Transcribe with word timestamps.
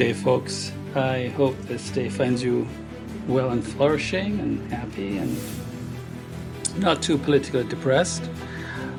day, 0.00 0.14
folks. 0.14 0.72
I 0.94 1.26
hope 1.36 1.54
this 1.68 1.90
day 1.90 2.08
finds 2.08 2.42
you 2.42 2.66
well 3.28 3.50
and 3.50 3.62
flourishing 3.62 4.40
and 4.40 4.72
happy 4.72 5.18
and 5.18 5.36
not 6.78 7.02
too 7.02 7.18
politically 7.18 7.64
depressed. 7.64 8.22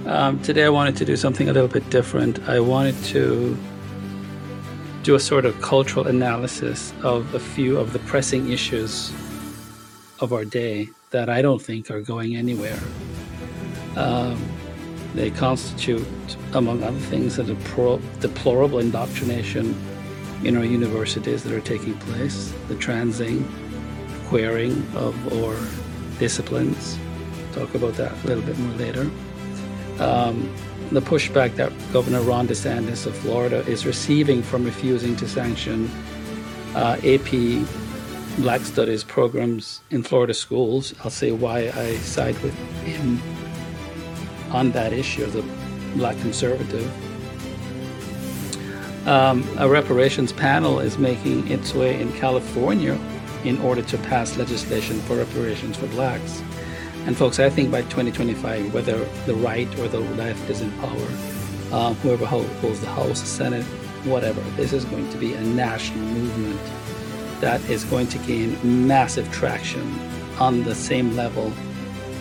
Um, 0.06 0.40
today, 0.44 0.64
I 0.66 0.70
wanted 0.70 0.96
to 0.98 1.06
do 1.06 1.16
something 1.16 1.50
a 1.50 1.54
little 1.54 1.68
bit 1.68 1.90
different. 1.90 2.38
I 2.48 2.60
wanted 2.60 2.96
to 3.16 3.58
do 5.02 5.16
a 5.16 5.20
sort 5.20 5.46
of 5.46 5.60
cultural 5.60 6.06
analysis 6.06 6.94
of 7.02 7.34
a 7.34 7.40
few 7.40 7.80
of 7.80 7.94
the 7.94 8.00
pressing 8.12 8.52
issues 8.52 9.12
of 10.20 10.32
our 10.32 10.46
day 10.46 10.88
that 11.10 11.30
I 11.30 11.42
don't 11.42 11.64
think 11.64 11.90
are 11.90 12.02
going 12.02 12.36
anywhere. 12.36 12.80
Um, 13.96 14.38
they 15.16 15.32
constitute, 15.32 16.06
among 16.54 16.84
other 16.84 17.04
things, 17.10 17.40
a 17.40 17.44
deplorable 17.44 18.78
indoctrination 18.78 19.74
in 20.44 20.58
our 20.58 20.66
universities 20.66 21.44
that 21.44 21.54
are 21.54 21.62
taking 21.62 21.94
place, 22.00 22.54
the 22.68 22.76
transing, 22.76 23.48
queering 24.28 24.86
of 24.96 25.16
our 25.34 25.56
disciplines. 26.20 26.98
Talk 27.54 27.76
about 27.76 27.94
that 27.96 28.12
a 28.24 28.28
little 28.28 28.44
bit 28.44 28.58
more 28.58 28.78
later. 28.78 29.10
Um, 30.00 30.54
the 30.92 31.02
pushback 31.02 31.56
that 31.56 31.72
Governor 31.94 32.22
Ron 32.22 32.48
DeSantis 32.48 33.06
of 33.06 33.16
Florida 33.18 33.60
is 33.68 33.86
receiving 33.86 34.42
from 34.42 34.66
refusing 34.66 35.16
to 35.18 35.28
sanction 35.28 35.90
uh, 36.76 36.98
AP 37.04 37.66
Black 38.38 38.62
Studies 38.62 39.04
programs 39.04 39.82
in 39.90 40.04
Florida 40.04 40.34
schools. 40.34 40.94
I'll 41.04 41.12
say 41.12 41.32
why 41.32 41.72
I 41.76 41.96
side 41.98 42.38
with 42.40 42.54
him 42.84 43.22
on 44.52 44.72
that 44.72 44.94
issue 44.94 45.24
as 45.24 45.36
a 45.36 45.44
black 45.96 46.18
conservative. 46.20 46.90
Um, 49.06 49.44
a 49.58 49.68
reparations 49.68 50.32
panel 50.32 50.80
is 50.80 51.00
making 51.00 51.48
its 51.50 51.74
way 51.74 52.00
in 52.00 52.14
California 52.14 53.00
in 53.44 53.60
order 53.62 53.82
to 53.82 53.98
pass 53.98 54.38
legislation 54.38 55.00
for 55.02 55.16
reparations 55.16 55.78
for 55.78 55.88
blacks. 55.88 56.44
And 57.08 57.18
folks, 57.18 57.40
I 57.40 57.50
think 57.50 57.72
by 57.72 57.82
2025, 57.82 58.74
whether 58.74 59.04
the 59.26 59.34
right 59.34 59.68
or 59.80 59.88
the 59.88 60.00
left 60.00 60.48
is 60.52 60.62
in 60.62 60.72
power, 60.74 61.08
uh, 61.72 61.94
whoever 61.96 62.28
holds 62.28 62.80
the 62.80 62.88
House, 62.88 63.22
the 63.22 63.28
Senate, 63.28 63.66
whatever, 64.04 64.42
this 64.56 64.72
is 64.72 64.86
going 64.86 65.10
to 65.10 65.18
be 65.18 65.34
a 65.34 65.42
national 65.42 66.06
movement 66.06 66.62
that 67.42 67.60
is 67.72 67.84
going 67.86 68.08
to 68.08 68.20
gain 68.20 68.56
massive 68.88 69.32
traction 69.32 70.00
on 70.40 70.64
the 70.64 70.76
same 70.76 71.16
level 71.16 71.52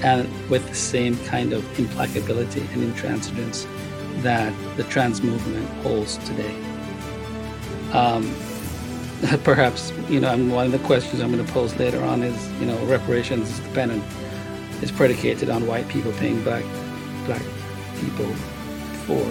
and 0.02 0.26
with 0.48 0.66
the 0.66 0.74
same 0.74 1.14
kind 1.26 1.52
of 1.52 1.62
implacability 1.78 2.62
and 2.72 2.94
intransigence 2.94 3.66
that 4.22 4.54
the 4.78 4.84
trans 4.84 5.22
movement 5.22 5.68
holds 5.82 6.16
today. 6.26 6.69
Um, 7.92 8.34
perhaps, 9.44 9.92
you 10.08 10.20
know, 10.20 10.36
one 10.46 10.66
of 10.66 10.72
the 10.72 10.78
questions 10.80 11.20
I'm 11.20 11.32
going 11.32 11.44
to 11.44 11.52
pose 11.52 11.76
later 11.76 12.02
on 12.02 12.22
is, 12.22 12.50
you 12.60 12.66
know, 12.66 12.78
reparations 12.86 13.50
is 13.50 13.60
dependent, 13.60 14.02
is 14.82 14.90
predicated 14.90 15.50
on 15.50 15.66
white 15.66 15.88
people 15.88 16.12
paying 16.12 16.42
back 16.44 16.64
black 17.26 17.42
people 18.00 18.32
for 19.04 19.22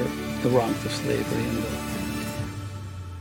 the 0.43 0.49
wrongs 0.49 0.85
of 0.85 0.91
slavery 0.91 1.43
and 1.43 1.57
the 1.63 1.89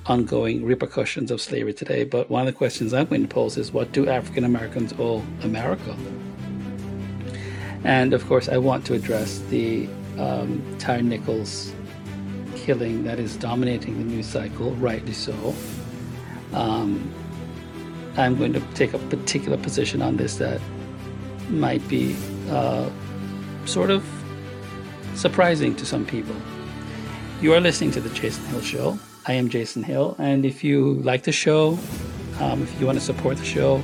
ongoing 0.06 0.64
repercussions 0.64 1.30
of 1.30 1.40
slavery 1.40 1.72
today. 1.72 2.04
But 2.04 2.28
one 2.28 2.46
of 2.46 2.46
the 2.46 2.56
questions 2.56 2.92
I'm 2.92 3.06
going 3.06 3.22
to 3.22 3.28
pose 3.28 3.56
is, 3.56 3.72
what 3.72 3.92
do 3.92 4.08
African 4.08 4.44
Americans 4.44 4.92
owe 4.98 5.24
America? 5.42 5.96
And 7.84 8.12
of 8.12 8.26
course, 8.26 8.48
I 8.48 8.58
want 8.58 8.84
to 8.86 8.94
address 8.94 9.38
the 9.50 9.88
um, 10.18 10.62
Tyre 10.78 11.02
Nichols 11.02 11.72
killing 12.68 13.02
that 13.02 13.18
is 13.18 13.34
dominating 13.38 13.96
the 13.96 14.04
news 14.04 14.26
cycle, 14.26 14.72
rightly 14.72 15.14
so. 15.14 15.54
Um, 16.52 17.10
I'm 18.18 18.36
going 18.36 18.52
to 18.52 18.60
take 18.74 18.92
a 18.92 18.98
particular 18.98 19.56
position 19.56 20.02
on 20.02 20.18
this 20.18 20.36
that 20.36 20.60
might 21.48 21.80
be 21.88 22.14
uh, 22.50 22.90
sort 23.64 23.88
of 23.88 24.04
surprising 25.14 25.76
to 25.76 25.86
some 25.86 26.04
people. 26.04 26.36
You 27.40 27.54
are 27.54 27.60
listening 27.60 27.90
to 27.92 28.02
The 28.02 28.10
Jason 28.10 28.44
Hill 28.48 28.60
Show. 28.60 28.98
I 29.26 29.32
am 29.32 29.48
Jason 29.48 29.82
Hill, 29.82 30.14
and 30.18 30.44
if 30.44 30.62
you 30.62 30.96
like 30.96 31.22
the 31.22 31.32
show, 31.32 31.78
um, 32.38 32.62
if 32.62 32.78
you 32.78 32.84
want 32.84 32.98
to 32.98 33.04
support 33.04 33.38
the 33.38 33.46
show, 33.46 33.82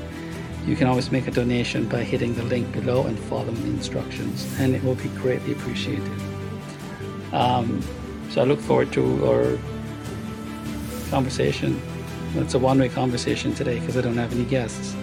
you 0.67 0.77
can 0.77 0.89
always 0.89 1.11
make 1.11 1.27
a 1.27 1.31
donation 1.31 1.89
by 1.89 2.05
hitting 2.05 2.35
the 2.35 2.43
link 2.43 2.71
below 2.71 3.07
and 3.07 3.19
following 3.19 3.63
the 3.63 3.71
instructions, 3.71 4.47
and 4.61 4.75
it 4.75 4.85
will 4.85 4.97
be 4.97 5.09
greatly 5.23 5.53
appreciated. 5.53 6.21
Um, 7.33 7.83
so 8.35 8.43
I 8.43 8.45
look 8.47 8.59
forward 8.59 8.93
to 8.95 9.27
our 9.29 9.59
conversation. 11.09 11.81
It's 12.35 12.55
a 12.55 12.59
one 12.59 12.81
way 12.81 12.89
conversation 12.89 13.55
today 13.55 13.79
because 13.79 13.97
I 13.97 14.01
don't 14.01 14.17
have 14.17 14.33
any 14.33 14.45
guests. 14.45 14.97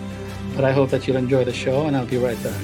But 0.53 0.65
I 0.65 0.73
hope 0.73 0.89
that 0.89 1.07
you'll 1.07 1.15
enjoy 1.15 1.45
the 1.45 1.53
show, 1.53 1.87
and 1.87 1.95
I'll 1.95 2.05
be 2.05 2.17
right 2.17 2.37
back. 2.43 2.61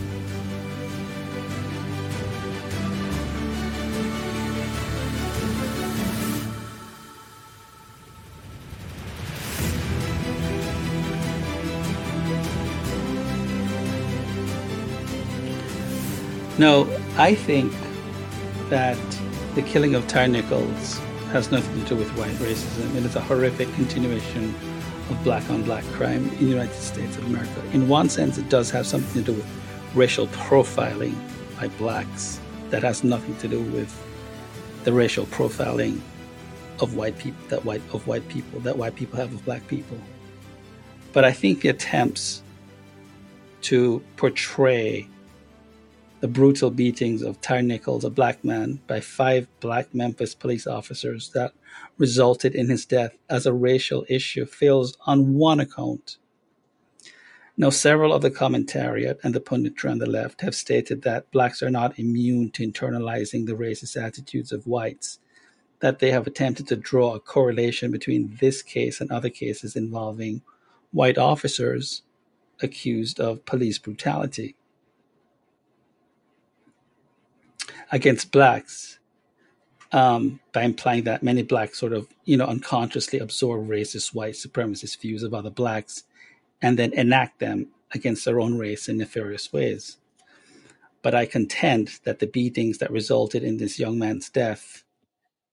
No, 16.60 16.90
I 17.16 17.36
think 17.36 17.72
that 18.70 18.98
the 19.58 19.64
killing 19.64 19.96
of 19.96 20.08
Tyre 20.08 20.28
Nichols 20.28 21.00
has 21.32 21.50
nothing 21.50 21.84
to 21.84 21.90
do 21.90 21.96
with 21.96 22.08
white 22.16 22.36
racism. 22.36 22.90
And 22.90 22.98
It 22.98 23.06
is 23.06 23.16
a 23.16 23.22
horrific 23.22 23.74
continuation 23.74 24.54
of 25.10 25.20
black 25.24 25.50
on 25.50 25.64
black 25.64 25.84
crime 25.94 26.30
in 26.30 26.38
the 26.38 26.46
United 26.46 26.76
States 26.76 27.18
of 27.18 27.26
America. 27.26 27.64
In 27.74 27.90
one 27.90 28.08
sense, 28.08 28.38
it 28.38 28.50
does 28.50 28.70
have 28.70 28.86
something 28.86 29.24
to 29.24 29.32
do 29.32 29.36
with 29.36 29.48
racial 29.96 30.28
profiling 30.28 31.16
by 31.60 31.70
blacks 31.70 32.40
that 32.70 32.84
has 32.84 33.04
nothing 33.04 33.36
to 33.38 33.48
do 33.48 33.60
with 33.60 33.92
the 34.84 34.94
racial 34.94 35.26
profiling 35.26 36.02
of 36.80 36.96
white 36.96 37.18
people 37.18 37.42
that 37.48 37.66
white 37.66 37.82
of 37.94 38.06
white 38.06 38.28
people 38.28 38.60
that 38.60 38.78
white 38.78 38.94
people 38.94 39.18
have 39.18 39.34
of 39.34 39.44
black 39.44 39.66
people. 39.66 39.98
But 41.14 41.26
I 41.26 41.32
think 41.32 41.62
the 41.62 41.70
attempts 41.70 42.44
to 43.62 44.04
portray 44.18 45.08
the 46.20 46.28
brutal 46.28 46.72
beatings 46.72 47.22
of 47.22 47.40
Tyre 47.42 47.62
Nichols, 47.62 48.04
a 48.04 48.10
black 48.10 48.44
man, 48.44 48.80
by 48.88 49.00
five 49.00 49.48
black 49.60 49.94
Memphis 49.94 50.34
police 50.34 50.66
officers 50.66 51.30
that 51.36 51.54
resulted 51.98 52.56
in 52.56 52.70
his 52.70 52.86
death 52.86 53.16
as 53.30 53.46
a 53.46 53.54
racial 53.54 54.06
issue 54.10 54.46
fails 54.46 54.98
on 55.06 55.36
one 55.36 55.60
account. 55.60 56.18
Now, 57.56 57.70
several 57.70 58.14
of 58.14 58.22
the 58.22 58.32
commentariat 58.32 59.18
and 59.24 59.34
the 59.34 59.40
punditry 59.40 59.90
on 59.90 59.98
the 60.00 60.06
left 60.06 60.42
have 60.42 60.56
stated 60.56 61.04
that 61.04 61.32
blacks 61.32 61.64
are 61.64 61.72
not 61.72 61.98
immune 61.98 62.52
to 62.52 62.68
internalizing 62.68 63.46
the 63.46 63.54
racist 63.54 64.00
attitudes 64.00 64.52
of 64.52 64.68
whites, 64.68 65.20
that 65.80 66.00
they 66.00 66.12
have 66.12 66.28
attempted 66.28 66.68
to 66.68 66.76
draw 66.76 67.14
a 67.14 67.20
correlation 67.20 67.92
between 67.92 68.38
this 68.40 68.64
case 68.64 69.00
and 69.00 69.12
other 69.12 69.30
cases 69.30 69.76
involving 69.76 70.42
white 70.92 71.18
officers 71.18 72.02
accused 72.62 73.20
of 73.20 73.46
police 73.46 73.78
brutality. 73.78 74.56
Against 77.92 78.32
blacks 78.32 79.00
um, 79.92 80.40
by 80.52 80.64
implying 80.64 81.04
that 81.04 81.24
many 81.24 81.44
blacks 81.44 81.80
sort 81.80 81.94
of, 81.94 82.08
you 82.26 82.38
know, 82.38 82.46
unconsciously 82.46 83.20
absorb 83.20 83.68
racist 83.68 84.14
white 84.14 84.34
supremacist 84.34 85.00
views 85.00 85.24
of 85.24 85.34
other 85.34 85.50
blacks 85.50 86.04
and 86.62 86.78
then 86.78 86.94
enact 86.94 87.40
them 87.40 87.68
against 87.94 88.26
their 88.26 88.40
own 88.40 88.58
race 88.58 88.90
in 88.90 88.98
nefarious 88.98 89.54
ways. 89.54 89.98
But 91.02 91.16
I 91.16 91.26
contend 91.26 92.00
that 92.04 92.20
the 92.20 92.28
beatings 92.28 92.80
that 92.80 92.92
resulted 92.92 93.44
in 93.44 93.58
this 93.58 93.80
young 93.80 93.98
man's 93.98 94.30
death 94.30 94.84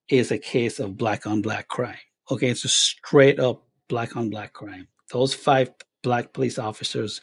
is 0.08 0.30
a 0.32 0.38
case 0.38 0.80
of 0.80 0.96
black 0.96 1.26
on 1.26 1.42
black 1.42 1.69
crime. 1.69 1.98
Okay, 2.30 2.48
it's 2.48 2.64
a 2.64 2.69
straight 2.69 3.38
up 3.38 3.62
black 3.88 4.16
on 4.16 4.30
black 4.30 4.52
crime. 4.52 4.88
Those 5.12 5.34
five 5.34 5.70
black 6.02 6.32
police 6.32 6.58
officers 6.58 7.20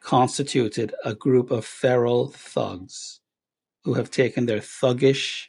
constituted 0.00 0.94
a 1.04 1.14
group 1.14 1.50
of 1.50 1.64
feral 1.64 2.28
thugs 2.28 3.20
who 3.88 3.94
have 3.94 4.10
taken 4.10 4.44
their 4.44 4.58
thuggish 4.58 5.46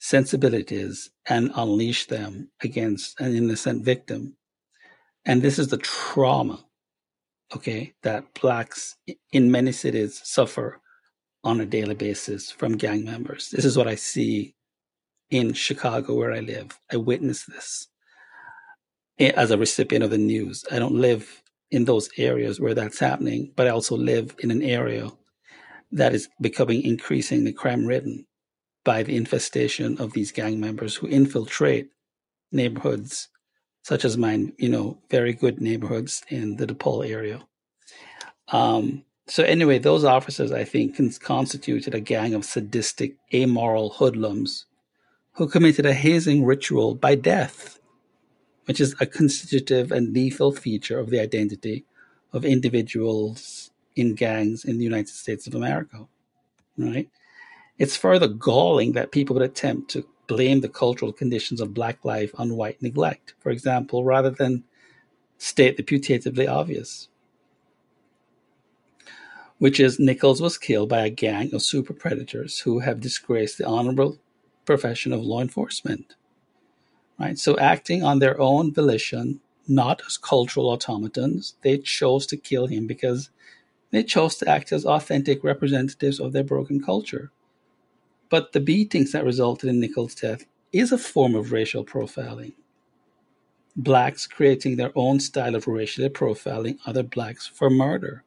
sensibilities 0.00 1.12
and 1.28 1.52
unleashed 1.54 2.08
them 2.08 2.50
against 2.64 3.20
an 3.20 3.32
innocent 3.32 3.84
victim. 3.84 4.36
And 5.24 5.40
this 5.40 5.60
is 5.60 5.68
the 5.68 5.76
trauma, 5.76 6.64
okay, 7.54 7.94
that 8.02 8.34
blacks 8.34 8.96
in 9.30 9.52
many 9.52 9.70
cities 9.70 10.20
suffer 10.24 10.80
on 11.44 11.60
a 11.60 11.64
daily 11.64 11.94
basis 11.94 12.50
from 12.50 12.76
gang 12.76 13.04
members. 13.04 13.50
This 13.50 13.64
is 13.64 13.78
what 13.78 13.86
I 13.86 13.94
see 13.94 14.56
in 15.30 15.52
Chicago, 15.52 16.16
where 16.16 16.32
I 16.32 16.40
live. 16.40 16.76
I 16.92 16.96
witness 16.96 17.44
this 17.44 17.86
as 19.20 19.52
a 19.52 19.58
recipient 19.58 20.02
of 20.02 20.10
the 20.10 20.18
news. 20.18 20.64
I 20.72 20.80
don't 20.80 20.96
live 20.96 21.40
in 21.70 21.84
those 21.84 22.08
areas 22.16 22.58
where 22.58 22.74
that's 22.74 22.98
happening, 22.98 23.52
but 23.54 23.68
I 23.68 23.70
also 23.70 23.96
live 23.96 24.34
in 24.40 24.50
an 24.50 24.60
area 24.60 25.08
that 25.94 26.12
is 26.12 26.28
becoming 26.40 26.82
increasingly 26.82 27.52
crime 27.52 27.86
ridden 27.86 28.26
by 28.84 29.02
the 29.02 29.16
infestation 29.16 29.96
of 29.98 30.12
these 30.12 30.32
gang 30.32 30.60
members 30.60 30.96
who 30.96 31.06
infiltrate 31.06 31.88
neighborhoods 32.52 33.28
such 33.82 34.04
as 34.04 34.16
mine, 34.16 34.52
you 34.58 34.68
know, 34.68 34.98
very 35.10 35.32
good 35.32 35.60
neighborhoods 35.60 36.22
in 36.28 36.56
the 36.56 36.66
DePaul 36.66 37.08
area. 37.08 37.42
Um, 38.48 39.04
so 39.26 39.44
anyway, 39.44 39.78
those 39.78 40.04
officers, 40.04 40.52
I 40.52 40.64
think, 40.64 40.96
constituted 41.20 41.94
a 41.94 42.00
gang 42.00 42.34
of 42.34 42.44
sadistic, 42.44 43.16
amoral 43.32 43.90
hoodlums 43.90 44.66
who 45.32 45.48
committed 45.48 45.86
a 45.86 45.94
hazing 45.94 46.44
ritual 46.44 46.94
by 46.94 47.14
death, 47.14 47.78
which 48.64 48.80
is 48.80 48.96
a 49.00 49.06
constitutive 49.06 49.92
and 49.92 50.12
lethal 50.12 50.52
feature 50.52 50.98
of 50.98 51.10
the 51.10 51.20
identity 51.20 51.84
of 52.32 52.44
individuals 52.44 53.70
in 53.96 54.14
gangs 54.14 54.64
in 54.64 54.78
the 54.78 54.84
United 54.84 55.08
States 55.08 55.46
of 55.46 55.54
America. 55.54 56.06
Right? 56.76 57.08
It's 57.78 57.96
further 57.96 58.28
galling 58.28 58.92
that 58.92 59.12
people 59.12 59.34
would 59.34 59.42
attempt 59.42 59.90
to 59.92 60.06
blame 60.26 60.60
the 60.60 60.68
cultural 60.68 61.12
conditions 61.12 61.60
of 61.60 61.74
black 61.74 62.04
life 62.04 62.30
on 62.36 62.56
white 62.56 62.80
neglect, 62.80 63.34
for 63.40 63.50
example, 63.50 64.04
rather 64.04 64.30
than 64.30 64.64
state 65.38 65.76
the 65.76 65.82
putatively 65.82 66.48
obvious, 66.48 67.08
which 69.58 69.78
is 69.78 69.98
Nichols 69.98 70.40
was 70.40 70.58
killed 70.58 70.88
by 70.88 71.04
a 71.04 71.10
gang 71.10 71.52
of 71.54 71.62
super 71.62 71.92
predators 71.92 72.60
who 72.60 72.80
have 72.80 73.00
disgraced 73.00 73.58
the 73.58 73.66
honorable 73.66 74.18
profession 74.64 75.12
of 75.12 75.22
law 75.22 75.40
enforcement. 75.40 76.14
Right? 77.18 77.38
So, 77.38 77.56
acting 77.58 78.02
on 78.02 78.18
their 78.18 78.40
own 78.40 78.72
volition, 78.72 79.40
not 79.68 80.02
as 80.06 80.16
cultural 80.16 80.70
automatons, 80.70 81.54
they 81.62 81.78
chose 81.78 82.26
to 82.26 82.36
kill 82.36 82.66
him 82.66 82.86
because 82.86 83.30
they 83.94 84.02
chose 84.02 84.36
to 84.36 84.48
act 84.48 84.72
as 84.72 84.84
authentic 84.84 85.44
representatives 85.44 86.20
of 86.20 86.32
their 86.32 86.44
broken 86.44 86.82
culture. 86.82 87.30
But 88.28 88.52
the 88.52 88.60
beatings 88.60 89.12
that 89.12 89.24
resulted 89.24 89.68
in 89.68 89.80
Nichols' 89.80 90.14
death 90.14 90.44
is 90.72 90.90
a 90.90 90.98
form 90.98 91.34
of 91.34 91.52
racial 91.52 91.84
profiling. 91.84 92.54
Blacks 93.76 94.26
creating 94.26 94.76
their 94.76 94.92
own 94.94 95.20
style 95.20 95.54
of 95.54 95.66
racially 95.66 96.08
profiling 96.08 96.78
other 96.86 97.02
blacks 97.02 97.46
for 97.46 97.70
murder. 97.70 98.24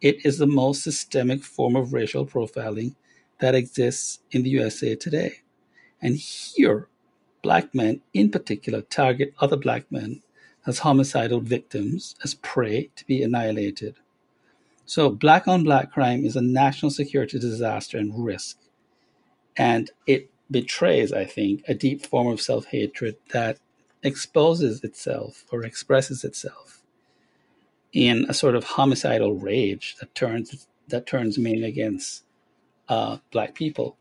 It 0.00 0.24
is 0.26 0.38
the 0.38 0.46
most 0.46 0.82
systemic 0.82 1.42
form 1.42 1.76
of 1.76 1.92
racial 1.92 2.26
profiling 2.26 2.94
that 3.40 3.54
exists 3.54 4.20
in 4.30 4.42
the 4.42 4.50
USA 4.50 4.94
today. 4.94 5.40
And 6.02 6.16
here, 6.16 6.88
black 7.42 7.74
men 7.74 8.02
in 8.12 8.30
particular 8.30 8.82
target 8.82 9.32
other 9.40 9.56
black 9.56 9.90
men 9.90 10.22
as 10.66 10.80
homicidal 10.80 11.40
victims, 11.40 12.16
as 12.24 12.34
prey 12.34 12.90
to 12.96 13.06
be 13.06 13.22
annihilated. 13.22 13.96
So, 14.86 15.10
black 15.10 15.48
on 15.48 15.64
black 15.64 15.92
crime 15.92 16.24
is 16.24 16.36
a 16.36 16.40
national 16.40 16.90
security 16.90 17.38
disaster 17.38 17.98
and 17.98 18.24
risk. 18.24 18.56
And 19.56 19.90
it 20.06 20.30
betrays, 20.50 21.12
I 21.12 21.24
think, 21.24 21.64
a 21.66 21.74
deep 21.74 22.06
form 22.06 22.28
of 22.28 22.40
self 22.40 22.66
hatred 22.66 23.16
that 23.32 23.58
exposes 24.02 24.84
itself 24.84 25.44
or 25.50 25.64
expresses 25.64 26.22
itself 26.22 26.82
in 27.92 28.26
a 28.28 28.34
sort 28.34 28.54
of 28.54 28.62
homicidal 28.62 29.34
rage 29.34 29.96
that 30.00 30.14
turns 30.14 30.68
that 30.88 31.06
turns 31.06 31.36
mainly 31.36 31.66
against 31.66 32.22
uh, 32.88 33.18
black 33.32 33.54
people. 33.54 33.96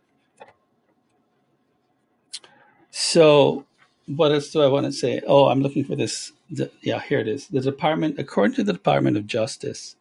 So, 2.92 3.66
what 4.06 4.32
else 4.32 4.52
do 4.52 4.62
I 4.62 4.68
want 4.68 4.86
to 4.86 4.92
say? 4.92 5.22
Oh, 5.26 5.48
I'm 5.48 5.62
looking 5.62 5.84
for 5.84 5.96
this. 5.96 6.32
The, 6.52 6.70
yeah, 6.82 7.02
here 7.02 7.20
it 7.20 7.28
is. 7.28 7.48
The 7.48 7.62
department, 7.62 8.20
according 8.20 8.56
to 8.58 8.64
the 8.64 8.74
Department 8.74 9.18
of 9.18 9.26
Justice, 9.26 9.96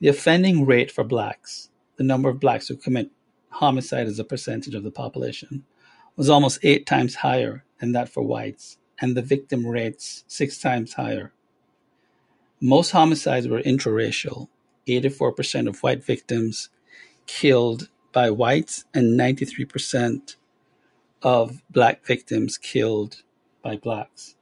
the 0.00 0.08
offending 0.08 0.66
rate 0.66 0.90
for 0.90 1.04
blacks, 1.04 1.70
the 1.96 2.04
number 2.04 2.28
of 2.28 2.40
blacks 2.40 2.68
who 2.68 2.76
commit 2.76 3.10
homicide 3.50 4.06
as 4.06 4.18
a 4.18 4.24
percentage 4.24 4.74
of 4.74 4.82
the 4.82 4.90
population, 4.90 5.64
was 6.16 6.30
almost 6.30 6.58
eight 6.62 6.86
times 6.86 7.16
higher 7.16 7.64
than 7.78 7.92
that 7.92 8.08
for 8.08 8.22
whites, 8.22 8.78
and 9.00 9.16
the 9.16 9.22
victim 9.22 9.66
rates 9.66 10.24
six 10.26 10.58
times 10.58 10.94
higher. 10.94 11.32
Most 12.60 12.90
homicides 12.90 13.48
were 13.48 13.62
intraracial. 13.62 14.48
84% 14.86 15.68
of 15.68 15.82
white 15.82 16.04
victims 16.04 16.70
killed 17.26 17.88
by 18.12 18.30
whites, 18.30 18.84
and 18.92 19.18
93% 19.18 20.36
of 21.22 21.62
black 21.70 22.04
victims 22.04 22.58
killed 22.58 23.22
by 23.62 23.76
blacks. 23.76 24.36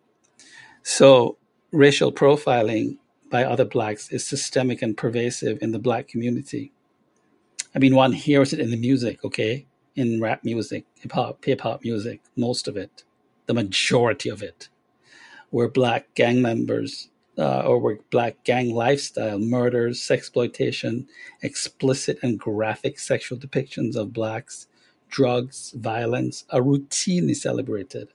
So, 0.82 1.37
racial 1.70 2.12
profiling 2.12 2.99
by 3.30 3.44
other 3.44 3.64
blacks 3.64 4.10
is 4.10 4.26
systemic 4.26 4.82
and 4.82 4.96
pervasive 4.96 5.58
in 5.60 5.72
the 5.72 5.78
black 5.78 6.08
community. 6.08 6.72
I 7.75 7.78
mean, 7.78 7.94
one 7.94 8.12
hears 8.12 8.52
it 8.52 8.60
in 8.60 8.70
the 8.70 8.76
music, 8.76 9.25
okay? 9.25 9.66
In 9.94 10.20
rap 10.20 10.44
music, 10.44 10.84
hip 10.94 11.12
hop, 11.12 11.44
hip 11.44 11.60
hop 11.60 11.82
music, 11.84 12.20
most 12.36 12.69
of 12.69 12.76
it, 12.76 13.04
the 13.46 13.54
majority 13.54 14.28
of 14.28 14.42
it, 14.42 14.69
where 15.50 15.69
black 15.69 16.14
gang 16.14 16.40
members 16.40 17.10
uh, 17.38 17.60
or 17.60 17.78
where 17.78 17.98
black 18.10 18.42
gang 18.44 18.75
lifestyle, 18.75 19.38
murders, 19.38 20.00
sexploitation, 20.00 21.06
explicit 21.42 22.19
and 22.22 22.38
graphic 22.38 22.98
sexual 22.98 23.38
depictions 23.38 23.94
of 23.94 24.12
blacks, 24.12 24.66
drugs, 25.08 25.72
violence 25.76 26.44
are 26.50 26.60
routinely 26.60 27.36
celebrated 27.36 28.08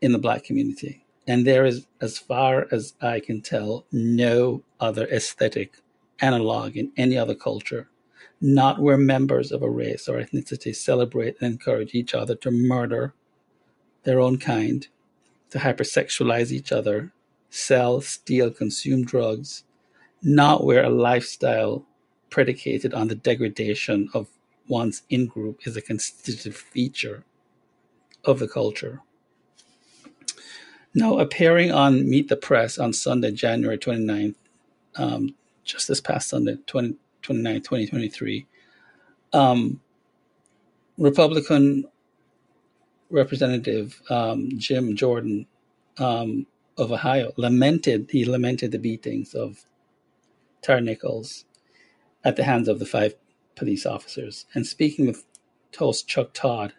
in 0.00 0.12
the 0.12 0.18
black 0.18 0.44
community. 0.44 1.03
And 1.26 1.46
there 1.46 1.64
is, 1.64 1.86
as 2.00 2.18
far 2.18 2.66
as 2.70 2.94
I 3.00 3.20
can 3.20 3.40
tell, 3.40 3.86
no 3.90 4.62
other 4.78 5.06
aesthetic 5.06 5.78
analog 6.20 6.76
in 6.76 6.92
any 6.96 7.16
other 7.16 7.34
culture, 7.34 7.88
not 8.40 8.80
where 8.80 8.98
members 8.98 9.50
of 9.50 9.62
a 9.62 9.70
race 9.70 10.06
or 10.08 10.18
ethnicity 10.18 10.74
celebrate 10.74 11.36
and 11.40 11.52
encourage 11.52 11.94
each 11.94 12.14
other 12.14 12.34
to 12.36 12.50
murder 12.50 13.14
their 14.04 14.20
own 14.20 14.38
kind, 14.38 14.88
to 15.50 15.58
hypersexualize 15.58 16.52
each 16.52 16.72
other, 16.72 17.12
sell, 17.48 18.00
steal, 18.00 18.50
consume 18.50 19.04
drugs, 19.04 19.64
not 20.22 20.64
where 20.64 20.84
a 20.84 20.90
lifestyle 20.90 21.86
predicated 22.28 22.92
on 22.92 23.08
the 23.08 23.14
degradation 23.14 24.08
of 24.12 24.28
one's 24.68 25.02
in 25.08 25.26
group 25.26 25.66
is 25.66 25.76
a 25.76 25.82
constitutive 25.82 26.56
feature 26.56 27.24
of 28.24 28.38
the 28.38 28.48
culture. 28.48 29.00
Now, 30.94 31.18
appearing 31.18 31.72
on 31.72 32.08
Meet 32.08 32.28
the 32.28 32.36
Press 32.36 32.78
on 32.78 32.92
Sunday, 32.92 33.32
January 33.32 33.78
29th, 33.78 34.36
um, 34.96 35.34
just 35.64 35.88
this 35.88 36.00
past 36.00 36.28
Sunday, 36.28 36.56
20, 36.66 36.94
29, 37.22 37.60
2023, 37.62 38.46
um, 39.32 39.80
Republican 40.96 41.84
Representative 43.10 44.00
um, 44.08 44.50
Jim 44.56 44.94
Jordan 44.96 45.46
um, 45.98 46.46
of 46.78 46.92
Ohio 46.92 47.32
lamented, 47.36 48.08
he 48.10 48.24
lamented 48.24 48.70
the 48.70 48.78
beatings 48.78 49.34
of 49.34 49.64
Tyre 50.62 50.80
Nichols 50.80 51.44
at 52.24 52.36
the 52.36 52.44
hands 52.44 52.68
of 52.68 52.78
the 52.78 52.86
five 52.86 53.14
police 53.56 53.84
officers. 53.84 54.46
And 54.54 54.66
speaking 54.66 55.06
with 55.06 55.24
host 55.76 56.06
Chuck 56.08 56.32
Todd, 56.32 56.72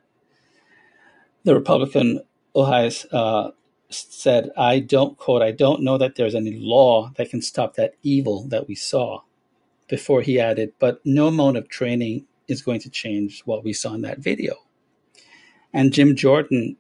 the 1.44 1.54
Republican 1.54 2.22
Ohio 2.56 2.90
uh, 3.12 3.52
said, 3.90 4.52
I 4.58 4.80
don't, 4.80 5.18
quote, 5.18 5.42
I 5.42 5.52
don't 5.52 5.84
know 5.84 5.98
that 5.98 6.16
there's 6.16 6.36
any 6.36 6.58
law 6.58 7.12
that 7.16 7.30
can 7.30 7.42
stop 7.42 7.76
that 7.76 7.96
evil 8.04 8.44
that 8.48 8.68
we 8.68 8.76
saw. 8.76 9.22
Before 9.88 10.22
he 10.24 10.40
added, 10.40 10.74
but 10.80 11.00
no 11.06 11.28
amount 11.28 11.58
of 11.58 11.70
training 11.70 12.26
is 12.48 12.64
going 12.64 12.80
to 12.80 12.90
change 12.90 13.44
what 13.46 13.64
we 13.64 13.72
saw 13.72 13.94
in 13.94 14.02
that 14.02 14.18
video. 14.18 14.56
And 15.74 15.94
Jim 15.94 16.16
Jordan 16.16 16.76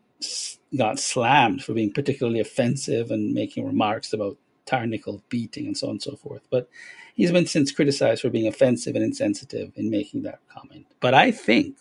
got 0.75 0.99
slammed 0.99 1.63
for 1.63 1.73
being 1.73 1.93
particularly 1.93 2.39
offensive 2.39 3.11
and 3.11 3.31
making 3.31 3.63
remarks 3.63 4.11
about 4.11 4.39
Tyre 4.65 4.87
Nichols 4.87 5.21
beating 5.29 5.67
and 5.67 5.77
so 5.77 5.85
on 5.85 5.91
and 5.91 6.01
so 6.01 6.15
forth. 6.15 6.41
But 6.49 6.67
he's 7.13 7.31
been 7.31 7.45
since 7.45 7.71
criticized 7.71 8.23
for 8.23 8.31
being 8.31 8.47
offensive 8.47 8.95
and 8.95 9.03
insensitive 9.03 9.71
in 9.75 9.91
making 9.91 10.23
that 10.23 10.39
comment. 10.49 10.87
But 10.99 11.13
I 11.13 11.29
think, 11.29 11.77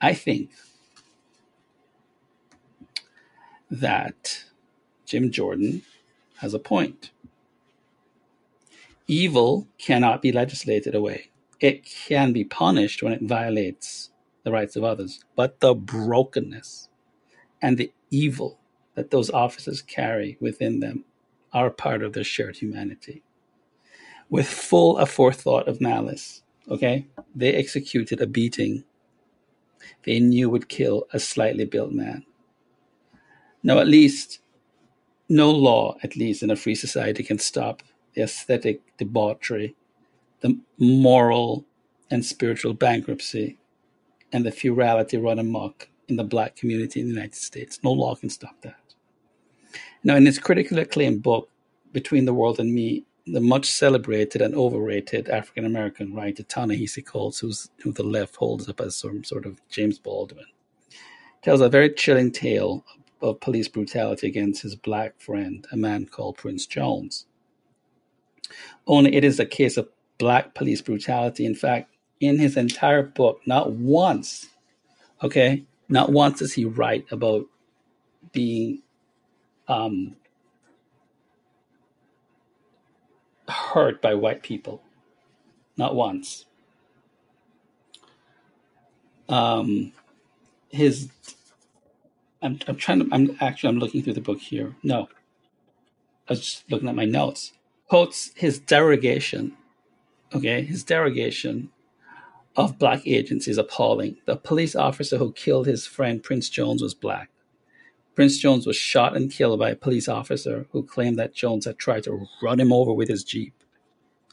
I 0.00 0.14
think 0.14 0.50
that 3.70 4.44
Jim 5.06 5.30
Jordan 5.30 5.82
has 6.38 6.54
a 6.54 6.58
point. 6.58 7.10
Evil 9.06 9.68
cannot 9.78 10.22
be 10.22 10.32
legislated 10.32 10.94
away. 10.94 11.30
It 11.60 11.84
can 11.84 12.32
be 12.32 12.44
punished 12.44 13.02
when 13.02 13.12
it 13.12 13.22
violates 13.22 14.10
the 14.44 14.52
rights 14.52 14.76
of 14.76 14.84
others, 14.84 15.24
but 15.36 15.60
the 15.60 15.74
brokenness 15.74 16.88
and 17.62 17.78
the 17.78 17.92
evil 18.10 18.60
that 18.94 19.10
those 19.10 19.30
officers 19.30 19.82
carry 19.82 20.38
within 20.40 20.80
them 20.80 21.04
are 21.52 21.70
part 21.70 22.02
of 22.02 22.12
their 22.14 22.24
shared 22.24 22.58
humanity. 22.58 23.22
With 24.30 24.48
full 24.48 24.96
aforethought 24.96 25.68
of 25.68 25.80
malice, 25.80 26.42
okay, 26.68 27.06
they 27.34 27.54
executed 27.54 28.20
a 28.20 28.26
beating 28.26 28.84
they 30.04 30.20
knew 30.20 30.50
would 30.50 30.68
kill 30.68 31.06
a 31.12 31.20
slightly 31.20 31.64
built 31.66 31.92
man. 31.92 32.24
Now, 33.66 33.80
at 33.80 33.88
least, 33.88 34.38
no 35.28 35.50
law, 35.50 35.96
at 36.04 36.14
least 36.14 36.44
in 36.44 36.52
a 36.52 36.56
free 36.56 36.76
society, 36.76 37.24
can 37.24 37.40
stop 37.40 37.82
the 38.14 38.22
aesthetic 38.22 38.80
debauchery, 38.96 39.74
the 40.40 40.60
moral 40.78 41.64
and 42.08 42.24
spiritual 42.24 42.74
bankruptcy, 42.74 43.58
and 44.32 44.46
the 44.46 44.52
ferality 44.52 45.16
run 45.16 45.40
amok 45.40 45.88
in 46.06 46.14
the 46.14 46.22
black 46.22 46.54
community 46.54 47.00
in 47.00 47.08
the 47.08 47.14
United 47.14 47.34
States. 47.34 47.80
No 47.82 47.90
law 47.90 48.14
can 48.14 48.30
stop 48.30 48.54
that. 48.62 48.94
Now, 50.04 50.14
in 50.14 50.26
his 50.26 50.38
critically 50.38 50.82
acclaimed 50.82 51.24
book, 51.24 51.50
Between 51.92 52.24
the 52.24 52.34
World 52.34 52.60
and 52.60 52.72
Me, 52.72 53.04
the 53.26 53.40
much 53.40 53.66
celebrated 53.66 54.42
and 54.42 54.54
overrated 54.54 55.28
African 55.28 55.64
American 55.64 56.14
writer 56.14 56.44
Ta-Nehisi 56.44 57.04
Coates, 57.04 57.40
who 57.40 57.90
the 57.90 58.04
left 58.04 58.36
holds 58.36 58.68
up 58.68 58.80
as 58.80 58.94
some 58.94 59.24
sort 59.24 59.44
of 59.44 59.60
James 59.68 59.98
Baldwin, 59.98 60.46
tells 61.42 61.60
a 61.60 61.68
very 61.68 61.90
chilling 61.92 62.30
tale 62.30 62.84
of 63.20 63.40
police 63.40 63.68
brutality 63.68 64.26
against 64.26 64.62
his 64.62 64.76
black 64.76 65.18
friend, 65.20 65.66
a 65.72 65.76
man 65.76 66.06
called 66.06 66.36
Prince 66.36 66.66
Jones. 66.66 67.26
Only 68.86 69.14
it 69.14 69.24
is 69.24 69.40
a 69.40 69.46
case 69.46 69.76
of 69.76 69.88
black 70.18 70.54
police 70.54 70.80
brutality. 70.80 71.44
In 71.44 71.54
fact, 71.54 71.90
in 72.20 72.38
his 72.38 72.56
entire 72.56 73.02
book, 73.02 73.40
not 73.46 73.72
once, 73.72 74.48
okay, 75.22 75.64
not 75.88 76.12
once 76.12 76.38
does 76.38 76.52
he 76.52 76.64
write 76.64 77.06
about 77.10 77.46
being 78.32 78.82
um, 79.68 80.16
hurt 83.48 84.02
by 84.02 84.14
white 84.14 84.42
people. 84.42 84.82
Not 85.76 85.94
once. 85.94 86.46
Um, 89.28 89.92
his, 90.70 91.10
I'm, 92.42 92.58
I'm 92.68 92.76
trying 92.76 93.00
to, 93.00 93.08
I'm 93.12 93.36
actually, 93.40 93.70
I'm 93.70 93.78
looking 93.78 94.02
through 94.02 94.14
the 94.14 94.20
book 94.20 94.40
here. 94.40 94.76
No, 94.82 95.08
I 96.28 96.32
was 96.32 96.40
just 96.40 96.70
looking 96.70 96.88
at 96.88 96.94
my 96.94 97.04
notes. 97.04 97.52
Quotes 97.88 98.32
his 98.34 98.58
derogation, 98.58 99.56
okay, 100.34 100.62
his 100.62 100.84
derogation 100.84 101.70
of 102.56 102.78
black 102.78 103.06
agents 103.06 103.48
is 103.48 103.58
appalling. 103.58 104.16
The 104.26 104.36
police 104.36 104.74
officer 104.74 105.18
who 105.18 105.32
killed 105.32 105.66
his 105.66 105.86
friend 105.86 106.22
Prince 106.22 106.48
Jones 106.50 106.82
was 106.82 106.94
black. 106.94 107.30
Prince 108.14 108.38
Jones 108.38 108.66
was 108.66 108.76
shot 108.76 109.16
and 109.16 109.30
killed 109.30 109.60
by 109.60 109.70
a 109.70 109.76
police 109.76 110.08
officer 110.08 110.66
who 110.72 110.82
claimed 110.82 111.18
that 111.18 111.34
Jones 111.34 111.66
had 111.66 111.78
tried 111.78 112.04
to 112.04 112.26
run 112.42 112.58
him 112.60 112.72
over 112.72 112.92
with 112.92 113.08
his 113.08 113.24
Jeep. 113.24 113.54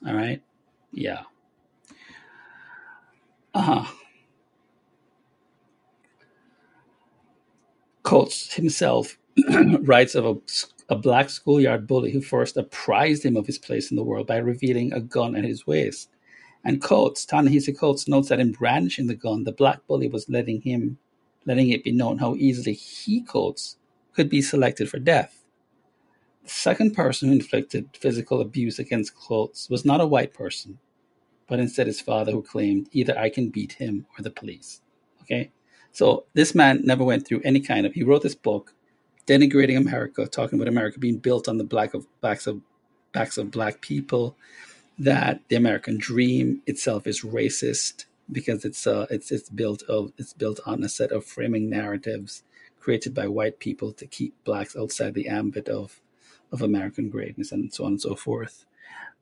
All 0.07 0.13
right? 0.13 0.41
Yeah. 0.91 1.23
Uh 3.53 3.61
huh. 3.61 3.93
Coates 8.03 8.53
himself 8.53 9.17
writes 9.81 10.13
of 10.13 10.25
a, 10.25 10.35
a 10.89 10.95
black 10.95 11.29
schoolyard 11.29 11.87
bully 11.87 12.11
who 12.11 12.21
first 12.21 12.57
apprised 12.57 13.25
him 13.25 13.37
of 13.37 13.47
his 13.47 13.57
place 13.57 13.89
in 13.91 13.97
the 13.97 14.03
world 14.03 14.27
by 14.27 14.37
revealing 14.37 14.91
a 14.93 14.99
gun 14.99 15.35
at 15.35 15.45
his 15.45 15.65
waist. 15.65 16.09
And 16.65 16.81
Coates, 16.81 17.25
Ta-Nehisi 17.25 17.77
Coates 17.77 18.07
notes 18.07 18.29
that 18.29 18.39
in 18.39 18.51
brandishing 18.51 19.07
the 19.07 19.15
gun, 19.15 19.43
the 19.43 19.51
black 19.51 19.85
bully 19.87 20.07
was 20.07 20.29
letting 20.29 20.61
him, 20.61 20.97
letting 21.45 21.69
it 21.69 21.83
be 21.83 21.91
known 21.91 22.17
how 22.17 22.35
easily 22.35 22.73
he, 22.73 23.21
Coates, 23.21 23.77
could 24.13 24.29
be 24.29 24.41
selected 24.41 24.89
for 24.89 24.99
death. 24.99 25.43
The 26.43 26.49
second 26.49 26.93
person 26.93 27.29
who 27.29 27.35
inflicted 27.35 27.89
physical 27.93 28.41
abuse 28.41 28.79
against 28.79 29.15
Coates 29.15 29.69
was 29.69 29.85
not 29.85 30.01
a 30.01 30.07
white 30.07 30.33
person, 30.33 30.77
but 31.47 31.59
instead 31.59 31.87
his 31.87 32.01
father 32.01 32.33
who 32.33 32.41
claimed 32.41 32.89
either 32.91 33.17
I 33.17 33.29
can 33.29 33.49
beat 33.49 33.73
him 33.73 34.05
or 34.17 34.23
the 34.23 34.29
police. 34.29 34.81
Okay? 35.21 35.51
So 35.93 36.25
this 36.33 36.53
man 36.53 36.81
never 36.83 37.03
went 37.03 37.25
through 37.25 37.41
any 37.45 37.59
kind 37.59 37.85
of 37.85 37.93
he 37.93 38.03
wrote 38.03 38.23
this 38.23 38.35
book 38.35 38.73
denigrating 39.25 39.77
America, 39.77 40.27
talking 40.27 40.59
about 40.59 40.67
America 40.67 40.99
being 40.99 41.17
built 41.17 41.47
on 41.47 41.57
the 41.57 41.63
black 41.63 41.93
of 41.93 42.05
backs 42.19 42.47
of 42.47 42.61
backs 43.13 43.37
of 43.37 43.51
black 43.51 43.79
people, 43.79 44.35
that 44.97 45.39
the 45.47 45.55
American 45.55 45.97
dream 45.97 46.61
itself 46.65 47.07
is 47.07 47.21
racist 47.21 48.05
because 48.31 48.65
it's 48.65 48.85
uh, 48.87 49.05
it's 49.09 49.31
it's 49.31 49.49
built 49.49 49.83
of 49.83 50.11
it's 50.17 50.33
built 50.33 50.59
on 50.65 50.83
a 50.83 50.89
set 50.89 51.11
of 51.11 51.25
framing 51.25 51.69
narratives 51.69 52.43
created 52.79 53.13
by 53.13 53.27
white 53.27 53.59
people 53.59 53.93
to 53.93 54.05
keep 54.05 54.33
blacks 54.43 54.75
outside 54.75 55.13
the 55.13 55.27
ambit 55.27 55.69
of 55.69 56.01
of 56.51 56.61
American 56.61 57.09
greatness 57.09 57.51
and 57.51 57.73
so 57.73 57.85
on 57.85 57.93
and 57.93 58.01
so 58.01 58.15
forth. 58.15 58.65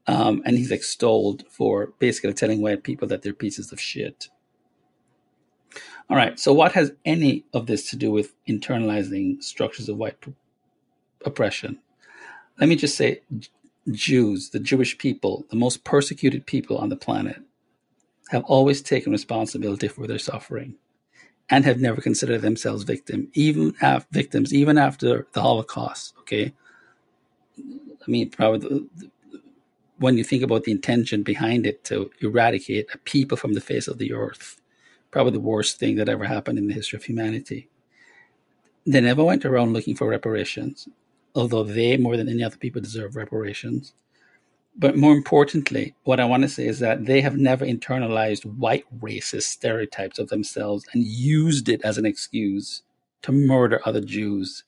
Um, 0.08 0.42
and 0.46 0.58
he's 0.58 0.72
extolled 0.72 1.44
for 1.48 1.94
basically 2.00 2.34
telling 2.34 2.62
white 2.62 2.84
people 2.84 3.08
that 3.10 3.22
they're 3.22 3.34
pieces 3.34 3.72
of 3.72 3.80
shit. 3.80 4.30
All 6.12 6.18
right, 6.18 6.38
so 6.38 6.52
what 6.52 6.74
has 6.74 6.92
any 7.06 7.46
of 7.54 7.68
this 7.68 7.90
to 7.90 7.96
do 7.96 8.12
with 8.12 8.34
internalizing 8.46 9.42
structures 9.42 9.88
of 9.88 9.96
white 9.96 10.18
oppression? 11.24 11.80
Let 12.60 12.68
me 12.68 12.76
just 12.76 12.98
say 12.98 13.22
Jews, 13.90 14.50
the 14.50 14.60
Jewish 14.60 14.98
people, 14.98 15.46
the 15.50 15.56
most 15.56 15.86
persecuted 15.86 16.46
people 16.46 16.78
on 16.78 16.90
the 16.90 16.98
planet, 16.98 17.38
have 18.30 18.44
always 18.44 18.82
taken 18.82 19.14
responsibility 19.14 19.88
for 19.88 20.06
their 20.06 20.20
suffering 20.20 20.76
and 21.50 21.64
have 21.64 21.80
never 21.80 22.02
considered 22.02 22.42
themselves 22.42 22.84
victim, 22.84 23.30
even 23.34 23.74
af- 23.82 24.08
victims, 24.12 24.54
even 24.54 24.78
after 24.78 25.28
the 25.32 25.42
Holocaust. 25.42 26.14
Okay, 26.20 26.54
I 27.58 28.12
mean, 28.12 28.30
probably 28.32 28.60
the, 28.60 28.88
the, 28.98 29.12
when 29.98 30.18
you 30.18 30.26
think 30.26 30.44
about 30.44 30.66
the 30.66 30.72
intention 30.72 31.24
behind 31.24 31.66
it 31.66 31.86
to 31.86 32.12
eradicate 32.20 32.88
a 32.94 32.98
people 32.98 33.38
from 33.38 33.54
the 33.54 33.62
face 33.62 33.88
of 33.88 33.98
the 33.98 34.12
earth, 34.14 34.61
probably 35.12 35.34
the 35.34 35.40
worst 35.40 35.78
thing 35.80 35.96
that 35.98 36.10
ever 36.10 36.26
happened 36.26 36.58
in 36.58 36.68
the 36.68 36.74
history 36.74 36.98
of 36.98 37.04
humanity. 37.04 37.70
They 38.86 39.02
never 39.02 39.24
went 39.24 39.46
around 39.46 39.74
looking 39.74 39.96
for 39.96 40.08
reparations 40.08 40.88
although 41.36 41.64
they, 41.64 41.98
more 41.98 42.18
than 42.18 42.30
any 42.30 42.44
other 42.44 42.58
people, 42.58 42.82
deserve 42.82 43.16
reparations. 43.16 43.94
But 44.78 44.98
more 44.98 45.14
importantly, 45.14 45.96
what 46.04 46.20
I 46.20 46.26
want 46.26 46.44
to 46.44 46.50
say 46.50 46.66
is 46.66 46.80
that 46.80 47.06
they 47.06 47.22
have 47.22 47.36
never 47.38 47.66
internalized 47.66 48.46
white 48.46 48.86
racist 49.00 49.44
stereotypes 49.44 50.18
of 50.18 50.30
themselves 50.30 50.86
and 50.94 51.04
used 51.04 51.68
it 51.68 51.82
as 51.84 51.98
an 51.98 52.06
excuse 52.06 52.84
to 53.24 53.32
murder 53.32 53.82
other 53.86 54.02
Jews 54.02 54.64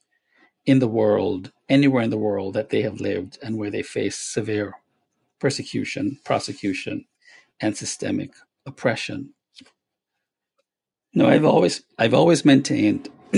in 0.66 0.78
the 0.78 0.88
world, 0.88 1.52
anywhere 1.68 2.02
in 2.02 2.10
the 2.10 2.18
world 2.18 2.54
that 2.54 2.70
they 2.70 2.82
have 2.82 3.00
lived 3.00 3.38
and 3.42 3.56
where 3.56 3.70
they 3.70 3.82
face 3.82 4.16
severe 4.16 4.74
persecution, 5.38 6.18
prosecution, 6.24 7.06
and 7.60 7.76
systemic 7.76 8.32
oppression. 8.66 9.32
No, 11.14 11.28
I've 11.28 11.44
always 11.44 11.82
I've 11.98 12.14
always 12.14 12.44
maintained 12.44 13.08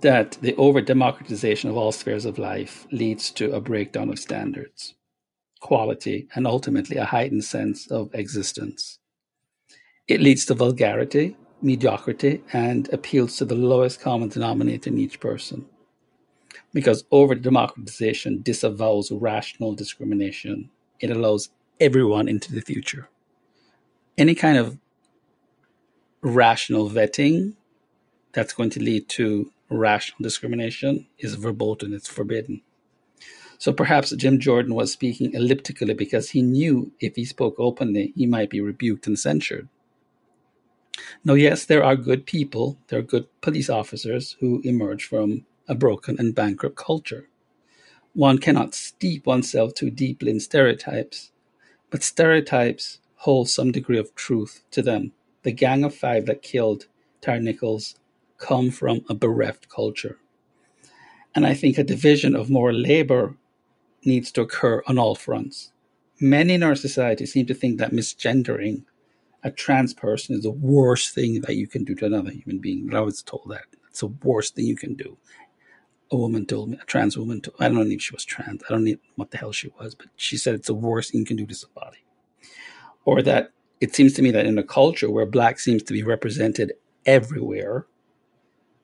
that 0.00 0.38
the 0.40 0.54
over 0.56 0.80
democratization 0.80 1.68
of 1.68 1.76
all 1.76 1.92
spheres 1.92 2.24
of 2.24 2.38
life 2.38 2.86
leads 2.90 3.30
to 3.32 3.52
a 3.52 3.60
breakdown 3.60 4.08
of 4.08 4.18
standards, 4.18 4.94
quality, 5.60 6.28
and 6.34 6.46
ultimately 6.46 6.96
a 6.96 7.04
heightened 7.04 7.44
sense 7.44 7.90
of 7.90 8.14
existence. 8.14 8.98
It 10.08 10.22
leads 10.22 10.46
to 10.46 10.54
vulgarity, 10.54 11.36
mediocrity, 11.60 12.42
and 12.54 12.90
appeals 12.94 13.36
to 13.36 13.44
the 13.44 13.54
lowest 13.54 14.00
common 14.00 14.30
denominator 14.30 14.88
in 14.88 14.98
each 14.98 15.20
person. 15.20 15.66
Because 16.72 17.04
over 17.10 17.34
democratization 17.34 18.40
disavows 18.40 19.12
rational 19.12 19.74
discrimination, 19.74 20.70
it 21.00 21.10
allows 21.10 21.50
everyone 21.78 22.28
into 22.28 22.54
the 22.54 22.62
future. 22.62 23.08
Any 24.16 24.34
kind 24.34 24.58
of 24.58 24.78
rational 26.20 26.90
vetting 26.90 27.54
that's 28.32 28.52
going 28.52 28.70
to 28.70 28.80
lead 28.80 29.08
to 29.08 29.52
rational 29.70 30.18
discrimination 30.22 31.06
is 31.18 31.34
verboten, 31.34 31.92
it's 31.92 32.08
forbidden. 32.08 32.62
So 33.58 33.72
perhaps 33.72 34.14
Jim 34.14 34.38
Jordan 34.38 34.74
was 34.74 34.92
speaking 34.92 35.34
elliptically 35.34 35.94
because 35.94 36.30
he 36.30 36.42
knew 36.42 36.92
if 37.00 37.16
he 37.16 37.24
spoke 37.24 37.56
openly, 37.58 38.12
he 38.16 38.26
might 38.26 38.50
be 38.50 38.60
rebuked 38.60 39.06
and 39.06 39.18
censured. 39.18 39.68
Now, 41.24 41.34
yes, 41.34 41.64
there 41.64 41.82
are 41.82 41.96
good 41.96 42.26
people, 42.26 42.78
there 42.88 43.00
are 43.00 43.02
good 43.02 43.26
police 43.40 43.68
officers 43.68 44.36
who 44.40 44.60
emerge 44.64 45.04
from 45.04 45.44
a 45.68 45.74
broken 45.74 46.16
and 46.18 46.34
bankrupt 46.34 46.76
culture. 46.76 47.28
One 48.14 48.38
cannot 48.38 48.74
steep 48.74 49.26
oneself 49.26 49.74
too 49.74 49.90
deeply 49.90 50.30
in 50.30 50.40
stereotypes, 50.40 51.30
but 51.90 52.02
stereotypes 52.02 53.00
hold 53.16 53.48
some 53.48 53.72
degree 53.72 53.98
of 53.98 54.14
truth 54.14 54.62
to 54.70 54.82
them. 54.82 55.12
The 55.48 55.52
gang 55.54 55.82
of 55.82 55.94
five 55.94 56.26
that 56.26 56.42
killed 56.42 56.88
Tyre 57.22 57.40
Nichols 57.40 57.94
come 58.36 58.70
from 58.70 59.00
a 59.08 59.14
bereft 59.14 59.70
culture. 59.70 60.18
And 61.34 61.46
I 61.46 61.54
think 61.54 61.78
a 61.78 61.82
division 61.82 62.36
of 62.36 62.50
more 62.50 62.70
labor 62.70 63.34
needs 64.04 64.30
to 64.32 64.42
occur 64.42 64.82
on 64.86 64.98
all 64.98 65.14
fronts. 65.14 65.72
Many 66.20 66.52
in 66.52 66.62
our 66.62 66.74
society 66.74 67.24
seem 67.24 67.46
to 67.46 67.54
think 67.54 67.78
that 67.78 67.92
misgendering 67.92 68.84
a 69.42 69.50
trans 69.50 69.94
person 69.94 70.36
is 70.36 70.42
the 70.42 70.50
worst 70.50 71.14
thing 71.14 71.40
that 71.40 71.56
you 71.56 71.66
can 71.66 71.82
do 71.82 71.94
to 71.94 72.04
another 72.04 72.30
human 72.30 72.58
being. 72.58 72.94
I 72.94 73.00
was 73.00 73.22
told 73.22 73.46
that 73.48 73.64
it's 73.88 74.00
the 74.00 74.08
worst 74.08 74.54
thing 74.54 74.66
you 74.66 74.76
can 74.76 74.96
do. 74.96 75.16
A 76.12 76.16
woman 76.18 76.44
told 76.44 76.68
me, 76.68 76.78
a 76.78 76.84
trans 76.84 77.16
woman, 77.16 77.40
told, 77.40 77.58
me, 77.58 77.64
I 77.64 77.70
don't 77.70 77.88
know 77.88 77.94
if 77.94 78.02
she 78.02 78.14
was 78.14 78.26
trans, 78.26 78.62
I 78.68 78.74
don't 78.74 78.84
know 78.84 78.96
what 79.16 79.30
the 79.30 79.38
hell 79.38 79.52
she 79.52 79.72
was, 79.80 79.94
but 79.94 80.08
she 80.14 80.36
said 80.36 80.54
it's 80.54 80.66
the 80.66 80.74
worst 80.74 81.12
thing 81.12 81.20
you 81.20 81.26
can 81.26 81.38
do 81.38 81.46
to 81.46 81.54
somebody. 81.54 82.04
Or 83.06 83.22
that 83.22 83.52
it 83.80 83.94
seems 83.94 84.12
to 84.14 84.22
me 84.22 84.30
that 84.32 84.46
in 84.46 84.58
a 84.58 84.62
culture 84.62 85.10
where 85.10 85.26
black 85.26 85.58
seems 85.58 85.82
to 85.84 85.92
be 85.92 86.02
represented 86.02 86.72
everywhere, 87.06 87.86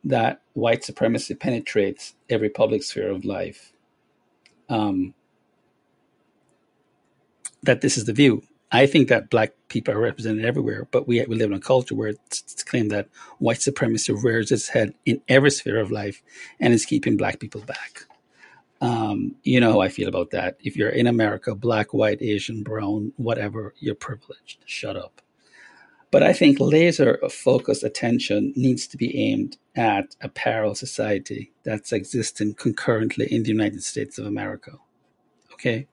that 0.04 0.42
white 0.52 0.84
supremacy 0.84 1.34
penetrates 1.34 2.14
every 2.28 2.50
public 2.50 2.82
sphere 2.82 3.10
of 3.10 3.24
life. 3.24 3.72
Um, 4.68 5.14
that 7.62 7.80
this 7.80 7.96
is 7.96 8.04
the 8.04 8.12
view. 8.12 8.42
I 8.70 8.86
think 8.86 9.08
that 9.08 9.30
black 9.30 9.52
people 9.68 9.94
are 9.94 10.00
represented 10.00 10.44
everywhere, 10.44 10.88
but 10.90 11.06
we, 11.06 11.24
we 11.26 11.36
live 11.36 11.50
in 11.50 11.56
a 11.56 11.60
culture 11.60 11.94
where 11.94 12.08
it's, 12.08 12.40
it's 12.40 12.64
claimed 12.64 12.90
that 12.90 13.08
white 13.38 13.62
supremacy 13.62 14.12
rears 14.12 14.50
its 14.50 14.68
head 14.68 14.94
in 15.06 15.22
every 15.28 15.50
sphere 15.50 15.78
of 15.78 15.90
life 15.90 16.22
and 16.60 16.74
is 16.74 16.84
keeping 16.84 17.16
black 17.16 17.38
people 17.38 17.60
back. 17.60 18.06
Um, 18.84 19.36
you 19.44 19.60
know 19.60 19.72
how 19.72 19.80
I 19.80 19.88
feel 19.88 20.08
about 20.08 20.30
that. 20.32 20.58
If 20.62 20.76
you're 20.76 20.90
in 20.90 21.06
America, 21.06 21.54
black, 21.54 21.94
white, 21.94 22.20
Asian, 22.20 22.62
brown, 22.62 23.12
whatever, 23.16 23.74
you're 23.78 23.94
privileged. 23.94 24.62
Shut 24.66 24.96
up. 24.96 25.22
But 26.10 26.22
I 26.22 26.32
think 26.32 26.58
laser 26.60 27.18
focused 27.30 27.82
attention 27.82 28.52
needs 28.54 28.86
to 28.88 28.96
be 28.96 29.18
aimed 29.18 29.56
at 29.74 30.14
a 30.20 30.28
parallel 30.28 30.74
society 30.74 31.52
that's 31.64 31.92
existing 31.92 32.54
concurrently 32.54 33.26
in 33.32 33.42
the 33.42 33.48
United 33.48 33.82
States 33.82 34.18
of 34.18 34.26
America. 34.26 34.72
Okay? 35.54 35.88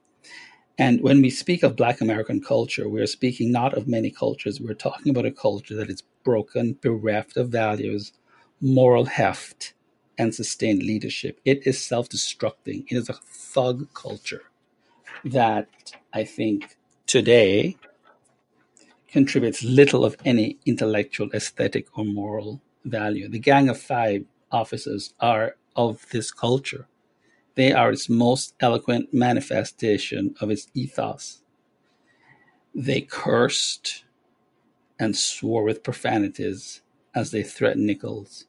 And 0.78 1.00
when 1.00 1.22
we 1.22 1.30
speak 1.30 1.62
of 1.62 1.76
Black 1.76 2.00
American 2.00 2.42
culture, 2.42 2.88
we 2.88 3.00
are 3.00 3.06
speaking 3.06 3.50
not 3.50 3.74
of 3.74 3.88
many 3.88 4.10
cultures. 4.10 4.60
We're 4.60 4.74
talking 4.74 5.10
about 5.10 5.26
a 5.26 5.32
culture 5.32 5.74
that 5.76 5.90
is 5.90 6.02
broken, 6.24 6.78
bereft 6.80 7.36
of 7.36 7.48
values, 7.48 8.12
moral 8.60 9.06
heft, 9.06 9.74
and 10.18 10.34
sustained 10.34 10.82
leadership. 10.82 11.40
It 11.44 11.66
is 11.66 11.82
self 11.84 12.08
destructing. 12.08 12.84
It 12.88 12.96
is 12.96 13.08
a 13.08 13.14
thug 13.14 13.92
culture 13.94 14.44
that 15.24 15.68
I 16.12 16.24
think 16.24 16.76
today 17.06 17.76
contributes 19.08 19.62
little 19.64 20.04
of 20.04 20.16
any 20.24 20.58
intellectual, 20.66 21.30
aesthetic, 21.34 21.86
or 21.98 22.04
moral 22.04 22.62
value. 22.84 23.28
The 23.28 23.38
Gang 23.40 23.68
of 23.70 23.80
Five 23.80 24.26
officers 24.52 25.14
are 25.20 25.56
of 25.76 26.06
this 26.10 26.32
culture. 26.32 26.88
They 27.56 27.72
are 27.72 27.92
its 27.92 28.08
most 28.08 28.54
eloquent 28.60 29.14
manifestation 29.14 30.34
of 30.40 30.50
its 30.50 30.68
ethos. 30.74 31.42
They 32.74 33.02
cursed 33.02 34.04
and 34.98 35.16
swore 35.16 35.64
with 35.64 35.82
profanities 35.84 36.82
as 37.14 37.32
they 37.32 37.42
threatened 37.42 37.86
Nichols. 37.86 38.46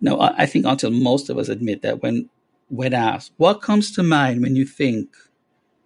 Now, 0.00 0.18
I 0.20 0.46
think 0.46 0.64
until 0.66 0.90
most 0.90 1.28
of 1.28 1.38
us 1.38 1.48
admit 1.48 1.82
that 1.82 2.02
when 2.02 2.28
when 2.68 2.92
asked, 2.92 3.32
what 3.38 3.62
comes 3.62 3.90
to 3.92 4.02
mind 4.02 4.42
when 4.42 4.54
you 4.54 4.66
think 4.66 5.16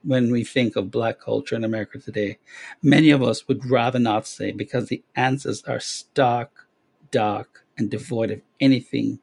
when 0.02 0.32
we 0.32 0.44
think 0.44 0.74
of 0.76 0.90
black 0.90 1.20
culture 1.20 1.54
in 1.54 1.64
America 1.64 1.98
today, 1.98 2.38
many 2.82 3.10
of 3.10 3.22
us 3.22 3.46
would 3.46 3.70
rather 3.70 4.00
not 4.00 4.26
say 4.26 4.50
because 4.50 4.88
the 4.88 5.02
answers 5.14 5.62
are 5.64 5.80
stark, 5.80 6.66
dark, 7.12 7.64
and 7.78 7.90
devoid 7.90 8.30
of 8.32 8.42
anything 8.60 9.20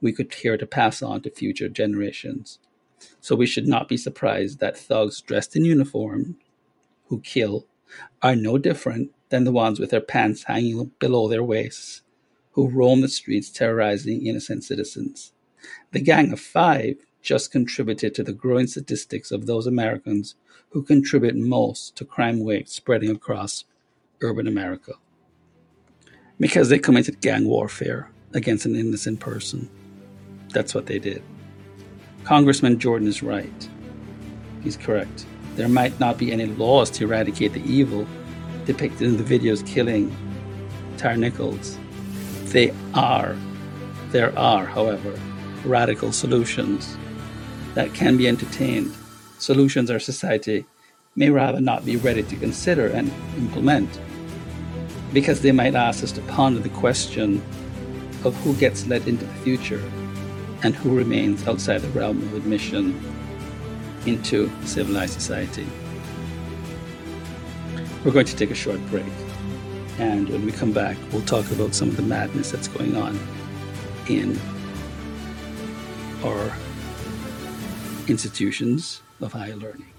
we 0.00 0.12
could 0.12 0.30
care 0.30 0.56
to 0.56 0.66
pass 0.66 1.02
on 1.02 1.20
to 1.22 1.30
future 1.30 1.68
generations. 1.68 2.60
So 3.20 3.36
we 3.36 3.46
should 3.46 3.66
not 3.66 3.88
be 3.88 3.96
surprised 3.96 4.60
that 4.60 4.78
thugs 4.78 5.20
dressed 5.20 5.56
in 5.56 5.64
uniform 5.64 6.36
who 7.08 7.20
kill 7.20 7.66
are 8.22 8.36
no 8.36 8.58
different 8.58 9.10
than 9.30 9.44
the 9.44 9.52
ones 9.52 9.80
with 9.80 9.90
their 9.90 10.00
pants 10.00 10.44
hanging 10.44 10.92
below 11.00 11.28
their 11.28 11.42
waists 11.44 12.02
who 12.52 12.68
roam 12.68 13.00
the 13.00 13.08
streets 13.08 13.50
terrorizing 13.50 14.26
innocent 14.26 14.64
citizens. 14.64 15.32
The 15.92 16.00
Gang 16.00 16.32
of 16.32 16.40
Five 16.40 16.96
just 17.22 17.52
contributed 17.52 18.14
to 18.14 18.22
the 18.22 18.32
growing 18.32 18.66
statistics 18.66 19.30
of 19.30 19.46
those 19.46 19.66
Americans 19.66 20.34
who 20.70 20.82
contribute 20.82 21.36
most 21.36 21.96
to 21.96 22.04
crime 22.04 22.40
waves 22.40 22.72
spreading 22.72 23.10
across 23.10 23.64
urban 24.22 24.46
America. 24.46 24.94
Because 26.38 26.68
they 26.68 26.78
committed 26.78 27.20
gang 27.20 27.46
warfare 27.46 28.10
against 28.32 28.64
an 28.64 28.76
innocent 28.76 29.20
person. 29.20 29.68
That's 30.52 30.74
what 30.74 30.86
they 30.86 30.98
did. 30.98 31.22
Congressman 32.24 32.78
Jordan 32.78 33.08
is 33.08 33.22
right. 33.22 33.68
He's 34.62 34.76
correct. 34.76 35.26
There 35.56 35.68
might 35.68 35.98
not 36.00 36.18
be 36.18 36.32
any 36.32 36.46
laws 36.46 36.90
to 36.92 37.04
eradicate 37.04 37.52
the 37.52 37.64
evil 37.64 38.06
depicted 38.66 39.02
in 39.02 39.16
the 39.16 39.38
videos 39.38 39.66
killing 39.66 40.14
Tyre 40.96 41.16
Nichols. 41.16 41.79
They 42.50 42.74
are, 42.94 43.36
there 44.10 44.36
are, 44.36 44.66
however, 44.66 45.16
radical 45.64 46.10
solutions 46.10 46.96
that 47.74 47.94
can 47.94 48.16
be 48.16 48.26
entertained. 48.26 48.92
Solutions 49.38 49.88
our 49.88 50.00
society 50.00 50.66
may 51.14 51.30
rather 51.30 51.60
not 51.60 51.84
be 51.84 51.96
ready 51.96 52.24
to 52.24 52.36
consider 52.36 52.88
and 52.88 53.12
implement 53.38 54.00
because 55.12 55.42
they 55.42 55.52
might 55.52 55.76
ask 55.76 56.02
us 56.02 56.10
to 56.12 56.20
ponder 56.22 56.60
the 56.60 56.68
question 56.70 57.40
of 58.24 58.34
who 58.42 58.54
gets 58.54 58.86
led 58.86 59.06
into 59.06 59.24
the 59.24 59.34
future 59.34 59.82
and 60.62 60.74
who 60.74 60.96
remains 60.96 61.46
outside 61.46 61.78
the 61.78 61.88
realm 61.88 62.20
of 62.20 62.34
admission 62.34 63.00
into 64.06 64.50
civilized 64.64 65.12
society. 65.12 65.66
We're 68.04 68.12
going 68.12 68.26
to 68.26 68.36
take 68.36 68.50
a 68.50 68.54
short 68.54 68.84
break. 68.86 69.06
And 70.00 70.30
when 70.30 70.46
we 70.46 70.50
come 70.50 70.72
back, 70.72 70.96
we'll 71.12 71.20
talk 71.26 71.50
about 71.50 71.74
some 71.74 71.90
of 71.90 71.96
the 71.96 72.02
madness 72.02 72.50
that's 72.50 72.68
going 72.68 72.96
on 72.96 73.20
in 74.08 74.40
our 76.24 76.56
institutions 78.08 79.02
of 79.20 79.34
higher 79.34 79.56
learning. 79.56 79.89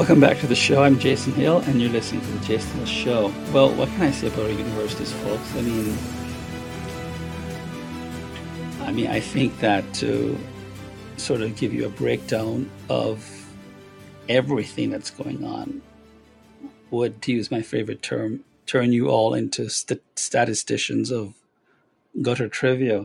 Welcome 0.00 0.18
back 0.18 0.38
to 0.38 0.46
the 0.46 0.54
show. 0.54 0.82
I'm 0.82 0.98
Jason 0.98 1.34
Hill, 1.34 1.58
and 1.66 1.78
you're 1.78 1.90
listening 1.90 2.22
to 2.22 2.26
the 2.28 2.46
Jason 2.46 2.74
Hill 2.78 2.86
Show. 2.86 3.34
Well, 3.52 3.70
what 3.74 3.86
can 3.90 4.00
I 4.00 4.10
say 4.10 4.28
about 4.28 4.46
our 4.46 4.50
universities, 4.50 5.12
folks? 5.12 5.54
I 5.54 5.60
mean, 5.60 5.98
I 8.80 8.92
mean, 8.92 9.08
I 9.08 9.20
think 9.20 9.60
that 9.60 9.92
to 9.96 10.38
sort 11.18 11.42
of 11.42 11.54
give 11.54 11.74
you 11.74 11.84
a 11.84 11.90
breakdown 11.90 12.70
of 12.88 13.52
everything 14.26 14.88
that's 14.88 15.10
going 15.10 15.44
on 15.44 15.82
would, 16.90 17.20
to 17.20 17.32
use 17.32 17.50
my 17.50 17.60
favorite 17.60 18.00
term, 18.00 18.42
turn 18.64 18.94
you 18.94 19.10
all 19.10 19.34
into 19.34 19.68
st- 19.68 20.00
statisticians 20.16 21.10
of 21.10 21.34
gutter 22.22 22.48
trivia. 22.48 23.04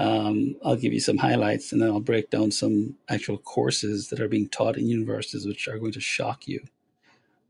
Um, 0.00 0.56
I'll 0.64 0.76
give 0.76 0.94
you 0.94 1.00
some 1.00 1.18
highlights 1.18 1.72
and 1.72 1.82
then 1.82 1.90
I'll 1.90 2.00
break 2.00 2.30
down 2.30 2.52
some 2.52 2.96
actual 3.10 3.36
courses 3.36 4.08
that 4.08 4.18
are 4.18 4.28
being 4.28 4.48
taught 4.48 4.78
in 4.78 4.88
universities, 4.88 5.46
which 5.46 5.68
are 5.68 5.78
going 5.78 5.92
to 5.92 6.00
shock 6.00 6.48
you. 6.48 6.60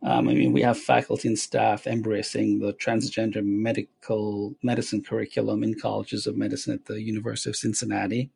Um, 0.03 0.29
I 0.29 0.35
mean, 0.35 0.53
we 0.53 0.63
have 0.63 0.77
faculty 0.77 1.29
and 1.29 1.39
staff 1.39 1.87
embracing 1.87 2.59
the 2.59 2.73
transgender 2.73 3.45
medical 3.45 4.57
medicine 4.65 5.01
curriculum 5.01 5.63
in 5.63 5.79
colleges 5.79 6.27
of 6.27 6.37
medicine 6.37 6.75
at 6.75 6.87
the 6.87 7.01
University 7.01 7.51
of 7.51 7.57
Cincinnati. 7.57 8.33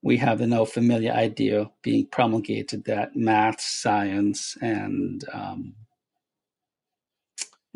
We 0.00 0.16
have 0.16 0.38
the 0.38 0.46
now 0.46 0.64
familiar 0.64 1.12
idea 1.12 1.70
being 1.82 2.06
promulgated 2.06 2.86
that 2.86 3.14
math, 3.14 3.60
science, 3.60 4.56
and 4.62 5.22
um, 5.34 5.74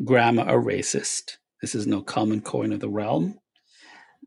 grammar 0.02 0.44
are 0.44 0.62
racist. 0.62 1.36
This 1.60 1.74
is 1.74 1.86
no 1.86 2.00
common 2.00 2.40
coin 2.40 2.72
of 2.72 2.80
the 2.80 2.88
realm 2.88 3.38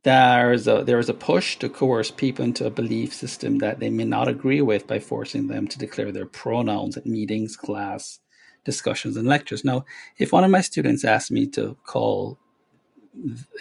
there 0.03 0.53
is 0.53 0.67
a 0.67 0.83
there 0.83 0.99
is 0.99 1.09
a 1.09 1.13
push 1.13 1.57
to 1.57 1.69
coerce 1.69 2.11
people 2.11 2.45
into 2.45 2.65
a 2.65 2.71
belief 2.71 3.13
system 3.13 3.59
that 3.59 3.79
they 3.79 3.89
may 3.89 4.05
not 4.05 4.27
agree 4.27 4.61
with 4.61 4.87
by 4.87 4.99
forcing 4.99 5.47
them 5.47 5.67
to 5.67 5.79
declare 5.79 6.11
their 6.11 6.25
pronouns 6.25 6.97
at 6.97 7.05
meetings, 7.05 7.57
class 7.57 8.19
discussions, 8.63 9.17
and 9.17 9.27
lectures. 9.27 9.65
Now, 9.65 9.85
if 10.17 10.31
one 10.31 10.43
of 10.43 10.51
my 10.51 10.61
students 10.61 11.05
asks 11.05 11.31
me 11.31 11.47
to 11.47 11.77
call 11.85 12.39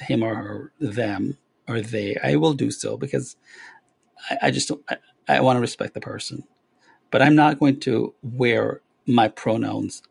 him 0.00 0.22
or 0.24 0.34
her 0.34 0.72
them 0.80 1.38
or 1.68 1.80
they, 1.80 2.16
I 2.22 2.36
will 2.36 2.54
do 2.54 2.70
so 2.70 2.96
because 2.96 3.36
I, 4.30 4.38
I 4.44 4.50
just 4.50 4.70
I, 4.88 4.98
I 5.28 5.40
want 5.40 5.56
to 5.56 5.60
respect 5.60 5.94
the 5.94 6.00
person. 6.00 6.44
But 7.10 7.22
I'm 7.22 7.36
not 7.36 7.60
going 7.60 7.80
to 7.80 8.14
wear 8.22 8.82
my 9.06 9.28
pronouns 9.28 10.02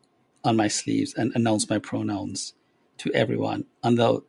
on 0.44 0.56
my 0.56 0.68
sleeves 0.68 1.14
and 1.14 1.32
announce 1.34 1.70
my 1.70 1.78
pronouns 1.78 2.54
to 2.98 3.12
everyone, 3.12 3.66
although 3.84 4.24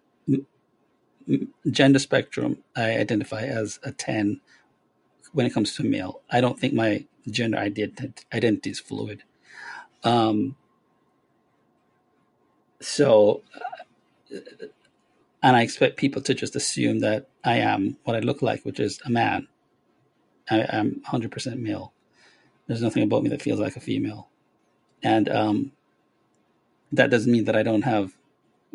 gender 1.69 1.99
spectrum, 1.99 2.59
I 2.75 2.97
identify 2.97 3.43
as 3.43 3.79
a 3.83 3.91
10 3.91 4.41
when 5.33 5.45
it 5.45 5.53
comes 5.53 5.75
to 5.75 5.83
male. 5.83 6.21
I 6.31 6.41
don't 6.41 6.59
think 6.59 6.73
my 6.73 7.05
gender 7.29 7.57
identity 7.57 8.69
is 8.69 8.79
fluid. 8.79 9.23
Um, 10.03 10.55
so, 12.79 13.41
uh, 14.31 14.39
and 15.41 15.55
I 15.55 15.61
expect 15.61 15.97
people 15.97 16.21
to 16.23 16.33
just 16.33 16.55
assume 16.55 16.99
that 16.99 17.27
I 17.43 17.57
am 17.57 17.97
what 18.03 18.15
I 18.15 18.19
look 18.19 18.41
like, 18.41 18.63
which 18.63 18.79
is 18.79 18.99
a 19.05 19.09
man. 19.09 19.47
I, 20.49 20.65
am 20.69 21.01
100% 21.07 21.59
male. 21.59 21.93
There's 22.67 22.81
nothing 22.81 23.03
about 23.03 23.23
me 23.23 23.29
that 23.29 23.41
feels 23.41 23.59
like 23.59 23.75
a 23.75 23.79
female. 23.79 24.29
And 25.03 25.29
um, 25.29 25.71
that 26.91 27.09
doesn't 27.09 27.31
mean 27.31 27.45
that 27.45 27.55
I 27.55 27.63
don't 27.63 27.83
have 27.83 28.15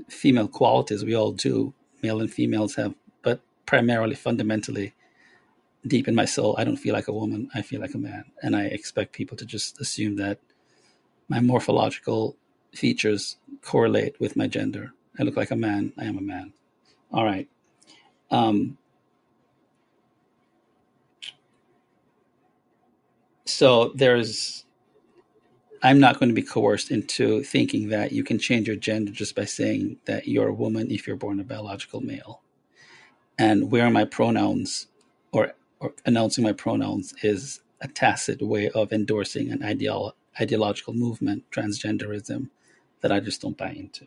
female 0.08 0.48
qualities. 0.48 1.04
We 1.04 1.14
all 1.14 1.32
do 1.32 1.74
male 2.02 2.20
and 2.20 2.32
females 2.32 2.74
have, 2.76 2.94
but 3.22 3.40
primarily 3.66 4.14
fundamentally, 4.14 4.94
deep 5.86 6.08
in 6.08 6.14
my 6.14 6.24
soul, 6.24 6.54
I 6.58 6.64
don't 6.64 6.76
feel 6.76 6.94
like 6.94 7.08
a 7.08 7.12
woman. 7.12 7.48
I 7.54 7.62
feel 7.62 7.80
like 7.80 7.94
a 7.94 7.98
man, 7.98 8.24
and 8.42 8.56
I 8.56 8.64
expect 8.64 9.12
people 9.12 9.36
to 9.38 9.46
just 9.46 9.80
assume 9.80 10.16
that 10.16 10.38
my 11.28 11.40
morphological 11.40 12.36
features 12.72 13.36
correlate 13.62 14.20
with 14.20 14.36
my 14.36 14.46
gender. 14.46 14.92
I 15.18 15.22
look 15.22 15.36
like 15.36 15.50
a 15.50 15.56
man. 15.56 15.92
I 15.98 16.04
am 16.04 16.18
a 16.18 16.22
man. 16.22 16.52
All 17.12 17.24
right. 17.24 17.48
Um, 18.30 18.78
so 23.44 23.92
there's 23.94 24.64
I'm 25.82 25.98
not 25.98 26.18
going 26.18 26.28
to 26.28 26.34
be 26.34 26.42
coerced 26.42 26.90
into 26.90 27.42
thinking 27.42 27.88
that 27.88 28.12
you 28.12 28.22
can 28.22 28.38
change 28.38 28.66
your 28.66 28.76
gender 28.76 29.12
just 29.12 29.34
by 29.34 29.46
saying 29.46 29.98
that 30.04 30.28
you're 30.28 30.48
a 30.48 30.54
woman 30.54 30.90
if 30.90 31.06
you're 31.06 31.16
born 31.16 31.40
a 31.40 31.44
biological 31.44 32.00
male. 32.00 32.42
And 33.38 33.70
wearing 33.70 33.94
my 33.94 34.04
pronouns 34.04 34.88
or, 35.32 35.54
or 35.78 35.94
announcing 36.04 36.44
my 36.44 36.52
pronouns 36.52 37.14
is 37.22 37.60
a 37.80 37.88
tacit 37.88 38.42
way 38.42 38.68
of 38.70 38.92
endorsing 38.92 39.50
an 39.50 39.60
ideolo- 39.60 40.12
ideological 40.38 40.92
movement, 40.92 41.44
transgenderism, 41.50 42.50
that 43.00 43.10
I 43.10 43.20
just 43.20 43.40
don't 43.40 43.56
buy 43.56 43.70
into. 43.70 44.06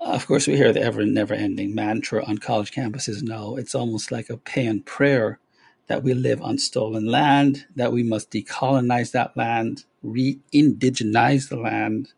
Of 0.00 0.26
course, 0.26 0.46
we 0.46 0.56
hear 0.56 0.72
the 0.72 0.82
ever 0.82 1.04
never 1.04 1.34
ending 1.34 1.74
mantra 1.74 2.24
on 2.24 2.38
college 2.38 2.72
campuses 2.72 3.22
now. 3.22 3.56
It's 3.56 3.74
almost 3.74 4.12
like 4.12 4.30
a 4.30 4.36
paean 4.36 4.82
prayer 4.82 5.40
that 5.88 6.02
we 6.04 6.14
live 6.14 6.42
on 6.42 6.58
stolen 6.58 7.06
land, 7.06 7.66
that 7.76 7.92
we 7.92 8.02
must 8.02 8.30
decolonize 8.30 9.12
that 9.12 9.36
land, 9.36 9.84
re 10.02 10.40
indigenize 10.54 11.48
the 11.50 11.56
land, 11.58 12.10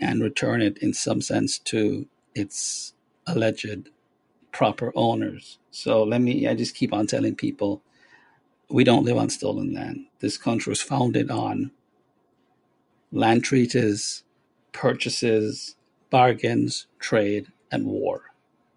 and 0.00 0.22
return 0.22 0.62
it 0.62 0.78
in 0.78 0.94
some 0.94 1.22
sense 1.22 1.58
to 1.58 2.06
its 2.34 2.94
alleged 3.26 3.90
proper 4.52 4.92
owners. 4.96 5.58
So 5.70 6.04
let 6.04 6.20
me, 6.22 6.48
I 6.48 6.54
just 6.54 6.74
keep 6.76 6.92
on 6.94 7.06
telling 7.06 7.36
people 7.36 7.82
we 8.70 8.84
don't 8.84 9.04
live 9.04 9.18
on 9.18 9.30
stolen 9.30 9.74
land. 9.74 10.06
This 10.20 10.38
country 10.38 10.70
was 10.72 10.82
founded 10.82 11.30
on 11.30 11.72
land 13.12 13.44
treaties, 13.44 14.24
purchases, 14.72 15.76
bargains, 16.10 16.86
trade, 17.00 17.48
and 17.72 17.86
war. 17.86 18.22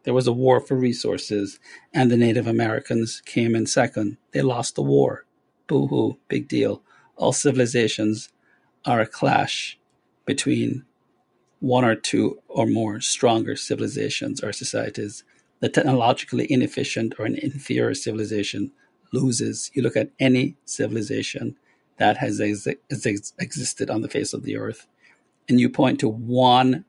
There 0.04 0.14
was 0.14 0.28
a 0.28 0.34
war 0.34 0.60
for 0.60 0.76
resources, 0.76 1.60
and 1.94 2.10
the 2.10 2.18
Native 2.18 2.48
Americans 2.48 3.22
came 3.26 3.56
in 3.56 3.68
second. 3.68 4.18
They 4.32 4.42
lost 4.42 4.76
the 4.76 4.82
war. 4.82 5.26
Boo 5.68 5.88
hoo, 5.88 6.18
big 6.28 6.48
deal. 6.48 6.82
All 7.16 7.34
civilizations 7.34 8.30
are 8.86 9.00
a 9.00 9.08
clash 9.08 9.80
between 10.26 10.86
one 11.60 11.86
or 11.86 11.96
two 11.96 12.42
or 12.48 12.66
more 12.66 13.00
stronger 13.00 13.56
civilizations 13.56 14.42
or 14.42 14.52
societies. 14.52 15.24
The 15.60 15.70
technologically 15.70 16.52
inefficient 16.52 17.14
or 17.20 17.26
an 17.26 17.36
inferior 17.36 17.94
civilization 17.94 18.72
loses. 19.14 19.70
You 19.76 19.84
look 19.84 19.96
at 19.96 20.10
any 20.20 20.56
civilization 20.66 21.56
that 21.98 22.18
has 22.18 22.42
ex- 22.42 22.68
ex- 23.06 23.34
existed 23.40 23.92
on 23.92 24.02
the 24.02 24.10
face 24.10 24.34
of 24.34 24.42
the 24.42 24.58
earth, 24.58 24.88
and 25.48 25.60
you 25.60 25.70
point 25.70 26.00
to 26.00 26.10
one 26.10 26.86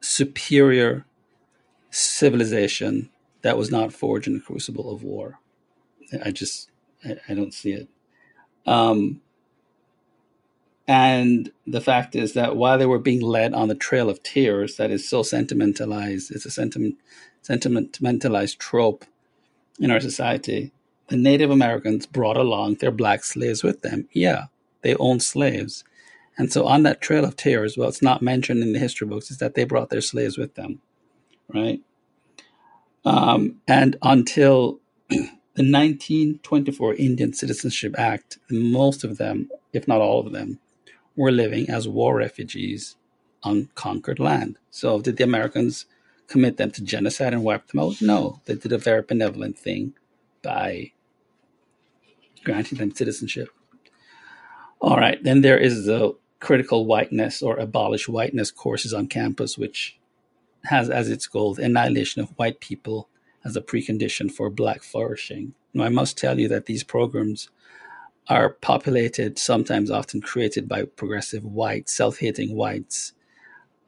superior 0.00 1.06
civilization 1.96 3.10
that 3.42 3.56
was 3.56 3.70
not 3.70 3.92
forged 3.92 4.26
in 4.26 4.34
the 4.34 4.40
crucible 4.40 4.90
of 4.90 5.02
war. 5.02 5.38
I 6.24 6.30
just 6.30 6.70
I, 7.04 7.16
I 7.28 7.34
don't 7.34 7.54
see 7.54 7.72
it. 7.72 7.88
Um, 8.66 9.20
and 10.88 11.50
the 11.66 11.80
fact 11.80 12.14
is 12.14 12.34
that 12.34 12.56
while 12.56 12.78
they 12.78 12.86
were 12.86 12.98
being 12.98 13.20
led 13.20 13.54
on 13.54 13.68
the 13.68 13.74
trail 13.74 14.08
of 14.08 14.22
tears, 14.22 14.76
that 14.76 14.90
is 14.90 15.08
so 15.08 15.22
sentimentalized, 15.22 16.30
it's 16.30 16.46
a 16.46 16.50
sentiment, 16.50 16.96
sentimentalized 17.42 18.58
trope 18.60 19.04
in 19.80 19.90
our 19.90 20.00
society. 20.00 20.72
The 21.08 21.16
Native 21.16 21.50
Americans 21.50 22.06
brought 22.06 22.36
along 22.36 22.76
their 22.76 22.92
black 22.92 23.24
slaves 23.24 23.64
with 23.64 23.82
them. 23.82 24.08
Yeah, 24.12 24.46
they 24.82 24.94
owned 24.96 25.22
slaves. 25.22 25.82
And 26.38 26.52
so 26.52 26.66
on 26.66 26.82
that 26.82 27.00
trail 27.00 27.24
of 27.24 27.36
tears, 27.36 27.76
well, 27.76 27.88
it's 27.88 28.02
not 28.02 28.22
mentioned 28.22 28.62
in 28.62 28.72
the 28.72 28.78
history 28.78 29.08
books, 29.08 29.30
is 29.30 29.38
that 29.38 29.54
they 29.54 29.64
brought 29.64 29.90
their 29.90 30.00
slaves 30.00 30.36
with 30.36 30.54
them, 30.54 30.80
right? 31.52 31.80
Um, 33.04 33.56
and 33.68 33.96
until 34.02 34.80
the 35.08 35.22
1924 35.62 36.94
Indian 36.94 37.32
Citizenship 37.32 37.94
Act, 37.96 38.38
most 38.50 39.04
of 39.04 39.18
them, 39.18 39.48
if 39.72 39.86
not 39.86 40.00
all 40.00 40.26
of 40.26 40.32
them, 40.32 40.58
were 41.16 41.32
living 41.32 41.70
as 41.70 41.88
war 41.88 42.16
refugees 42.16 42.96
on 43.42 43.68
conquered 43.74 44.18
land. 44.18 44.58
So, 44.70 45.00
did 45.00 45.16
the 45.16 45.24
Americans 45.24 45.86
commit 46.26 46.56
them 46.56 46.72
to 46.72 46.82
genocide 46.82 47.32
and 47.32 47.44
wipe 47.44 47.68
them 47.68 47.80
out? 47.80 48.02
No, 48.02 48.40
they 48.44 48.54
did 48.54 48.72
a 48.72 48.78
very 48.78 49.02
benevolent 49.02 49.58
thing 49.58 49.94
by 50.42 50.92
granting 52.44 52.78
them 52.78 52.94
citizenship. 52.94 53.48
All 54.80 54.96
right, 54.96 55.22
then 55.22 55.40
there 55.40 55.58
is 55.58 55.86
the 55.86 56.16
critical 56.40 56.86
whiteness 56.86 57.40
or 57.40 57.56
abolish 57.56 58.08
whiteness 58.08 58.50
courses 58.50 58.92
on 58.92 59.06
campus, 59.06 59.56
which 59.56 59.98
has 60.66 60.90
as 60.90 61.08
its 61.08 61.26
goal 61.26 61.54
the 61.54 61.64
annihilation 61.64 62.22
of 62.22 62.30
white 62.36 62.60
people 62.60 63.08
as 63.44 63.56
a 63.56 63.60
precondition 63.60 64.30
for 64.30 64.50
black 64.50 64.82
flourishing. 64.82 65.54
Now, 65.72 65.84
I 65.84 65.88
must 65.88 66.18
tell 66.18 66.38
you 66.38 66.48
that 66.48 66.66
these 66.66 66.82
programs 66.82 67.48
are 68.28 68.50
populated, 68.50 69.38
sometimes 69.38 69.90
often 69.90 70.20
created 70.20 70.68
by 70.68 70.84
progressive 70.84 71.44
whites, 71.44 71.94
self 71.94 72.18
hating 72.18 72.56
whites, 72.56 73.12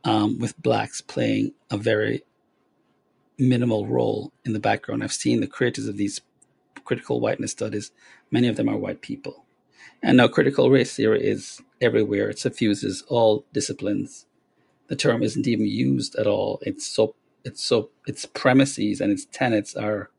um, 0.05 0.38
with 0.38 0.61
blacks 0.62 1.01
playing 1.01 1.53
a 1.71 1.77
very 1.77 2.23
minimal 3.38 3.87
role 3.87 4.33
in 4.45 4.53
the 4.53 4.61
background. 4.61 5.03
I've 5.03 5.12
seen 5.12 5.41
the 5.41 5.47
creators 5.47 5.87
of 5.87 5.97
these 5.97 6.21
critical 6.85 7.21
whiteness 7.21 7.53
studies, 7.53 7.91
many 8.31 8.49
of 8.49 8.57
them 8.57 8.69
are 8.69 8.77
white 8.77 9.03
people. 9.03 9.45
And 10.03 10.17
now 10.17 10.29
critical 10.29 10.71
race 10.71 10.95
theory 10.95 11.25
is 11.25 11.61
everywhere, 11.81 12.31
it 12.31 12.38
suffuses 12.38 13.03
all 13.09 13.45
disciplines. 13.53 14.27
The 14.88 14.96
term 14.96 15.22
isn't 15.22 15.46
even 15.46 15.66
used 15.66 16.16
at 16.16 16.27
all. 16.27 16.59
It's 16.62 16.87
so 16.87 17.14
it's 17.44 17.62
so 17.62 17.90
its 18.07 18.27
premises 18.27 19.01
and 19.01 19.12
its 19.12 19.27
tenets 19.27 19.74
are 19.77 20.11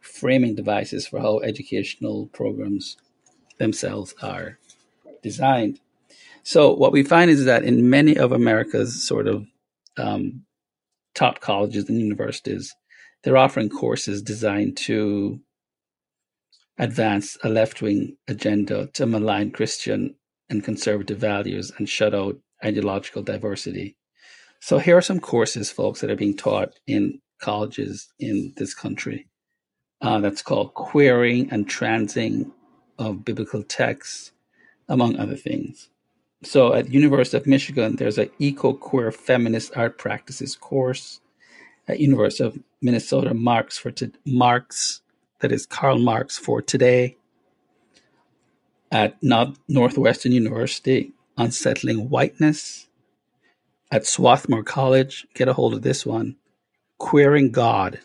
framing 0.00 0.54
devices 0.54 1.06
for 1.06 1.20
how 1.20 1.40
educational 1.40 2.26
programs 2.26 2.96
themselves 3.58 4.14
are 4.22 4.58
designed. 5.22 5.80
So 6.42 6.74
what 6.74 6.92
we 6.92 7.02
find 7.02 7.30
is 7.30 7.44
that 7.46 7.64
in 7.64 7.88
many 7.88 8.18
of 8.18 8.32
America's 8.32 9.06
sort 9.06 9.26
of 9.26 9.46
um, 9.96 10.44
top 11.14 11.40
colleges 11.40 11.88
and 11.88 11.98
universities, 11.98 12.74
they're 13.22 13.38
offering 13.38 13.70
courses 13.70 14.20
designed 14.20 14.76
to 14.76 15.40
advance 16.78 17.38
a 17.42 17.48
left-wing 17.48 18.16
agenda 18.28 18.88
to 18.88 19.06
malign 19.06 19.52
Christian 19.52 20.16
and 20.50 20.62
conservative 20.62 21.18
values 21.18 21.72
and 21.78 21.88
shut 21.88 22.14
out 22.14 22.36
ideological 22.62 23.22
diversity. 23.22 23.96
So 24.64 24.78
here 24.78 24.96
are 24.96 25.02
some 25.02 25.20
courses, 25.20 25.70
folks, 25.70 26.00
that 26.00 26.10
are 26.10 26.16
being 26.16 26.34
taught 26.34 26.72
in 26.86 27.20
colleges 27.38 28.08
in 28.18 28.54
this 28.56 28.72
country. 28.72 29.26
Uh, 30.00 30.20
that's 30.20 30.40
called 30.40 30.72
queering 30.72 31.50
and 31.50 31.68
transing 31.68 32.50
of 32.98 33.26
biblical 33.26 33.62
texts, 33.62 34.32
among 34.88 35.18
other 35.18 35.36
things. 35.36 35.90
So 36.44 36.72
at 36.72 36.88
University 36.88 37.36
of 37.36 37.46
Michigan, 37.46 37.96
there's 37.96 38.16
an 38.16 38.30
eco-queer 38.38 39.12
feminist 39.12 39.76
art 39.76 39.98
practices 39.98 40.56
course. 40.56 41.20
At 41.86 42.00
University 42.00 42.44
of 42.44 42.58
Minnesota, 42.80 43.34
Marx 43.34 43.76
for 43.76 43.90
to, 43.90 44.12
Marx, 44.24 45.02
that 45.40 45.52
is 45.52 45.66
Karl 45.66 45.98
Marx 45.98 46.38
for 46.38 46.62
today. 46.62 47.18
At 48.90 49.22
Northwestern 49.22 50.32
University, 50.32 51.12
Unsettling 51.36 52.08
Whiteness. 52.08 52.88
At 53.94 54.06
Swarthmore 54.06 54.64
College, 54.64 55.24
get 55.34 55.46
a 55.46 55.52
hold 55.52 55.72
of 55.72 55.82
this 55.82 56.04
one, 56.04 56.34
Queering 56.98 57.52
God, 57.52 58.00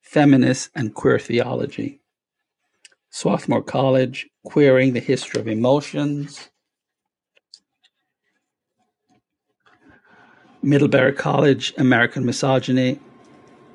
Feminist 0.00 0.70
and 0.76 0.94
Queer 0.94 1.18
Theology. 1.18 2.00
Swarthmore 3.10 3.64
College, 3.64 4.28
Queering 4.44 4.92
the 4.92 5.00
History 5.00 5.40
of 5.40 5.48
Emotions. 5.48 6.50
Middlebury 10.62 11.14
College, 11.14 11.74
American 11.76 12.24
Misogyny, 12.24 13.00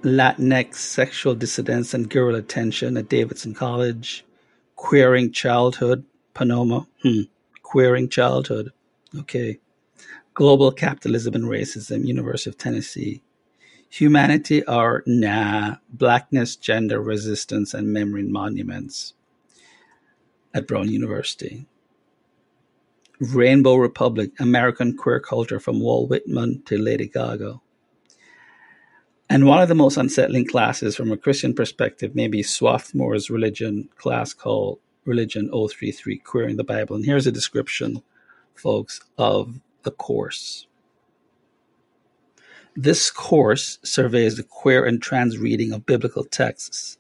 Latinx 0.03 0.75
Sexual 0.75 1.35
Dissidence 1.35 1.93
and 1.93 2.09
Guerrilla 2.09 2.41
Tension 2.41 2.95
at 2.95 3.09
Davidson 3.09 3.53
College, 3.53 4.23
Queering 4.77 5.33
Childhood, 5.33 6.05
Pomona, 6.33 6.87
hmm. 7.03 7.23
Queering 7.63 8.07
Childhood, 8.07 8.71
okay. 9.19 9.59
Global 10.37 10.71
Capitalism 10.71 11.33
and 11.33 11.45
Racism, 11.45 12.05
University 12.05 12.51
of 12.51 12.59
Tennessee. 12.59 13.23
Humanity 13.89 14.63
or 14.67 15.01
Nah, 15.07 15.77
Blackness, 15.89 16.55
Gender 16.55 17.01
Resistance, 17.01 17.73
and 17.73 17.91
Memory 17.91 18.21
Monuments 18.21 19.15
at 20.53 20.67
Brown 20.67 20.89
University. 20.89 21.65
Rainbow 23.19 23.77
Republic, 23.77 24.29
American 24.39 24.95
Queer 24.95 25.19
Culture 25.19 25.59
from 25.59 25.79
Walt 25.79 26.07
Whitman 26.11 26.61
to 26.65 26.77
Lady 26.77 27.07
Gaga. 27.07 27.59
And 29.31 29.47
one 29.47 29.63
of 29.63 29.69
the 29.69 29.73
most 29.73 29.97
unsettling 29.97 30.45
classes 30.45 30.95
from 30.95 31.11
a 31.11 31.17
Christian 31.17 31.55
perspective 31.55 32.13
may 32.13 32.27
be 32.27 32.43
Swarthmore's 32.43 33.31
religion 33.31 33.89
class 33.95 34.35
called 34.35 34.77
Religion 35.03 35.49
033 35.49 36.19
Queering 36.19 36.57
the 36.57 36.63
Bible. 36.63 36.95
And 36.95 37.05
here's 37.05 37.25
a 37.25 37.31
description, 37.31 38.03
folks, 38.53 39.01
of 39.17 39.59
the 39.87 39.91
course. 39.91 40.67
This 42.75 43.09
course 43.09 43.79
surveys 43.83 44.35
the 44.35 44.43
queer 44.43 44.85
and 44.85 45.01
trans 45.01 45.37
reading 45.37 45.71
of 45.71 45.85
biblical 45.85 46.25
texts. 46.25 46.97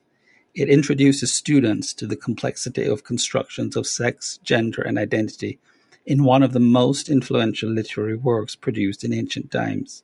It 0.55 0.69
introduces 0.69 1.33
students 1.33 1.93
to 1.95 2.07
the 2.07 2.15
complexity 2.15 2.85
of 2.85 3.03
constructions 3.03 3.75
of 3.75 3.85
sex, 3.85 4.39
gender, 4.41 4.81
and 4.81 4.97
identity 4.97 5.59
in 6.05 6.23
one 6.23 6.43
of 6.43 6.53
the 6.53 6.61
most 6.61 7.09
influential 7.09 7.69
literary 7.69 8.15
works 8.15 8.55
produced 8.55 9.03
in 9.03 9.11
ancient 9.11 9.51
times. 9.51 10.03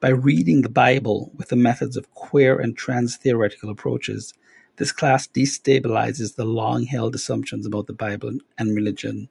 By 0.00 0.08
reading 0.08 0.62
the 0.62 0.70
Bible 0.70 1.30
with 1.36 1.50
the 1.50 1.56
methods 1.68 1.98
of 1.98 2.14
queer 2.14 2.58
and 2.58 2.74
trans 2.74 3.18
theoretical 3.18 3.68
approaches, 3.68 4.32
this 4.76 4.90
class 4.90 5.26
destabilizes 5.26 6.36
the 6.36 6.46
long 6.46 6.84
held 6.84 7.14
assumptions 7.14 7.66
about 7.66 7.86
the 7.86 7.92
Bible 7.92 8.38
and 8.56 8.74
religion 8.74 9.28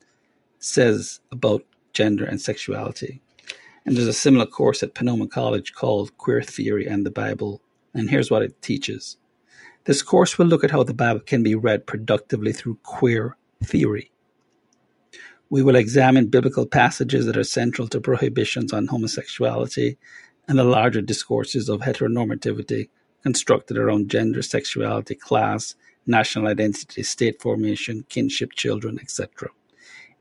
says 0.60 1.20
about 1.32 1.66
gender 1.96 2.26
and 2.26 2.40
sexuality. 2.40 3.22
And 3.86 3.96
there's 3.96 4.08
a 4.08 4.14
similar 4.14 4.46
course 4.46 4.84
at 4.84 4.94
Pomona 4.94 5.28
College 5.28 5.74
called 5.74 6.16
Queer 6.18 6.42
Theory 6.42 6.86
and 6.86 7.06
the 7.06 7.12
Bible. 7.12 7.62
And 7.94 8.10
here's 8.10 8.30
what 8.30 8.44
it 8.44 8.62
teaches. 8.62 9.18
This 9.86 10.02
course 10.02 10.38
will 10.38 10.48
look 10.48 10.64
at 10.64 10.72
how 10.72 10.84
the 10.84 10.94
Bible 10.94 11.22
can 11.22 11.44
be 11.44 11.56
read 11.56 11.88
productively 11.88 12.52
through 12.52 12.80
queer 12.84 13.38
theory. 13.64 14.12
We 15.50 15.62
will 15.62 15.76
examine 15.76 16.28
biblical 16.28 16.66
passages 16.66 17.26
that 17.28 17.38
are 17.38 17.44
central 17.44 17.88
to 17.90 18.02
prohibitions 18.02 18.74
on 18.74 18.88
homosexuality 18.88 19.98
and 20.48 20.58
the 20.58 20.64
larger 20.64 21.02
discourses 21.02 21.70
of 21.70 21.82
heteronormativity 21.82 22.90
constructed 23.22 23.78
around 23.78 24.10
gender, 24.10 24.42
sexuality, 24.42 25.16
class, 25.16 25.76
national 26.08 26.48
identity, 26.48 27.04
state 27.04 27.42
formation, 27.42 28.06
kinship, 28.10 28.54
children, 28.54 29.00
etc., 29.00 29.50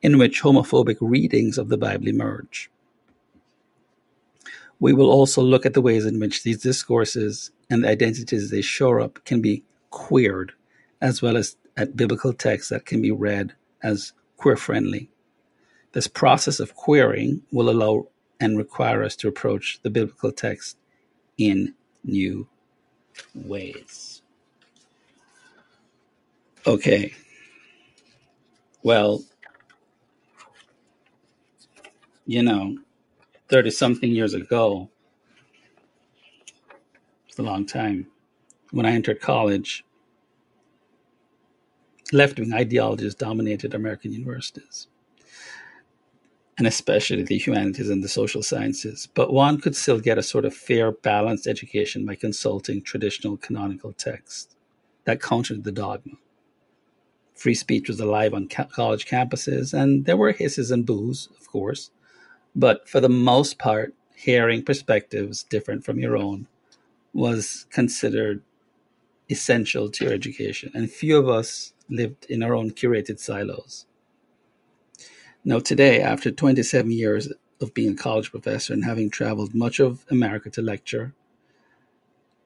in 0.05 0.19
which 0.19 0.43
homophobic 0.43 0.99
readings 1.01 1.57
of 1.57 1.71
the 1.71 1.79
Bible 1.79 2.09
emerge. 2.09 2.71
We 4.79 4.93
will 4.93 5.11
also 5.11 5.41
look 5.41 5.65
at 5.65 5.73
the 5.73 5.81
ways 5.81 6.05
in 6.05 6.21
which 6.21 6.43
these 6.43 6.61
discourses 6.61 7.51
and 7.71 7.83
the 7.83 7.89
identities 7.89 8.51
they 8.51 8.61
show 8.61 9.01
up 9.01 9.25
can 9.25 9.41
be 9.41 9.65
queered, 9.89 10.53
as 11.01 11.23
well 11.23 11.39
as 11.39 11.57
at 11.79 11.97
biblical 11.97 12.35
texts 12.35 12.69
that 12.69 12.85
can 12.85 13.01
be 13.01 13.11
read 13.11 13.55
as 13.83 14.13
queer 14.37 14.57
friendly. 14.57 15.09
This 15.93 16.07
process 16.07 16.61
of 16.61 16.75
queering 16.75 17.41
will 17.51 17.71
allow 17.71 18.09
and 18.39 18.59
require 18.59 19.03
us 19.05 19.17
to 19.17 19.29
approach 19.29 19.81
the 19.83 19.89
biblical 19.89 20.33
text 20.33 20.77
in 21.39 21.73
new 22.05 22.47
ways. 23.35 24.21
Okay. 26.67 27.15
Well, 28.83 29.25
you 32.27 32.43
know, 32.43 32.79
30 33.49 33.71
something 33.71 34.11
years 34.11 34.35
ago, 34.35 34.91
it's 37.29 37.39
a 37.39 37.43
long 37.43 37.67
time, 37.67 38.07
when 38.71 38.87
I 38.87 38.93
entered 38.93 39.21
college, 39.21 39.85
left 42.13 42.39
wing 42.39 42.55
ideologies 42.55 43.15
dominated 43.15 43.75
American 43.75 44.13
universities, 44.13 44.87
and 46.57 46.67
especially 46.67 47.25
the 47.25 47.37
humanities 47.37 47.91
and 47.91 48.03
the 48.03 48.09
social 48.09 48.43
sciences. 48.43 49.09
But 49.15 49.33
one 49.33 49.61
could 49.61 49.77
still 49.77 50.01
get 50.01 50.19
a 50.19 50.23
sort 50.23 50.45
of 50.45 50.55
fair, 50.55 50.93
balanced 50.93 51.47
education 51.47 52.07
by 52.07 52.15
consulting 52.15 52.83
traditional 52.83 53.37
canonical 53.37 53.93
texts 53.93 54.55
that 55.05 55.21
countered 55.21 55.65
the 55.65 55.73
dogma. 55.73 56.15
Free 57.35 57.55
speech 57.55 57.89
was 57.89 58.01
alive 58.01 58.33
on 58.33 58.49
college 58.49 59.07
campuses, 59.07 59.75
and 59.75 60.07
there 60.07 60.17
were 60.17 60.33
hisses 60.33 60.71
and 60.71 60.87
boos, 60.87 61.29
of 61.39 61.49
course 61.51 61.91
but 62.55 62.89
for 62.89 63.01
the 63.01 63.09
most 63.09 63.59
part, 63.59 63.95
hearing 64.15 64.63
perspectives 64.63 65.43
different 65.45 65.85
from 65.85 65.99
your 65.99 66.17
own 66.17 66.47
was 67.13 67.67
considered 67.71 68.43
essential 69.31 69.91
to 69.91 70.05
your 70.05 70.15
education. 70.15 70.71
And 70.75 70.91
few 70.91 71.17
of 71.19 71.29
us 71.29 71.73
lived 71.89 72.27
in 72.29 72.43
our 72.43 72.55
own 72.55 72.71
curated 72.71 73.19
silos. 73.19 73.87
Now, 75.45 75.59
today, 75.59 76.01
after 76.01 76.31
27 76.31 76.91
years 76.91 77.33
of 77.61 77.75
being 77.75 77.93
a 77.93 77.97
college 77.97 78.31
professor 78.31 78.73
and 78.73 78.85
having 78.85 79.11
traveled 79.11 79.55
much 79.55 79.79
of 79.79 80.05
America 80.11 80.51
to 80.51 80.63
lecture, 80.63 81.15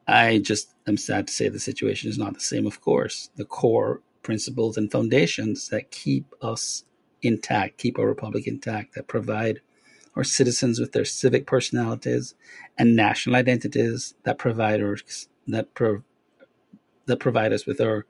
I 0.06 0.38
just 0.38 0.74
am 0.86 0.96
sad 0.96 1.26
to 1.26 1.32
say 1.32 1.48
the 1.48 1.60
situation 1.60 2.08
is 2.08 2.18
not 2.18 2.34
the 2.34 2.40
same, 2.40 2.66
of 2.66 2.80
course. 2.80 3.30
The 3.36 3.44
core 3.44 4.00
principles 4.22 4.76
and 4.76 4.90
foundations 4.90 5.68
that 5.68 5.90
keep 5.90 6.34
us 6.42 6.84
intact, 7.22 7.78
keep 7.78 7.98
our 7.98 8.06
republic 8.06 8.46
intact, 8.46 8.94
that 8.94 9.06
provide 9.06 9.60
or 10.18 10.24
citizens 10.24 10.80
with 10.80 10.90
their 10.90 11.04
civic 11.04 11.46
personalities 11.46 12.34
and 12.76 12.96
national 12.96 13.36
identities 13.36 14.14
that 14.24 14.36
provide 14.36 14.82
us 14.82 15.28
that 15.46 15.72
pro, 15.74 16.02
that 17.06 17.20
provide 17.20 17.52
us 17.52 17.66
with 17.66 17.80
our 17.80 18.04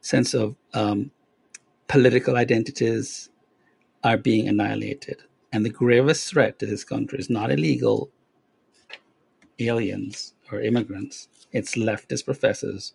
sense 0.00 0.32
of 0.32 0.56
um, 0.72 1.10
political 1.86 2.36
identities 2.36 3.28
are 4.02 4.16
being 4.16 4.48
annihilated. 4.48 5.18
And 5.52 5.62
the 5.62 5.70
gravest 5.70 6.30
threat 6.30 6.58
to 6.60 6.66
this 6.66 6.82
country 6.82 7.18
is 7.18 7.28
not 7.28 7.52
illegal 7.52 8.10
aliens 9.58 10.32
or 10.50 10.62
immigrants, 10.62 11.28
it's 11.52 11.74
leftist 11.76 12.24
professors 12.24 12.94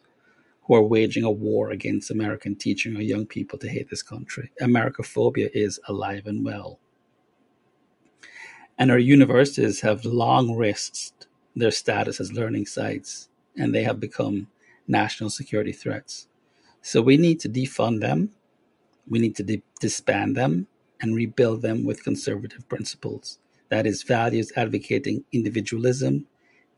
who 0.64 0.74
are 0.74 0.82
waging 0.82 1.24
a 1.24 1.30
war 1.30 1.70
against 1.70 2.10
American 2.10 2.56
teaching 2.56 2.96
our 2.96 3.02
young 3.04 3.28
people 3.28 3.60
to 3.60 3.70
hate 3.70 3.92
this 3.92 4.02
country. 4.02 4.52
Americophobia 4.60 5.52
is 5.54 5.80
alive 5.88 6.26
and 6.26 6.44
well. 6.44 6.80
And 8.78 8.92
our 8.92 9.00
universities 9.00 9.82
have 9.82 10.06
long 10.06 10.56
risked 10.56 11.28
their 11.56 11.72
status 11.72 12.20
as 12.20 12.34
learning 12.34 12.66
sites, 12.66 13.30
and 13.58 13.74
they 13.74 13.84
have 13.84 14.00
become 14.00 14.48
national 14.88 15.30
security 15.30 15.72
threats. 15.72 16.28
So 16.82 17.02
we 17.02 17.18
need 17.18 17.40
to 17.42 17.50
defund 17.50 18.02
them, 18.02 18.32
we 19.08 19.20
need 19.20 19.36
to 19.38 19.44
di- 19.44 19.64
disband 19.80 20.36
them, 20.36 20.68
and 21.02 21.16
rebuild 21.16 21.62
them 21.62 21.86
with 21.86 22.04
conservative 22.04 22.68
principles. 22.68 23.40
That 23.70 23.88
is, 23.88 24.04
values 24.04 24.52
advocating 24.56 25.24
individualism, 25.32 26.28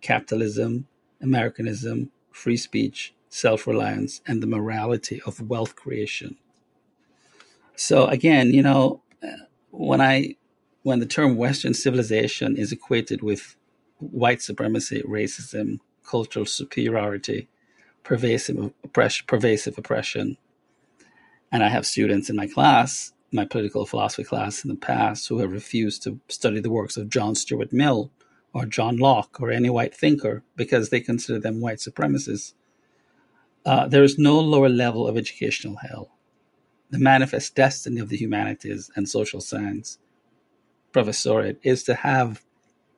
capitalism, 0.01 0.87
Americanism, 1.21 2.11
free 2.31 2.57
speech, 2.57 3.13
self 3.29 3.67
reliance, 3.67 4.21
and 4.27 4.41
the 4.41 4.47
morality 4.47 5.21
of 5.25 5.41
wealth 5.49 5.75
creation. 5.75 6.37
So, 7.75 8.05
again, 8.07 8.53
you 8.53 8.61
know, 8.63 9.01
when 9.71 10.01
I 10.01 10.35
when 10.83 10.99
the 10.99 11.05
term 11.05 11.35
Western 11.35 11.73
civilization 11.73 12.55
is 12.55 12.71
equated 12.71 13.21
with 13.21 13.55
white 13.99 14.41
supremacy, 14.41 15.01
racism, 15.03 15.79
cultural 16.05 16.45
superiority, 16.45 17.47
pervasive 18.03 18.73
oppression, 18.83 19.25
pervasive 19.27 19.77
oppression, 19.77 20.37
and 21.51 21.63
I 21.63 21.69
have 21.69 21.85
students 21.85 22.29
in 22.29 22.35
my 22.35 22.47
class, 22.47 23.13
my 23.31 23.45
political 23.45 23.85
philosophy 23.85 24.23
class 24.23 24.63
in 24.63 24.69
the 24.69 24.75
past, 24.75 25.27
who 25.27 25.39
have 25.39 25.51
refused 25.51 26.03
to 26.03 26.19
study 26.27 26.59
the 26.59 26.69
works 26.69 26.97
of 26.97 27.09
John 27.09 27.35
Stuart 27.35 27.73
Mill 27.73 28.11
or 28.53 28.65
John 28.65 28.97
Locke 28.97 29.39
or 29.39 29.51
any 29.51 29.69
white 29.69 29.95
thinker 29.95 30.43
because 30.55 30.89
they 30.89 30.99
consider 30.99 31.39
them 31.39 31.61
white 31.61 31.77
supremacists. 31.77 32.53
Uh, 33.65 33.87
there 33.87 34.03
is 34.03 34.17
no 34.17 34.39
lower 34.39 34.69
level 34.69 35.07
of 35.07 35.17
educational 35.17 35.77
hell. 35.77 36.09
The 36.89 36.99
manifest 36.99 37.55
destiny 37.55 37.99
of 37.99 38.09
the 38.09 38.17
humanities 38.17 38.89
and 38.95 39.09
social 39.09 39.41
science 39.41 39.97
professoriate 40.97 41.57
is 41.63 41.83
to 41.83 41.93
have 41.95 42.41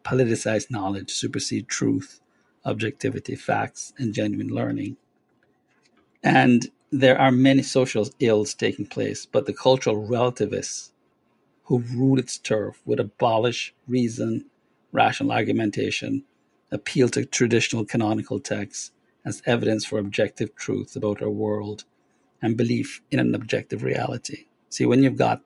politicized 0.04 0.72
knowledge 0.72 1.12
supersede 1.12 1.68
truth, 1.68 2.22
objectivity, 2.64 3.36
facts, 3.36 3.94
and 3.98 4.14
genuine 4.14 4.48
learning. 4.50 4.98
And 6.24 6.70
there 6.92 7.20
are 7.20 7.32
many 7.32 7.62
social 7.62 8.08
ills 8.20 8.54
taking 8.54 8.86
place, 8.86 9.26
but 9.26 9.46
the 9.46 9.54
cultural 9.54 9.98
relativists 9.98 10.92
who 11.66 11.80
rule 11.80 12.18
its 12.18 12.38
turf 12.38 12.82
would 12.86 13.00
abolish 13.00 13.74
reason, 13.88 14.46
rational 14.92 15.32
argumentation, 15.32 16.24
appeal 16.72 17.10
to 17.10 17.26
traditional 17.26 17.86
canonical 17.86 18.40
texts 18.40 18.92
as 19.26 19.44
evidence 19.46 19.86
for 19.86 20.00
objective 20.00 20.56
truth 20.56 20.96
about 20.96 21.22
our 21.22 21.30
world, 21.30 21.84
and 22.42 22.56
belief 22.56 23.02
in 23.12 23.20
an 23.20 23.36
objective 23.36 23.84
reality. 23.84 24.46
See, 24.70 24.86
when 24.86 25.04
you've 25.04 25.18
got 25.18 25.42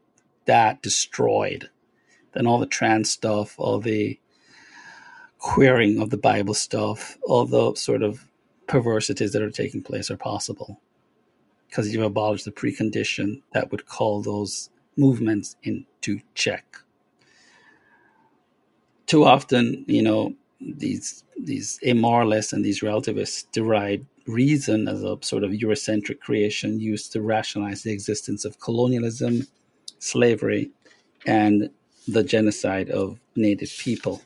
that 0.46 0.82
destroyed, 0.82 1.70
then 2.34 2.48
all 2.48 2.60
the 2.60 2.66
trans 2.66 3.10
stuff, 3.10 3.56
all 3.58 3.80
the 3.80 4.20
queering 5.40 6.02
of 6.02 6.10
the 6.10 6.18
Bible 6.18 6.54
stuff, 6.54 7.18
all 7.24 7.46
the 7.46 7.76
sort 7.76 8.02
of 8.02 8.28
perversities 8.68 9.34
that 9.34 9.42
are 9.42 9.52
taking 9.52 9.82
place 9.82 10.10
are 10.10 10.18
possible 10.18 10.80
because 11.74 11.92
you've 11.92 12.04
abolished 12.04 12.46
the 12.46 12.52
precondition 12.52 13.42
that 13.52 13.72
would 13.72 13.86
call 13.88 14.22
those 14.22 14.70
movements 14.96 15.56
into 15.64 16.22
check. 16.36 16.78
Too 19.08 19.26
often, 19.26 19.84
you 19.88 20.04
know, 20.04 20.36
these 20.62 21.24
these 21.38 21.80
amoralists 21.84 22.54
and 22.54 22.64
these 22.64 22.84
relativists 22.84 23.44
deride 23.52 24.06
reason 24.28 24.88
as 24.88 25.04
a 25.04 25.18
sort 25.22 25.44
of 25.44 25.52
Eurocentric 25.52 26.20
creation 26.20 26.80
used 26.80 27.12
to 27.12 27.22
rationalize 27.22 27.82
the 27.82 27.92
existence 27.92 28.46
of 28.46 28.60
colonialism, 28.60 29.48
slavery, 29.98 30.70
and 31.26 31.70
the 32.08 32.24
genocide 32.24 32.90
of 32.90 33.20
native 33.36 33.74
people. 33.80 34.22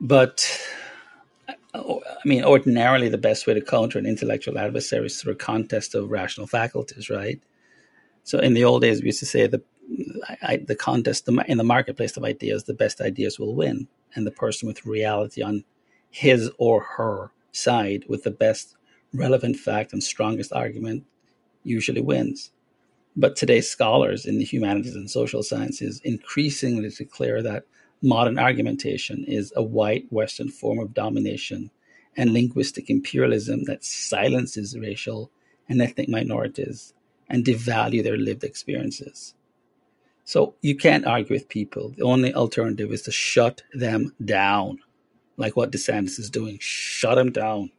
But 0.00 0.44
I 1.74 2.00
mean, 2.24 2.44
ordinarily, 2.44 3.08
the 3.08 3.18
best 3.18 3.46
way 3.46 3.54
to 3.54 3.60
counter 3.60 3.98
an 3.98 4.06
intellectual 4.06 4.58
adversary 4.58 5.06
is 5.06 5.20
through 5.20 5.34
a 5.34 5.36
contest 5.36 5.94
of 5.94 6.10
rational 6.10 6.46
faculties, 6.46 7.10
right? 7.10 7.40
So 8.24 8.38
in 8.38 8.54
the 8.54 8.64
old 8.64 8.82
days, 8.82 9.00
we 9.00 9.06
used 9.06 9.20
to 9.20 9.26
say 9.26 9.46
the 9.46 9.62
I, 10.42 10.58
the 10.64 10.76
contest 10.76 11.28
in 11.28 11.58
the 11.58 11.64
marketplace 11.64 12.16
of 12.16 12.24
ideas, 12.24 12.64
the 12.64 12.74
best 12.74 13.00
ideas 13.00 13.38
will 13.38 13.54
win, 13.54 13.88
and 14.14 14.26
the 14.26 14.30
person 14.30 14.68
with 14.68 14.86
reality 14.86 15.42
on 15.42 15.64
his 16.10 16.50
or 16.58 16.82
her 16.96 17.32
side 17.52 18.04
with 18.08 18.22
the 18.22 18.30
best 18.30 18.76
relevant 19.12 19.56
fact 19.56 19.92
and 19.92 20.02
strongest 20.02 20.52
argument 20.52 21.04
usually 21.62 22.00
wins. 22.00 22.50
But 23.16 23.36
today's 23.36 23.68
scholars 23.68 24.24
in 24.24 24.38
the 24.38 24.44
humanities 24.44 24.94
and 24.94 25.10
social 25.10 25.42
sciences 25.42 26.00
increasingly 26.04 26.88
declare 26.90 27.42
that 27.42 27.64
modern 28.02 28.38
argumentation 28.38 29.24
is 29.24 29.52
a 29.56 29.62
white 29.62 30.06
Western 30.10 30.48
form 30.48 30.78
of 30.78 30.94
domination 30.94 31.70
and 32.16 32.32
linguistic 32.32 32.88
imperialism 32.90 33.64
that 33.64 33.84
silences 33.84 34.78
racial 34.78 35.30
and 35.68 35.82
ethnic 35.82 36.08
minorities 36.08 36.94
and 37.28 37.44
devalue 37.44 38.02
their 38.02 38.16
lived 38.16 38.44
experiences. 38.44 39.34
So 40.24 40.54
you 40.62 40.76
can't 40.76 41.06
argue 41.06 41.34
with 41.34 41.48
people. 41.48 41.92
The 41.96 42.04
only 42.04 42.32
alternative 42.34 42.92
is 42.92 43.02
to 43.02 43.12
shut 43.12 43.62
them 43.72 44.14
down, 44.24 44.78
like 45.36 45.56
what 45.56 45.72
DeSantis 45.72 46.18
is 46.18 46.30
doing. 46.30 46.58
Shut 46.60 47.16
them 47.16 47.32
down. 47.32 47.70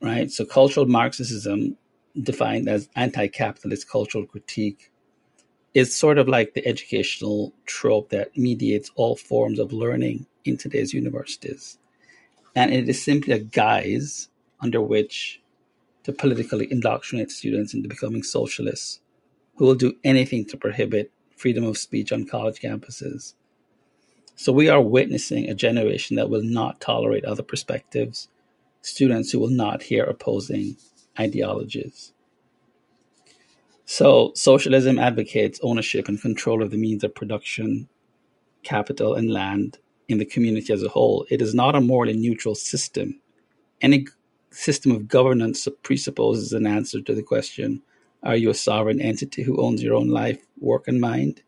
Right? 0.00 0.30
So 0.30 0.44
cultural 0.44 0.86
Marxism, 0.86 1.76
defined 2.20 2.68
as 2.68 2.88
anti 2.94 3.28
capitalist 3.28 3.88
cultural 3.88 4.26
critique, 4.26 4.90
is 5.74 5.94
sort 5.94 6.18
of 6.18 6.28
like 6.28 6.54
the 6.54 6.66
educational 6.66 7.52
trope 7.66 8.10
that 8.10 8.36
mediates 8.36 8.90
all 8.94 9.16
forms 9.16 9.58
of 9.58 9.72
learning 9.72 10.26
in 10.44 10.56
today's 10.56 10.94
universities. 10.94 11.78
And 12.54 12.72
it 12.72 12.88
is 12.88 13.02
simply 13.02 13.32
a 13.34 13.40
guise 13.40 14.28
under 14.60 14.80
which 14.80 15.40
to 16.04 16.12
politically 16.12 16.70
indoctrinate 16.70 17.30
students 17.30 17.74
into 17.74 17.88
becoming 17.88 18.22
socialists 18.22 19.00
who 19.56 19.64
will 19.64 19.74
do 19.74 19.94
anything 20.04 20.44
to 20.44 20.56
prohibit 20.56 21.10
freedom 21.36 21.64
of 21.64 21.78
speech 21.78 22.12
on 22.12 22.26
college 22.26 22.60
campuses. 22.60 23.34
So 24.36 24.52
we 24.52 24.68
are 24.68 24.80
witnessing 24.80 25.48
a 25.48 25.54
generation 25.54 26.16
that 26.16 26.30
will 26.30 26.42
not 26.42 26.80
tolerate 26.80 27.24
other 27.24 27.42
perspectives, 27.42 28.28
students 28.82 29.32
who 29.32 29.38
will 29.38 29.50
not 29.50 29.82
hear 29.82 30.04
opposing 30.04 30.76
ideologies. 31.18 32.12
So 33.86 34.32
socialism 34.34 34.98
advocates 34.98 35.60
ownership 35.62 36.08
and 36.08 36.20
control 36.20 36.62
of 36.62 36.70
the 36.70 36.78
means 36.78 37.04
of 37.04 37.14
production, 37.14 37.88
capital, 38.62 39.14
and 39.14 39.30
land 39.30 39.78
in 40.08 40.18
the 40.18 40.24
community 40.24 40.72
as 40.72 40.82
a 40.82 40.88
whole. 40.88 41.26
It 41.30 41.42
is 41.42 41.54
not 41.54 41.74
a 41.74 41.80
morally 41.80 42.14
neutral 42.14 42.54
system. 42.54 43.20
Any 43.80 44.06
system 44.50 44.92
of 44.92 45.08
governance 45.08 45.68
presupposes 45.82 46.52
an 46.52 46.66
answer 46.66 47.00
to 47.02 47.14
the 47.14 47.22
question 47.22 47.82
Are 48.22 48.36
you 48.36 48.50
a 48.50 48.54
sovereign 48.54 49.00
entity 49.00 49.42
who 49.42 49.60
owns 49.60 49.82
your 49.82 49.94
own 49.94 50.08
life, 50.08 50.40
work, 50.58 50.88
and 50.88 51.00
mind? 51.00 51.42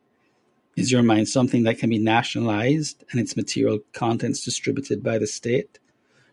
Is 0.77 0.93
your 0.93 1.03
mind 1.03 1.29
something 1.29 1.63
that 1.63 1.79
can 1.79 1.89
be 1.89 1.99
nationalized 1.99 3.03
and 3.11 3.19
its 3.19 3.35
material 3.35 3.79
contents 3.95 4.45
distributed 4.45 5.03
by 5.03 5.17
the 5.17 5.27
state? 5.27 5.79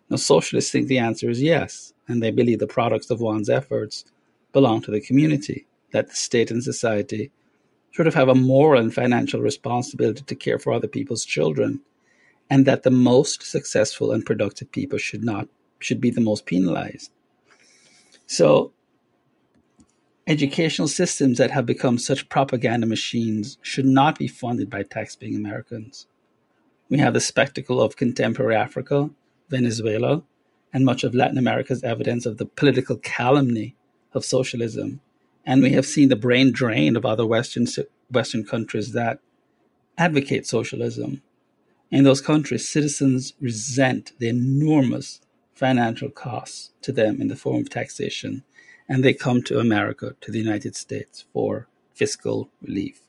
Now, 0.09 0.17
socialists 0.17 0.71
think 0.71 0.87
the 0.87 0.99
answer 0.99 1.29
is 1.29 1.41
yes, 1.41 1.93
and 2.07 2.21
they 2.21 2.31
believe 2.31 2.59
the 2.59 2.67
products 2.67 3.09
of 3.09 3.21
one's 3.21 3.49
efforts 3.49 4.05
belong 4.51 4.81
to 4.83 4.91
the 4.91 5.01
community, 5.01 5.65
that 5.91 6.09
the 6.09 6.15
state 6.15 6.51
and 6.51 6.63
society 6.63 7.31
of 7.99 8.13
have 8.13 8.29
a 8.29 8.35
moral 8.35 8.81
and 8.81 8.93
financial 8.93 9.41
responsibility 9.41 10.23
to 10.23 10.35
care 10.35 10.57
for 10.57 10.73
other 10.73 10.87
people's 10.87 11.25
children, 11.25 11.79
and 12.49 12.65
that 12.65 12.83
the 12.83 12.91
most 12.91 13.43
successful 13.43 14.11
and 14.11 14.25
productive 14.25 14.71
people 14.71 14.97
should 14.97 15.23
not 15.23 15.47
should 15.79 16.01
be 16.01 16.09
the 16.09 16.21
most 16.21 16.45
penalized. 16.45 17.11
So, 18.25 18.71
educational 20.25 20.87
systems 20.87 21.37
that 21.37 21.51
have 21.51 21.65
become 21.65 21.97
such 21.97 22.29
propaganda 22.29 22.87
machines 22.87 23.57
should 23.61 23.85
not 23.85 24.17
be 24.17 24.27
funded 24.27 24.69
by 24.69 24.83
taxpaying 24.83 25.35
Americans. 25.35 26.07
We 26.89 26.99
have 26.99 27.13
the 27.13 27.19
spectacle 27.19 27.81
of 27.81 27.97
contemporary 27.97 28.55
Africa, 28.55 29.09
Venezuela, 29.49 30.23
and 30.73 30.85
much 30.85 31.03
of 31.03 31.13
Latin 31.13 31.37
America's 31.37 31.83
evidence 31.83 32.25
of 32.25 32.37
the 32.37 32.45
political 32.45 32.97
calumny 32.97 33.75
of 34.13 34.25
socialism. 34.25 35.01
And 35.45 35.61
we 35.61 35.71
have 35.71 35.85
seen 35.85 36.09
the 36.09 36.15
brain 36.15 36.51
drain 36.51 36.95
of 36.95 37.05
other 37.05 37.25
Western, 37.25 37.67
Western 38.11 38.43
countries 38.45 38.93
that 38.93 39.19
advocate 39.97 40.47
socialism. 40.47 41.21
In 41.91 42.03
those 42.03 42.21
countries, 42.21 42.67
citizens 42.67 43.33
resent 43.39 44.13
the 44.17 44.29
enormous 44.29 45.21
financial 45.53 46.09
costs 46.09 46.71
to 46.81 46.91
them 46.91 47.21
in 47.21 47.27
the 47.27 47.35
form 47.35 47.61
of 47.61 47.69
taxation, 47.69 48.43
and 48.89 49.03
they 49.03 49.13
come 49.13 49.43
to 49.43 49.59
America, 49.59 50.15
to 50.21 50.31
the 50.31 50.39
United 50.39 50.75
States, 50.75 51.25
for 51.31 51.67
fiscal 51.93 52.49
relief. 52.61 53.01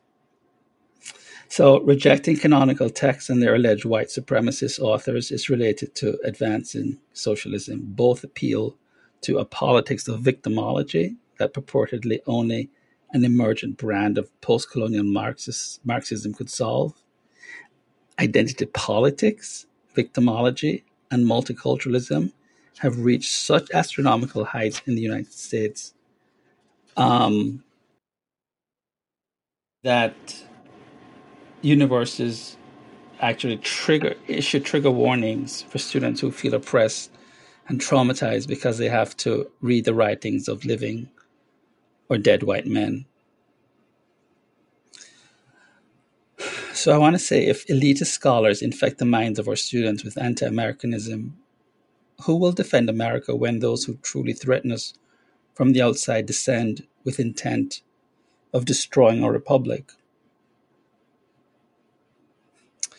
So, 1.57 1.79
rejecting 1.83 2.37
canonical 2.37 2.91
texts 2.91 3.31
and 3.31 3.41
their 3.41 3.55
alleged 3.55 3.85
white 3.85 4.09
supremacist 4.09 4.81
authors 4.81 5.31
is 5.31 5.49
related 5.49 5.95
to 5.95 6.19
advancing 6.25 6.99
socialism. 7.13 7.81
Both 7.85 8.25
appeal 8.25 8.77
to 9.21 9.39
a 9.39 9.45
politics 9.45 10.09
of 10.09 10.19
victimology 10.19 11.15
that 11.39 11.55
purportedly 11.55 12.19
only 12.27 12.71
an 13.13 13.25
emergent 13.25 13.77
brand 13.77 14.19
of 14.19 14.29
post 14.41 14.69
colonial 14.69 15.05
Marxism 15.05 16.35
could 16.35 16.51
solve, 16.51 16.93
identity 18.19 18.67
politics, 18.67 19.67
victimology, 19.97 20.83
and 21.13 21.25
multiculturalism 21.25 22.33
have 22.79 22.99
reached 22.99 23.31
such 23.31 23.71
astronomical 23.73 24.45
heights 24.45 24.83
in 24.87 24.97
the 24.97 25.03
United 25.03 25.33
States 25.33 25.95
um, 26.97 27.63
that 29.85 30.17
universities 31.65 32.57
actually 33.21 33.57
trigger 33.57 34.15
it 34.29 34.43
should 34.43 34.65
trigger 34.65 34.91
warnings 34.91 35.63
for 35.63 35.79
students 35.79 36.21
who 36.21 36.31
feel 36.31 36.55
oppressed 36.55 37.11
and 37.69 37.81
traumatized 37.81 38.47
because 38.47 38.79
they 38.79 38.89
have 38.89 39.17
to 39.17 39.51
read 39.63 39.85
the 39.85 39.95
writings 39.95 40.49
of 40.49 40.65
living 40.65 41.09
or 42.09 42.19
dead 42.19 42.43
white 42.43 42.67
men. 42.67 43.07
So 46.75 46.93
I 46.93 46.99
want 46.99 47.15
to 47.15 47.19
say 47.21 47.47
if 47.47 47.67
elitist 47.67 48.09
scholars 48.09 48.61
infect 48.61 48.99
the 48.99 49.05
minds 49.07 49.39
of 49.39 49.49
our 49.49 49.57
students 49.57 50.05
with 50.05 50.21
anti 50.21 50.45
Americanism, 50.45 51.39
who 52.25 52.37
will 52.37 52.53
defend 52.53 52.91
America 52.91 53.35
when 53.35 53.61
those 53.61 53.85
who 53.85 53.97
truly 54.03 54.35
threaten 54.35 54.71
us 54.73 54.95
from 55.55 55.73
the 55.73 55.81
outside 55.81 56.27
descend 56.27 56.87
with 57.05 57.21
intent 57.21 57.81
of 58.53 58.67
destroying 58.67 59.25
our 59.25 59.33
republic? 59.33 59.93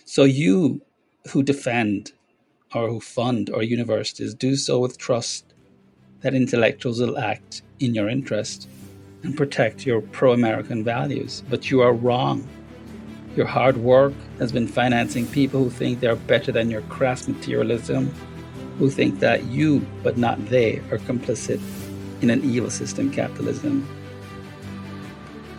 So 0.08 0.24
you 0.24 0.82
who 1.32 1.42
defend 1.42 2.12
or 2.76 2.88
who 2.88 3.00
fund 3.00 3.50
our 3.50 3.64
universities 3.64 4.36
do 4.36 4.56
so 4.56 4.78
with 4.78 5.00
trust 5.00 5.56
that 6.22 6.36
intellectuals 6.36 7.02
will 7.02 7.18
act 7.18 7.64
in 7.80 7.96
your 7.96 8.08
interest 8.08 8.70
and 9.24 9.36
protect 9.36 9.84
your 9.84 10.02
pro 10.02 10.32
American 10.32 10.84
values. 10.84 11.42
But 11.50 11.72
you 11.72 11.82
are 11.82 11.92
wrong. 11.92 12.48
Your 13.36 13.48
hard 13.48 13.78
work 13.78 14.14
has 14.38 14.52
been 14.52 14.68
financing 14.68 15.26
people 15.26 15.64
who 15.64 15.70
think 15.72 16.02
they 16.02 16.08
are 16.08 16.16
better 16.16 16.52
than 16.52 16.70
your 16.70 16.84
crass 16.84 17.28
materialism, 17.28 18.14
who 18.78 18.92
think 18.92 19.20
that 19.22 19.46
you, 19.46 19.84
but 20.04 20.18
not 20.20 20.46
they, 20.50 20.78
are 20.92 21.00
complicit 21.00 21.60
in 22.22 22.30
an 22.30 22.44
evil 22.44 22.70
system, 22.70 23.12
capitalism. 23.12 23.88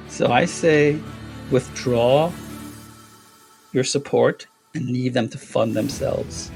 So 0.07 0.31
I 0.31 0.45
say 0.45 1.01
withdraw 1.51 2.33
your 3.77 3.85
support 3.85 4.49
and 4.74 4.91
leave 4.91 5.12
them 5.12 5.29
to 5.29 5.39
fund 5.39 5.74
themselves. 5.74 6.51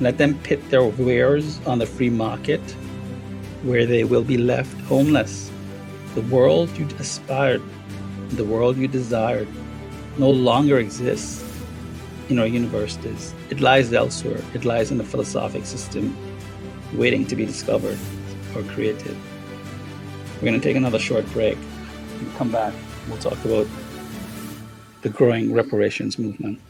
Let 0.00 0.18
them 0.18 0.38
pit 0.42 0.60
their 0.70 0.84
wares 0.84 1.60
on 1.66 1.78
the 1.78 1.86
free 1.86 2.10
market 2.10 2.62
where 3.62 3.86
they 3.86 4.04
will 4.04 4.24
be 4.24 4.38
left 4.38 4.80
homeless 4.82 5.50
the 6.14 6.22
world 6.22 6.68
you 6.76 6.88
aspired, 6.98 7.62
the 8.30 8.44
world 8.44 8.76
you 8.76 8.88
desired, 8.88 9.46
no 10.18 10.28
longer 10.28 10.80
exists 10.80 11.44
in 12.28 12.38
our 12.40 12.48
universities. 12.48 13.32
It 13.48 13.60
lies 13.60 13.92
elsewhere. 13.92 14.40
It 14.52 14.64
lies 14.64 14.90
in 14.90 14.98
the 14.98 15.04
philosophic 15.04 15.64
system, 15.66 16.16
waiting 16.94 17.24
to 17.26 17.36
be 17.36 17.46
discovered 17.46 17.98
or 18.56 18.62
created. 18.74 19.16
We're 20.34 20.48
going 20.48 20.60
to 20.60 20.66
take 20.68 20.76
another 20.76 20.98
short 20.98 21.26
break. 21.32 21.56
We'll 22.20 22.32
come 22.32 22.50
back. 22.50 22.74
We'll 23.08 23.18
talk 23.18 23.38
about 23.44 23.68
the 25.02 25.08
growing 25.08 25.52
reparations 25.52 26.18
movement. 26.18 26.60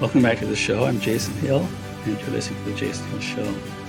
Welcome 0.00 0.22
back 0.22 0.38
to 0.38 0.46
the 0.46 0.56
show. 0.56 0.84
I'm 0.84 0.98
Jason 0.98 1.34
Hill, 1.34 1.66
and 2.04 2.18
you're 2.20 2.30
listening 2.30 2.62
to 2.64 2.70
the 2.70 2.76
Jason 2.76 3.06
Hill 3.08 3.20
Show. 3.20 3.79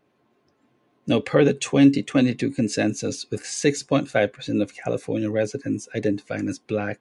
Now, 1.06 1.20
per 1.20 1.42
the 1.42 1.54
2022 1.54 2.50
consensus, 2.50 3.26
with 3.30 3.42
6.5% 3.42 4.62
of 4.62 4.74
California 4.76 5.30
residents 5.30 5.88
identifying 5.94 6.48
as 6.48 6.58
black 6.58 7.00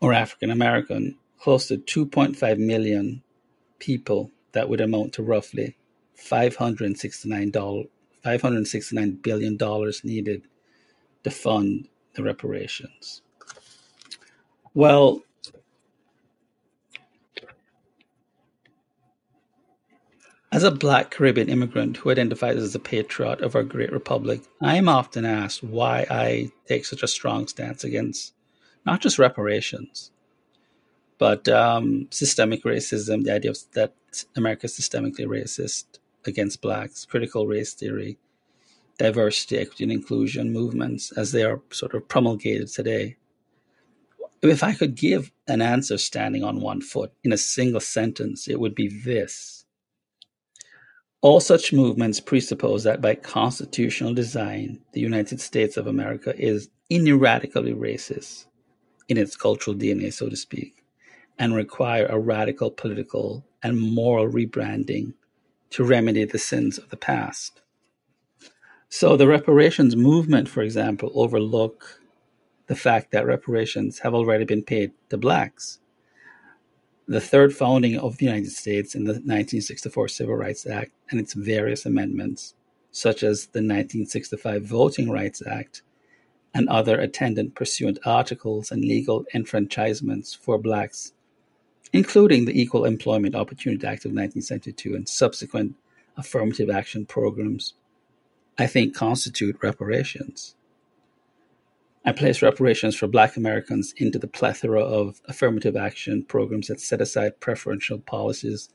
or 0.00 0.14
African 0.14 0.50
American, 0.50 1.18
close 1.38 1.68
to 1.68 1.76
2.5 1.76 2.58
million 2.58 3.22
people, 3.78 4.30
that 4.52 4.68
would 4.68 4.80
amount 4.80 5.12
to 5.12 5.22
roughly 5.22 5.76
$569, 6.18 7.88
$569 8.24 9.22
billion 9.22 9.58
needed 10.02 10.42
to 11.24 11.30
fund 11.30 11.88
the 12.14 12.22
reparations. 12.22 13.22
Well, 14.74 15.22
as 20.58 20.64
a 20.64 20.72
black 20.72 21.12
Caribbean 21.12 21.48
immigrant 21.48 21.98
who 21.98 22.10
identifies 22.10 22.56
as 22.56 22.74
a 22.74 22.80
patriot 22.80 23.42
of 23.42 23.54
our 23.54 23.62
great 23.62 23.92
republic, 23.92 24.42
I 24.60 24.74
am 24.74 24.88
often 24.88 25.24
asked 25.24 25.62
why 25.62 26.04
I 26.10 26.50
take 26.66 26.84
such 26.84 27.04
a 27.04 27.06
strong 27.06 27.46
stance 27.46 27.84
against 27.84 28.34
not 28.84 29.00
just 29.00 29.20
reparations, 29.20 30.10
but 31.16 31.48
um, 31.48 32.08
systemic 32.10 32.64
racism, 32.64 33.22
the 33.22 33.34
idea 33.34 33.52
of, 33.52 33.58
that 33.74 33.94
America 34.34 34.64
is 34.64 34.76
systemically 34.76 35.28
racist 35.28 35.84
against 36.26 36.60
blacks, 36.60 37.04
critical 37.04 37.46
race 37.46 37.72
theory, 37.72 38.18
diversity, 38.98 39.58
equity, 39.58 39.84
and 39.84 39.92
inclusion 39.92 40.52
movements 40.52 41.12
as 41.12 41.30
they 41.30 41.44
are 41.44 41.62
sort 41.70 41.94
of 41.94 42.08
promulgated 42.08 42.66
today. 42.66 43.14
If 44.42 44.64
I 44.64 44.74
could 44.74 44.96
give 44.96 45.30
an 45.46 45.62
answer 45.62 45.98
standing 45.98 46.42
on 46.42 46.60
one 46.60 46.80
foot 46.80 47.12
in 47.22 47.32
a 47.32 47.38
single 47.38 47.78
sentence, 47.78 48.48
it 48.48 48.58
would 48.58 48.74
be 48.74 48.88
this. 48.88 49.57
All 51.20 51.40
such 51.40 51.72
movements 51.72 52.20
presuppose 52.20 52.84
that 52.84 53.00
by 53.00 53.16
constitutional 53.16 54.14
design, 54.14 54.78
the 54.92 55.00
United 55.00 55.40
States 55.40 55.76
of 55.76 55.88
America 55.88 56.32
is 56.38 56.70
ineradicably 56.90 57.74
racist 57.74 58.46
in 59.08 59.16
its 59.16 59.34
cultural 59.34 59.74
DNA, 59.74 60.12
so 60.12 60.28
to 60.28 60.36
speak, 60.36 60.84
and 61.36 61.56
require 61.56 62.06
a 62.06 62.20
radical 62.20 62.70
political 62.70 63.44
and 63.64 63.80
moral 63.80 64.28
rebranding 64.28 65.14
to 65.70 65.82
remedy 65.82 66.24
the 66.24 66.38
sins 66.38 66.78
of 66.78 66.88
the 66.90 66.96
past. 66.96 67.62
So 68.88 69.16
the 69.16 69.26
reparations 69.26 69.96
movement, 69.96 70.48
for 70.48 70.62
example, 70.62 71.10
overlook 71.14 72.00
the 72.68 72.76
fact 72.76 73.10
that 73.10 73.26
reparations 73.26 73.98
have 74.00 74.14
already 74.14 74.44
been 74.44 74.62
paid 74.62 74.92
to 75.10 75.18
blacks. 75.18 75.80
The 77.10 77.22
third 77.22 77.56
founding 77.56 77.98
of 77.98 78.18
the 78.18 78.26
United 78.26 78.52
States 78.52 78.94
in 78.94 79.04
the 79.04 79.12
1964 79.12 80.08
Civil 80.08 80.34
Rights 80.34 80.66
Act 80.66 80.92
and 81.10 81.18
its 81.18 81.32
various 81.32 81.86
amendments, 81.86 82.54
such 82.90 83.22
as 83.22 83.46
the 83.46 83.60
1965 83.60 84.62
Voting 84.64 85.10
Rights 85.10 85.42
Act 85.46 85.80
and 86.52 86.68
other 86.68 87.00
attendant 87.00 87.54
pursuant 87.54 87.98
articles 88.04 88.70
and 88.70 88.84
legal 88.84 89.24
enfranchisements 89.34 90.36
for 90.36 90.58
blacks, 90.58 91.14
including 91.94 92.44
the 92.44 92.60
Equal 92.60 92.84
Employment 92.84 93.34
Opportunity 93.34 93.86
Act 93.86 94.04
of 94.04 94.10
1972 94.10 94.94
and 94.94 95.08
subsequent 95.08 95.76
affirmative 96.18 96.68
action 96.68 97.06
programs 97.06 97.72
I 98.60 98.66
think 98.66 98.92
constitute 98.94 99.56
reparations. 99.62 100.56
I 102.04 102.12
place 102.12 102.42
reparations 102.42 102.94
for 102.96 103.06
Black 103.06 103.36
Americans 103.36 103.92
into 103.96 104.18
the 104.18 104.28
plethora 104.28 104.80
of 104.80 105.20
affirmative 105.26 105.76
action 105.76 106.24
programs 106.24 106.68
that 106.68 106.80
set 106.80 107.00
aside 107.00 107.40
preferential 107.40 107.98
policies 107.98 108.70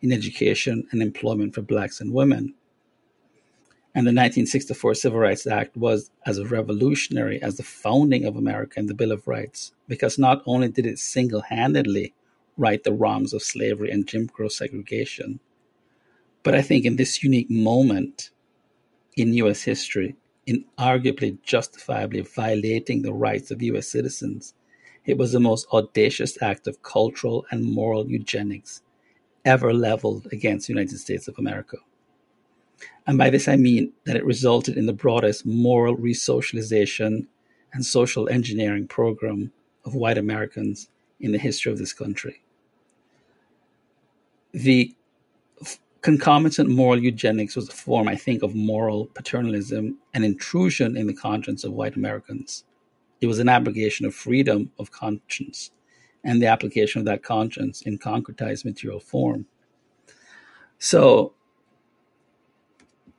in 0.00 0.12
education 0.12 0.86
and 0.90 1.02
employment 1.02 1.54
for 1.54 1.62
Blacks 1.62 2.00
and 2.00 2.12
women. 2.12 2.54
And 3.94 4.06
the 4.06 4.10
1964 4.10 4.94
Civil 4.94 5.20
Rights 5.20 5.46
Act 5.46 5.76
was 5.76 6.10
as 6.24 6.42
revolutionary 6.50 7.40
as 7.42 7.56
the 7.56 7.62
founding 7.62 8.24
of 8.24 8.36
America 8.36 8.80
and 8.80 8.88
the 8.88 8.94
Bill 8.94 9.12
of 9.12 9.28
Rights, 9.28 9.72
because 9.86 10.18
not 10.18 10.42
only 10.46 10.68
did 10.68 10.86
it 10.86 10.98
single 10.98 11.42
handedly 11.42 12.14
right 12.56 12.82
the 12.82 12.92
wrongs 12.92 13.34
of 13.34 13.42
slavery 13.42 13.90
and 13.90 14.08
Jim 14.08 14.28
Crow 14.28 14.48
segregation, 14.48 15.40
but 16.42 16.54
I 16.54 16.62
think 16.62 16.86
in 16.86 16.96
this 16.96 17.22
unique 17.22 17.50
moment, 17.50 18.30
in 19.16 19.34
U.S. 19.34 19.62
history 19.62 20.16
in 20.46 20.64
arguably 20.78 21.40
justifiably 21.42 22.20
violating 22.20 23.02
the 23.02 23.12
rights 23.12 23.50
of 23.50 23.62
U.S. 23.62 23.88
citizens. 23.88 24.54
It 25.04 25.18
was 25.18 25.32
the 25.32 25.40
most 25.40 25.66
audacious 25.72 26.40
act 26.42 26.66
of 26.66 26.82
cultural 26.82 27.44
and 27.50 27.64
moral 27.64 28.08
eugenics 28.08 28.82
ever 29.44 29.72
leveled 29.72 30.28
against 30.32 30.66
the 30.66 30.72
United 30.72 30.98
States 30.98 31.26
of 31.28 31.38
America. 31.38 31.78
And 33.06 33.18
by 33.18 33.30
this 33.30 33.48
I 33.48 33.56
mean 33.56 33.92
that 34.04 34.16
it 34.16 34.24
resulted 34.24 34.76
in 34.76 34.86
the 34.86 34.92
broadest 34.92 35.44
moral 35.44 35.96
resocialization 35.96 37.26
and 37.72 37.84
social 37.84 38.28
engineering 38.28 38.86
program 38.86 39.52
of 39.84 39.94
white 39.94 40.18
Americans 40.18 40.88
in 41.18 41.32
the 41.32 41.38
history 41.38 41.72
of 41.72 41.78
this 41.78 41.92
country. 41.92 42.42
The 44.52 44.94
Concomitant 46.02 46.68
moral 46.68 47.00
eugenics 47.00 47.54
was 47.54 47.68
a 47.68 47.72
form, 47.72 48.08
I 48.08 48.16
think, 48.16 48.42
of 48.42 48.56
moral 48.56 49.06
paternalism 49.14 49.98
and 50.12 50.24
intrusion 50.24 50.96
in 50.96 51.06
the 51.06 51.14
conscience 51.14 51.62
of 51.62 51.72
white 51.72 51.94
Americans. 51.94 52.64
It 53.20 53.28
was 53.28 53.38
an 53.38 53.48
abrogation 53.48 54.04
of 54.04 54.12
freedom 54.12 54.72
of 54.80 54.90
conscience 54.90 55.70
and 56.24 56.42
the 56.42 56.48
application 56.48 56.98
of 56.98 57.04
that 57.04 57.22
conscience 57.22 57.82
in 57.82 58.00
concretized 58.00 58.64
material 58.64 58.98
form. 58.98 59.46
So 60.80 61.34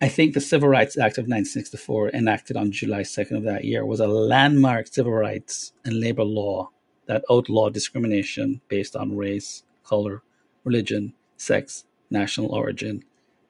I 0.02 0.10
think 0.10 0.34
the 0.34 0.42
Civil 0.42 0.68
Rights 0.68 0.98
Act 0.98 1.18
of 1.18 1.24
1964, 1.24 2.10
enacted 2.10 2.58
on 2.58 2.74
July 2.74 3.04
2nd 3.04 3.38
of 3.38 3.44
that 3.44 3.64
year, 3.64 3.86
was 3.86 4.02
a 4.02 4.08
landmark 4.08 4.88
civil 4.88 5.14
rights 5.14 5.72
and 5.86 6.02
labor 6.02 6.26
law 6.26 6.70
that 7.06 7.24
outlawed 7.32 7.74
discrimination 7.74 8.60
based 8.68 8.98
on 8.98 9.16
race, 9.16 9.64
color, 9.86 10.22
religion, 10.66 11.14
sex, 11.38 11.86
national 12.14 12.54
origin, 12.54 13.04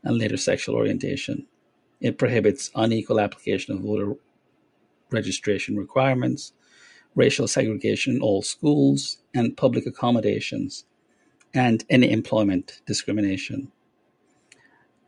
and 0.03 0.17
later 0.17 0.37
sexual 0.37 0.75
orientation. 0.75 1.45
It 2.01 2.17
prohibits 2.17 2.71
unequal 2.75 3.19
application 3.19 3.75
of 3.75 3.81
voter 3.81 4.15
registration 5.11 5.77
requirements, 5.77 6.53
racial 7.15 7.47
segregation 7.47 8.15
in 8.15 8.21
all 8.21 8.41
schools 8.41 9.19
and 9.33 9.55
public 9.55 9.85
accommodations, 9.85 10.85
and 11.53 11.85
any 11.89 12.11
employment 12.11 12.81
discrimination. 12.85 13.71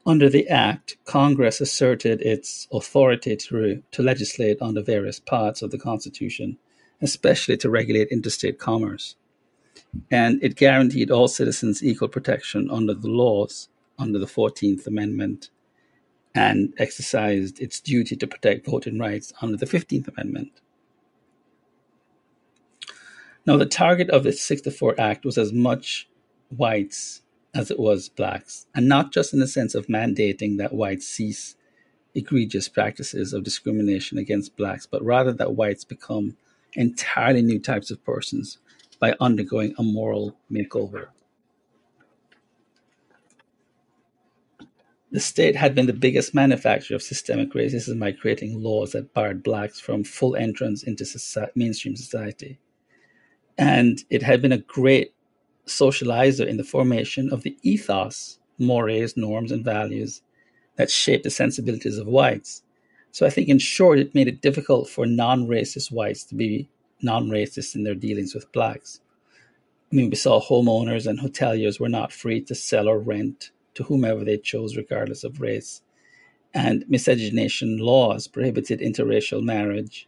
Under 0.05 0.29
the 0.29 0.47
Act, 0.47 0.97
Congress 1.05 1.59
asserted 1.59 2.21
its 2.21 2.67
authority 2.71 3.35
to, 3.35 3.81
to 3.91 4.03
legislate 4.03 4.61
under 4.61 4.83
various 4.83 5.19
parts 5.19 5.63
of 5.63 5.71
the 5.71 5.79
Constitution, 5.79 6.59
especially 7.01 7.57
to 7.57 7.71
regulate 7.71 8.09
interstate 8.09 8.59
commerce. 8.59 9.15
And 10.11 10.43
it 10.43 10.55
guaranteed 10.55 11.11
all 11.11 11.27
citizens 11.27 11.83
equal 11.83 12.07
protection 12.07 12.69
under 12.71 12.93
the 12.93 13.09
laws 13.09 13.69
under 13.97 14.19
the 14.19 14.25
14th 14.25 14.87
Amendment 14.87 15.49
and 16.33 16.73
exercised 16.77 17.61
its 17.61 17.79
duty 17.79 18.15
to 18.15 18.27
protect 18.27 18.65
voting 18.65 18.99
rights 18.99 19.31
under 19.41 19.57
the 19.57 19.65
15th 19.65 20.07
Amendment. 20.09 20.51
Now, 23.45 23.57
the 23.57 23.65
target 23.65 24.09
of 24.09 24.23
the 24.23 24.33
64 24.33 24.99
Act 24.99 25.23
was 25.23 25.37
as 25.37 25.53
much 25.53 26.09
whites 26.49 27.21
as 27.53 27.71
it 27.71 27.79
was 27.79 28.09
blacks, 28.09 28.65
and 28.75 28.87
not 28.89 29.13
just 29.13 29.33
in 29.33 29.39
the 29.39 29.47
sense 29.47 29.75
of 29.75 29.87
mandating 29.87 30.57
that 30.57 30.73
whites 30.73 31.07
cease 31.07 31.55
egregious 32.13 32.67
practices 32.67 33.33
of 33.33 33.43
discrimination 33.43 34.17
against 34.17 34.57
blacks, 34.57 34.85
but 34.85 35.03
rather 35.03 35.31
that 35.31 35.53
whites 35.53 35.83
become 35.83 36.35
entirely 36.73 37.41
new 37.41 37.59
types 37.59 37.91
of 37.91 38.03
persons 38.03 38.57
by 38.99 39.15
undergoing 39.19 39.73
a 39.77 39.83
moral 39.83 40.35
makeover. 40.51 41.07
The 45.11 45.21
state 45.21 45.55
had 45.55 45.75
been 45.75 45.85
the 45.85 45.93
biggest 45.93 46.33
manufacturer 46.33 46.95
of 46.95 47.01
systemic 47.01 47.53
racism 47.53 47.99
by 47.99 48.11
creating 48.11 48.61
laws 48.61 48.91
that 48.91 49.13
barred 49.13 49.43
blacks 49.43 49.79
from 49.79 50.03
full 50.03 50.35
entrance 50.35 50.83
into 50.83 51.05
society, 51.05 51.51
mainstream 51.55 51.95
society. 51.95 52.59
And 53.57 54.03
it 54.09 54.23
had 54.23 54.41
been 54.41 54.51
a 54.51 54.57
great 54.57 55.13
socializer 55.65 56.45
in 56.45 56.57
the 56.57 56.63
formation 56.63 57.31
of 57.31 57.43
the 57.43 57.57
ethos, 57.63 58.39
mores, 58.57 59.15
norms, 59.15 59.51
and 59.51 59.63
values 59.63 60.21
that 60.75 60.91
shaped 60.91 61.23
the 61.23 61.29
sensibilities 61.29 61.97
of 61.97 62.07
whites. 62.07 62.63
So 63.11 63.25
I 63.25 63.29
think, 63.29 63.47
in 63.47 63.59
short, 63.59 63.99
it 63.99 64.13
made 64.13 64.27
it 64.27 64.41
difficult 64.41 64.89
for 64.89 65.05
non 65.05 65.47
racist 65.47 65.91
whites 65.91 66.25
to 66.25 66.35
be 66.35 66.67
non 67.01 67.29
racist 67.29 67.75
in 67.75 67.83
their 67.83 67.95
dealings 67.95 68.33
with 68.33 68.51
blacks. 68.51 69.01
I 69.91 69.95
mean, 69.95 70.09
we 70.09 70.15
saw 70.15 70.41
homeowners 70.41 71.07
and 71.07 71.19
hoteliers 71.19 71.79
were 71.79 71.89
not 71.89 72.11
free 72.11 72.41
to 72.41 72.55
sell 72.55 72.87
or 72.87 72.99
rent 72.99 73.51
to 73.75 73.83
whomever 73.83 74.23
they 74.23 74.37
chose, 74.37 74.75
regardless 74.75 75.23
of 75.23 75.41
race. 75.41 75.81
And 76.53 76.85
miscegenation 76.87 77.77
laws 77.77 78.27
prohibited 78.27 78.79
interracial 78.79 79.43
marriage. 79.43 80.07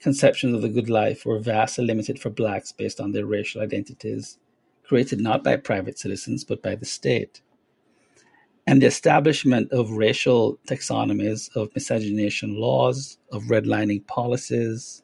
Conceptions 0.00 0.54
of 0.54 0.62
the 0.62 0.68
good 0.68 0.88
life 0.88 1.26
were 1.26 1.38
vastly 1.38 1.84
limited 1.84 2.18
for 2.18 2.30
blacks 2.30 2.72
based 2.72 3.00
on 3.00 3.12
their 3.12 3.26
racial 3.26 3.60
identities, 3.60 4.38
created 4.84 5.20
not 5.20 5.42
by 5.42 5.56
private 5.56 5.98
citizens 5.98 6.44
but 6.44 6.62
by 6.62 6.74
the 6.74 6.84
state. 6.84 7.40
And 8.66 8.82
the 8.82 8.86
establishment 8.86 9.70
of 9.72 9.90
racial 9.90 10.58
taxonomies, 10.68 11.54
of 11.56 11.74
miscegenation 11.74 12.56
laws, 12.56 13.18
of 13.30 13.44
redlining 13.44 14.06
policies, 14.06 15.02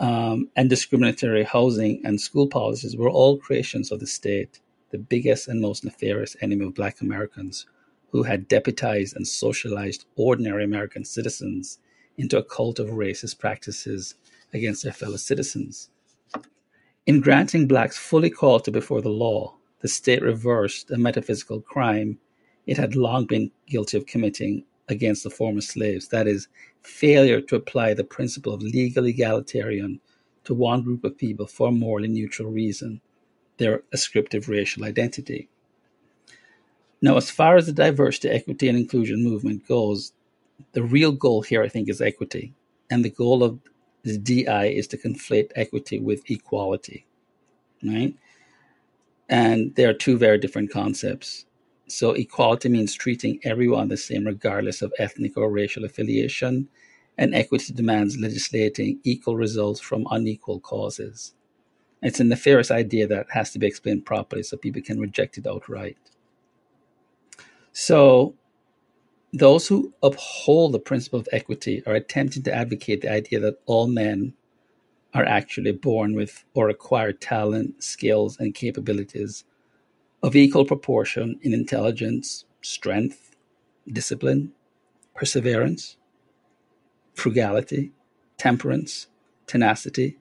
um, 0.00 0.48
and 0.56 0.68
discriminatory 0.68 1.44
housing 1.44 2.00
and 2.04 2.20
school 2.20 2.48
policies 2.48 2.96
were 2.96 3.10
all 3.10 3.38
creations 3.38 3.92
of 3.92 4.00
the 4.00 4.06
state 4.06 4.60
the 4.90 4.98
biggest 4.98 5.46
and 5.46 5.60
most 5.60 5.84
nefarious 5.84 6.36
enemy 6.40 6.66
of 6.66 6.74
Black 6.74 7.00
Americans, 7.00 7.66
who 8.10 8.24
had 8.24 8.48
deputized 8.48 9.14
and 9.14 9.26
socialized 9.26 10.04
ordinary 10.16 10.64
American 10.64 11.04
citizens 11.04 11.78
into 12.18 12.36
a 12.36 12.42
cult 12.42 12.80
of 12.80 12.88
racist 12.88 13.38
practices 13.38 14.16
against 14.52 14.82
their 14.82 14.92
fellow 14.92 15.16
citizens. 15.16 15.90
In 17.06 17.20
granting 17.20 17.68
blacks 17.68 17.96
full 17.96 18.24
equality 18.24 18.72
before 18.72 19.00
the 19.00 19.10
law, 19.10 19.56
the 19.80 19.88
state 19.88 20.22
reversed 20.22 20.90
a 20.90 20.98
metaphysical 20.98 21.60
crime 21.60 22.18
it 22.66 22.76
had 22.76 22.94
long 22.94 23.26
been 23.26 23.50
guilty 23.66 23.96
of 23.96 24.06
committing 24.06 24.64
against 24.88 25.24
the 25.24 25.30
former 25.30 25.60
slaves 25.60 26.08
that 26.08 26.28
is, 26.28 26.48
failure 26.82 27.40
to 27.40 27.56
apply 27.56 27.94
the 27.94 28.04
principle 28.04 28.52
of 28.52 28.62
legal 28.62 29.06
egalitarian 29.06 30.00
to 30.44 30.54
one 30.54 30.82
group 30.82 31.04
of 31.04 31.18
people 31.18 31.46
for 31.46 31.68
a 31.68 31.72
morally 31.72 32.08
neutral 32.08 32.50
reason 32.50 33.00
their 33.58 33.82
ascriptive 33.92 34.48
racial 34.48 34.84
identity. 34.84 35.48
Now, 37.02 37.16
as 37.16 37.30
far 37.30 37.56
as 37.56 37.66
the 37.66 37.72
diversity, 37.72 38.30
equity, 38.30 38.68
and 38.68 38.78
inclusion 38.78 39.22
movement 39.22 39.68
goes, 39.68 40.12
the 40.72 40.82
real 40.82 41.12
goal 41.12 41.42
here, 41.42 41.62
I 41.62 41.68
think, 41.68 41.88
is 41.88 42.00
equity. 42.00 42.54
And 42.90 43.04
the 43.04 43.10
goal 43.10 43.44
of 43.44 43.58
the 44.02 44.18
DI 44.18 44.66
is 44.66 44.86
to 44.88 44.96
conflate 44.96 45.50
equity 45.56 45.98
with 45.98 46.28
equality, 46.30 47.06
right? 47.84 48.14
And 49.28 49.74
there 49.76 49.90
are 49.90 49.94
two 49.94 50.16
very 50.18 50.38
different 50.38 50.70
concepts. 50.70 51.44
So, 51.90 52.12
equality 52.12 52.68
means 52.68 52.94
treating 52.94 53.40
everyone 53.42 53.88
the 53.88 53.96
same, 53.96 54.24
regardless 54.24 54.80
of 54.80 54.92
ethnic 54.98 55.36
or 55.36 55.50
racial 55.50 55.84
affiliation, 55.84 56.68
and 57.18 57.34
equity 57.34 57.72
demands 57.72 58.16
legislating 58.16 59.00
equal 59.02 59.36
results 59.36 59.80
from 59.80 60.06
unequal 60.10 60.60
causes. 60.60 61.34
It's 62.00 62.20
a 62.20 62.24
nefarious 62.24 62.70
idea 62.70 63.08
that 63.08 63.26
has 63.30 63.50
to 63.52 63.58
be 63.58 63.66
explained 63.66 64.06
properly 64.06 64.44
so 64.44 64.56
people 64.56 64.82
can 64.82 65.00
reject 65.00 65.36
it 65.36 65.48
outright. 65.48 65.98
So, 67.72 68.36
those 69.32 69.66
who 69.66 69.92
uphold 70.02 70.72
the 70.72 70.78
principle 70.78 71.18
of 71.18 71.28
equity 71.32 71.82
are 71.86 71.94
attempting 71.94 72.44
to 72.44 72.54
advocate 72.54 73.02
the 73.02 73.12
idea 73.12 73.40
that 73.40 73.60
all 73.66 73.88
men 73.88 74.34
are 75.12 75.24
actually 75.24 75.72
born 75.72 76.14
with 76.14 76.44
or 76.54 76.68
acquire 76.68 77.12
talent, 77.12 77.82
skills, 77.82 78.38
and 78.38 78.54
capabilities 78.54 79.44
of 80.22 80.36
equal 80.36 80.64
proportion 80.64 81.38
in 81.42 81.54
intelligence, 81.54 82.44
strength, 82.62 83.36
discipline, 83.88 84.52
perseverance, 85.14 85.96
frugality, 87.14 87.92
temperance, 88.38 89.06
tenacity, 89.46 90.18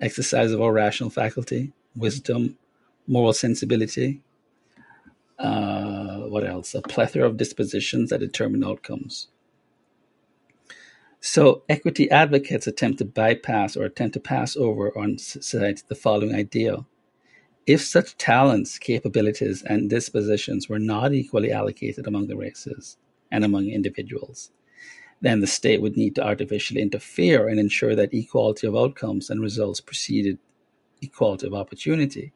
exercise 0.00 0.52
of 0.52 0.60
our 0.60 0.72
rational 0.72 1.10
faculty, 1.10 1.72
wisdom, 1.96 2.56
moral 3.06 3.32
sensibility. 3.32 4.22
Uh, 5.38 6.20
what 6.28 6.46
else? 6.46 6.74
A 6.74 6.82
plethora 6.82 7.26
of 7.26 7.36
dispositions 7.36 8.10
that 8.10 8.20
determine 8.20 8.64
outcomes. 8.64 9.28
So, 11.20 11.64
equity 11.68 12.10
advocates 12.10 12.66
attempt 12.66 12.98
to 12.98 13.04
bypass 13.04 13.76
or 13.76 13.84
attempt 13.84 14.14
to 14.14 14.20
pass 14.20 14.56
over 14.56 14.96
on 14.96 15.18
society 15.18 15.82
the 15.88 15.94
following 15.94 16.34
idea. 16.34 16.86
If 17.70 17.82
such 17.82 18.16
talents, 18.16 18.78
capabilities, 18.78 19.62
and 19.62 19.88
dispositions 19.88 20.68
were 20.68 20.80
not 20.80 21.12
equally 21.12 21.52
allocated 21.52 22.04
among 22.04 22.26
the 22.26 22.36
races 22.36 22.96
and 23.30 23.44
among 23.44 23.68
individuals, 23.68 24.50
then 25.20 25.38
the 25.38 25.46
state 25.46 25.80
would 25.80 25.96
need 25.96 26.16
to 26.16 26.26
artificially 26.26 26.82
interfere 26.82 27.46
and 27.46 27.60
ensure 27.60 27.94
that 27.94 28.12
equality 28.12 28.66
of 28.66 28.74
outcomes 28.74 29.30
and 29.30 29.40
results 29.40 29.80
preceded 29.80 30.36
equality 31.00 31.46
of 31.46 31.54
opportunity. 31.54 32.32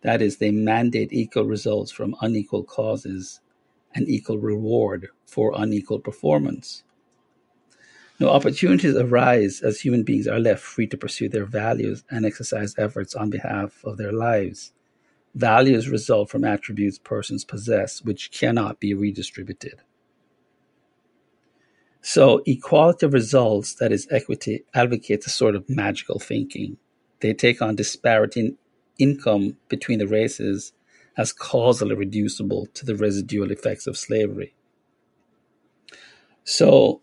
That 0.00 0.22
is, 0.22 0.38
they 0.38 0.50
mandate 0.50 1.12
equal 1.12 1.44
results 1.44 1.92
from 1.92 2.16
unequal 2.22 2.64
causes 2.64 3.40
and 3.94 4.08
equal 4.08 4.38
reward 4.38 5.08
for 5.26 5.52
unequal 5.54 5.98
performance. 5.98 6.84
No 8.20 8.28
opportunities 8.28 8.96
arise 8.96 9.62
as 9.62 9.80
human 9.80 10.02
beings 10.02 10.28
are 10.28 10.38
left 10.38 10.62
free 10.62 10.86
to 10.88 10.98
pursue 10.98 11.30
their 11.30 11.46
values 11.46 12.04
and 12.10 12.26
exercise 12.26 12.74
efforts 12.76 13.14
on 13.14 13.30
behalf 13.30 13.82
of 13.82 13.96
their 13.96 14.12
lives. 14.12 14.74
Values 15.34 15.88
result 15.88 16.28
from 16.28 16.44
attributes 16.44 16.98
persons 16.98 17.46
possess 17.46 18.02
which 18.02 18.30
cannot 18.30 18.78
be 18.78 18.92
redistributed. 18.92 19.80
So 22.02 22.42
equality 22.46 23.06
of 23.06 23.14
results, 23.14 23.74
that 23.76 23.90
is 23.90 24.06
equity, 24.10 24.64
advocates 24.74 25.26
a 25.26 25.30
sort 25.30 25.54
of 25.54 25.68
magical 25.68 26.18
thinking. 26.18 26.76
They 27.20 27.32
take 27.32 27.62
on 27.62 27.76
disparity 27.76 28.40
in 28.40 28.58
income 28.98 29.56
between 29.68 29.98
the 29.98 30.06
races 30.06 30.72
as 31.16 31.32
causally 31.32 31.94
reducible 31.94 32.66
to 32.74 32.84
the 32.84 32.96
residual 32.96 33.50
effects 33.50 33.86
of 33.86 33.96
slavery. 33.96 34.54
So 36.44 37.00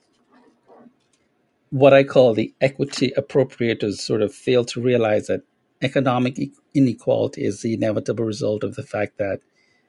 what 1.69 1.93
I 1.93 2.03
call 2.03 2.33
the 2.33 2.53
equity 2.61 3.13
appropriators 3.17 3.95
sort 3.95 4.21
of 4.21 4.33
fail 4.33 4.63
to 4.65 4.81
realize 4.81 5.27
that 5.27 5.41
economic 5.81 6.39
inequality 6.73 7.43
is 7.43 7.61
the 7.61 7.73
inevitable 7.73 8.25
result 8.25 8.63
of 8.63 8.75
the 8.75 8.83
fact 8.83 9.17
that 9.17 9.41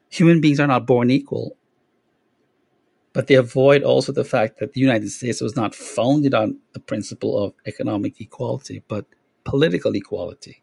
human 0.09 0.41
beings 0.41 0.59
are 0.59 0.67
not 0.67 0.85
born 0.85 1.09
equal 1.09 1.57
but 3.13 3.27
they 3.27 3.35
avoid 3.35 3.83
also 3.83 4.11
the 4.11 4.23
fact 4.23 4.59
that 4.59 4.73
the 4.73 4.81
United 4.81 5.09
States 5.09 5.41
was 5.41 5.55
not 5.55 5.73
founded 5.73 6.33
on 6.33 6.59
the 6.73 6.79
principle 6.79 7.43
of 7.43 7.53
economic 7.65 8.21
equality, 8.21 8.83
but 8.87 9.05
political 9.43 9.95
equality. 9.95 10.61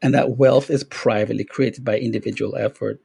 And 0.00 0.14
that 0.14 0.36
wealth 0.36 0.70
is 0.70 0.84
privately 0.84 1.44
created 1.44 1.84
by 1.84 1.98
individual 1.98 2.56
effort, 2.56 3.00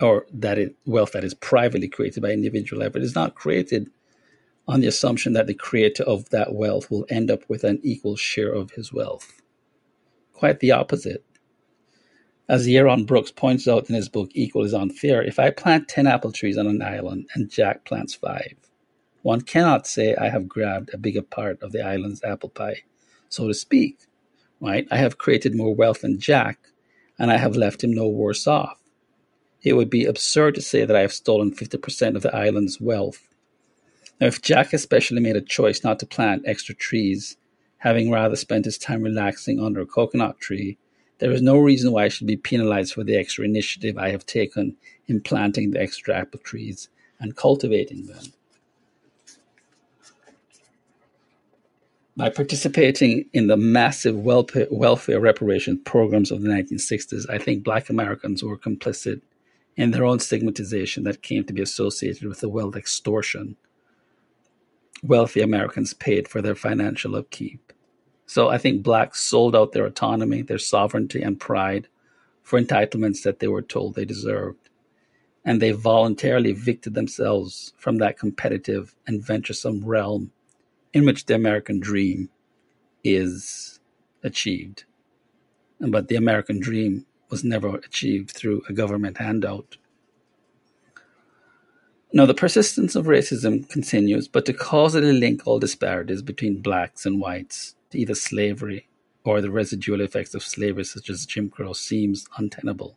or 0.00 0.26
that 0.32 0.58
it, 0.58 0.74
wealth 0.84 1.12
that 1.12 1.22
is 1.22 1.34
privately 1.34 1.88
created 1.88 2.22
by 2.22 2.32
individual 2.32 2.82
effort 2.82 3.02
is 3.02 3.14
not 3.14 3.36
created 3.36 3.88
on 4.66 4.80
the 4.80 4.86
assumption 4.86 5.32
that 5.34 5.46
the 5.46 5.54
creator 5.54 6.02
of 6.04 6.30
that 6.30 6.54
wealth 6.54 6.90
will 6.90 7.06
end 7.08 7.30
up 7.30 7.42
with 7.48 7.64
an 7.64 7.80
equal 7.82 8.16
share 8.16 8.52
of 8.52 8.72
his 8.72 8.92
wealth. 8.92 9.42
Quite 10.32 10.60
the 10.60 10.72
opposite 10.72 11.24
As 12.48 12.66
Yaron 12.66 13.06
Brooks 13.06 13.30
points 13.30 13.68
out 13.68 13.88
in 13.88 13.94
his 13.94 14.08
book 14.08 14.30
Equal 14.34 14.64
is 14.64 14.74
Unfair, 14.74 15.22
if 15.22 15.38
I 15.38 15.50
plant 15.50 15.88
10 15.88 16.06
apple 16.06 16.32
trees 16.32 16.58
on 16.58 16.66
an 16.66 16.82
island 16.82 17.28
and 17.34 17.50
Jack 17.50 17.84
plants 17.84 18.14
five, 18.14 18.54
one 19.22 19.40
cannot 19.40 19.86
say 19.86 20.14
I 20.14 20.28
have 20.28 20.48
grabbed 20.48 20.92
a 20.92 20.98
bigger 20.98 21.22
part 21.22 21.62
of 21.62 21.72
the 21.72 21.82
island's 21.82 22.22
apple 22.22 22.50
pie, 22.50 22.82
so 23.30 23.48
to 23.48 23.54
speak. 23.54 24.00
Right? 24.60 24.86
I 24.90 24.98
have 24.98 25.18
created 25.18 25.54
more 25.54 25.74
wealth 25.74 26.02
than 26.02 26.20
Jack, 26.20 26.58
and 27.18 27.30
I 27.30 27.38
have 27.38 27.56
left 27.56 27.84
him 27.84 27.92
no 27.92 28.08
worse 28.08 28.46
off. 28.46 28.78
It 29.62 29.74
would 29.74 29.88
be 29.88 30.04
absurd 30.04 30.54
to 30.56 30.60
say 30.60 30.84
that 30.84 30.96
I 30.96 31.00
have 31.00 31.12
stolen 31.12 31.54
50% 31.54 32.16
of 32.16 32.22
the 32.22 32.36
island's 32.36 32.80
wealth. 32.80 33.33
Now, 34.20 34.28
if 34.28 34.42
Jack 34.42 34.72
especially 34.72 35.20
made 35.20 35.36
a 35.36 35.40
choice 35.40 35.82
not 35.82 35.98
to 35.98 36.06
plant 36.06 36.44
extra 36.46 36.74
trees, 36.74 37.36
having 37.78 38.10
rather 38.10 38.36
spent 38.36 38.64
his 38.64 38.78
time 38.78 39.02
relaxing 39.02 39.60
under 39.60 39.80
a 39.80 39.86
coconut 39.86 40.38
tree, 40.38 40.78
there 41.18 41.32
is 41.32 41.42
no 41.42 41.58
reason 41.58 41.92
why 41.92 42.04
I 42.04 42.08
should 42.08 42.26
be 42.26 42.36
penalized 42.36 42.94
for 42.94 43.04
the 43.04 43.16
extra 43.16 43.44
initiative 43.44 43.98
I 43.98 44.10
have 44.10 44.26
taken 44.26 44.76
in 45.06 45.20
planting 45.20 45.70
the 45.70 45.80
extra 45.80 46.14
apple 46.14 46.40
trees 46.40 46.88
and 47.18 47.36
cultivating 47.36 48.06
them. 48.06 48.32
By 52.16 52.30
participating 52.30 53.26
in 53.32 53.48
the 53.48 53.56
massive 53.56 54.16
welfare 54.16 55.20
reparation 55.20 55.78
programs 55.82 56.30
of 56.30 56.42
the 56.42 56.48
1960s, 56.48 57.28
I 57.28 57.38
think 57.38 57.64
black 57.64 57.90
Americans 57.90 58.42
were 58.42 58.56
complicit 58.56 59.20
in 59.76 59.90
their 59.90 60.04
own 60.04 60.20
stigmatization 60.20 61.02
that 61.04 61.22
came 61.22 61.42
to 61.44 61.52
be 61.52 61.62
associated 61.62 62.28
with 62.28 62.38
the 62.38 62.48
wealth 62.48 62.76
extortion 62.76 63.56
wealthy 65.02 65.40
Americans 65.40 65.92
paid 65.94 66.28
for 66.28 66.40
their 66.40 66.54
financial 66.54 67.16
upkeep. 67.16 67.72
So 68.26 68.48
I 68.48 68.58
think 68.58 68.82
blacks 68.82 69.20
sold 69.20 69.54
out 69.54 69.72
their 69.72 69.86
autonomy, 69.86 70.42
their 70.42 70.58
sovereignty, 70.58 71.22
and 71.22 71.38
pride 71.38 71.88
for 72.42 72.60
entitlements 72.60 73.22
that 73.22 73.38
they 73.38 73.48
were 73.48 73.62
told 73.62 73.94
they 73.94 74.04
deserved. 74.04 74.70
And 75.44 75.60
they 75.60 75.72
voluntarily 75.72 76.50
evicted 76.50 76.94
themselves 76.94 77.74
from 77.76 77.98
that 77.98 78.18
competitive 78.18 78.94
and 79.06 79.22
venturesome 79.22 79.84
realm 79.84 80.30
in 80.94 81.04
which 81.04 81.26
the 81.26 81.34
American 81.34 81.80
dream 81.80 82.30
is 83.02 83.80
achieved. 84.22 84.84
But 85.80 86.08
the 86.08 86.16
American 86.16 86.60
dream 86.60 87.04
was 87.28 87.44
never 87.44 87.76
achieved 87.76 88.30
through 88.30 88.62
a 88.68 88.72
government 88.72 89.18
handout. 89.18 89.76
Now, 92.16 92.26
the 92.26 92.32
persistence 92.32 92.94
of 92.94 93.06
racism 93.06 93.68
continues, 93.68 94.28
but 94.28 94.46
to 94.46 94.52
causally 94.52 95.12
link 95.12 95.42
all 95.44 95.58
disparities 95.58 96.22
between 96.22 96.62
blacks 96.62 97.04
and 97.04 97.20
whites 97.20 97.74
to 97.90 97.98
either 97.98 98.14
slavery 98.14 98.86
or 99.24 99.40
the 99.40 99.50
residual 99.50 100.00
effects 100.00 100.32
of 100.32 100.44
slavery, 100.44 100.84
such 100.84 101.10
as 101.10 101.26
Jim 101.26 101.50
Crow, 101.50 101.72
seems 101.72 102.28
untenable. 102.38 102.96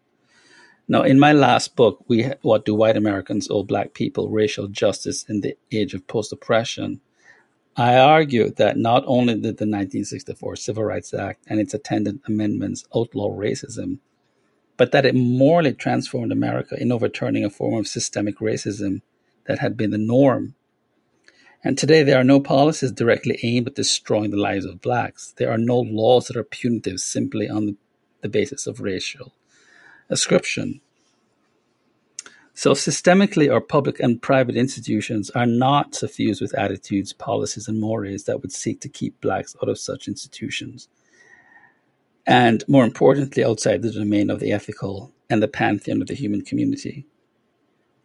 Now, 0.88 1.01
in 1.01 1.20
my 1.20 1.34
last 1.34 1.76
book, 1.76 2.05
we 2.07 2.32
what 2.43 2.63
do 2.63 2.76
white 2.76 2.95
Americans 2.95 3.49
owe 3.49 3.63
black 3.63 3.95
people 3.95 4.30
racial 4.30 4.68
justice 4.68 5.26
in 5.28 5.41
the 5.41 5.57
age 5.72 5.95
of 5.95 6.05
post-oppression? 6.05 7.01
I 7.76 7.97
argue 7.97 8.51
that 8.51 8.78
not 8.78 9.03
only 9.07 9.34
did 9.34 9.57
the 9.57 9.65
1964 9.65 10.57
Civil 10.57 10.84
Rights 10.84 11.11
Act 11.11 11.43
and 11.47 11.59
its 11.59 11.74
attendant 11.74 12.22
amendments 12.28 12.86
outlaw 12.95 13.32
racism, 13.32 13.97
but 14.78 14.91
that 14.91 15.05
it 15.05 15.15
morally 15.15 15.73
transformed 15.73 16.32
America 16.32 16.80
in 16.80 16.91
overturning 16.91 17.43
a 17.43 17.49
form 17.49 17.73
of 17.73 17.88
systemic 17.88 18.38
racism 18.38 19.01
that 19.45 19.59
had 19.59 19.75
been 19.75 19.89
the 19.89 19.97
norm. 19.97 20.53
And 21.63 21.78
today, 21.78 22.03
there 22.03 22.19
are 22.19 22.23
no 22.23 22.39
policies 22.39 22.91
directly 22.91 23.39
aimed 23.41 23.67
at 23.67 23.75
destroying 23.75 24.30
the 24.30 24.38
lives 24.38 24.65
of 24.65 24.82
blacks. 24.82 25.34
There 25.38 25.51
are 25.51 25.57
no 25.57 25.80
laws 25.80 26.28
that 26.28 26.38
are 26.38 26.43
punitive 26.43 26.99
simply 26.99 27.49
on 27.49 27.65
the, 27.65 27.75
basis 28.30 28.67
of 28.67 28.82
racial 28.82 29.32
ascription. 30.09 30.82
So, 32.53 32.73
systemically, 32.73 33.49
our 33.49 33.61
public 33.61 34.01
and 34.01 34.21
private 34.21 34.57
institutions 34.57 35.30
are 35.30 35.45
not 35.45 35.95
suffused 35.95 36.41
with 36.41 36.53
attitudes, 36.53 37.13
policies, 37.13 37.69
and 37.69 37.80
mores 37.80 38.25
that 38.25 38.41
would 38.41 38.51
seek 38.51 38.82
to 38.82 38.89
keep 38.89 39.21
blacks 39.21 39.55
out 39.63 39.69
of 39.69 39.80
such 39.80 40.09
institutions 40.09 40.89
and 42.28 42.65
more 42.67 42.84
importantly, 42.84 43.43
outside 43.43 43.82
the 43.82 43.91
domain 43.91 44.30
of 44.30 44.41
the 44.41 44.51
ethical 44.51 45.13
and 45.30 45.41
the 45.41 45.47
pantheon 45.47 46.01
of 46.01 46.09
the 46.09 46.13
human 46.13 46.41
community. 46.41 47.05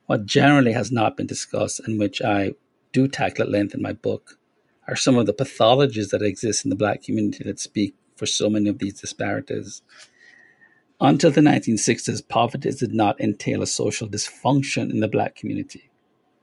What 0.06 0.26
generally 0.26 0.72
has 0.72 0.92
not 0.92 1.16
been 1.16 1.26
discussed, 1.26 1.80
and 1.80 1.98
which 1.98 2.22
I 2.22 2.52
do 2.92 3.08
tackle 3.08 3.42
at 3.44 3.50
length 3.50 3.74
in 3.74 3.82
my 3.82 3.92
book, 3.92 4.38
are 4.86 4.94
some 4.94 5.18
of 5.18 5.26
the 5.26 5.34
pathologies 5.34 6.10
that 6.10 6.22
exist 6.22 6.64
in 6.64 6.70
the 6.70 6.76
Black 6.76 7.02
community 7.02 7.42
that 7.44 7.58
speak 7.58 7.96
for 8.14 8.26
so 8.26 8.48
many 8.48 8.68
of 8.68 8.78
these 8.78 9.00
disparities. 9.00 9.82
Until 11.00 11.32
the 11.32 11.40
1960s, 11.40 12.28
poverty 12.28 12.70
did 12.70 12.94
not 12.94 13.20
entail 13.20 13.60
a 13.60 13.66
social 13.66 14.08
dysfunction 14.08 14.90
in 14.90 15.00
the 15.00 15.08
Black 15.08 15.34
community. 15.34 15.90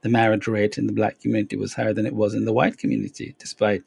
The 0.02 0.10
marriage 0.10 0.46
rate 0.46 0.76
in 0.76 0.86
the 0.86 0.92
Black 0.92 1.20
community 1.20 1.56
was 1.56 1.74
higher 1.74 1.94
than 1.94 2.04
it 2.04 2.14
was 2.14 2.34
in 2.34 2.44
the 2.44 2.52
white 2.52 2.76
community, 2.76 3.34
despite 3.38 3.84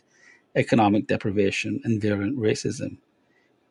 economic 0.56 1.06
deprivation 1.06 1.80
and 1.84 2.02
virulent 2.02 2.40
racism. 2.40 2.98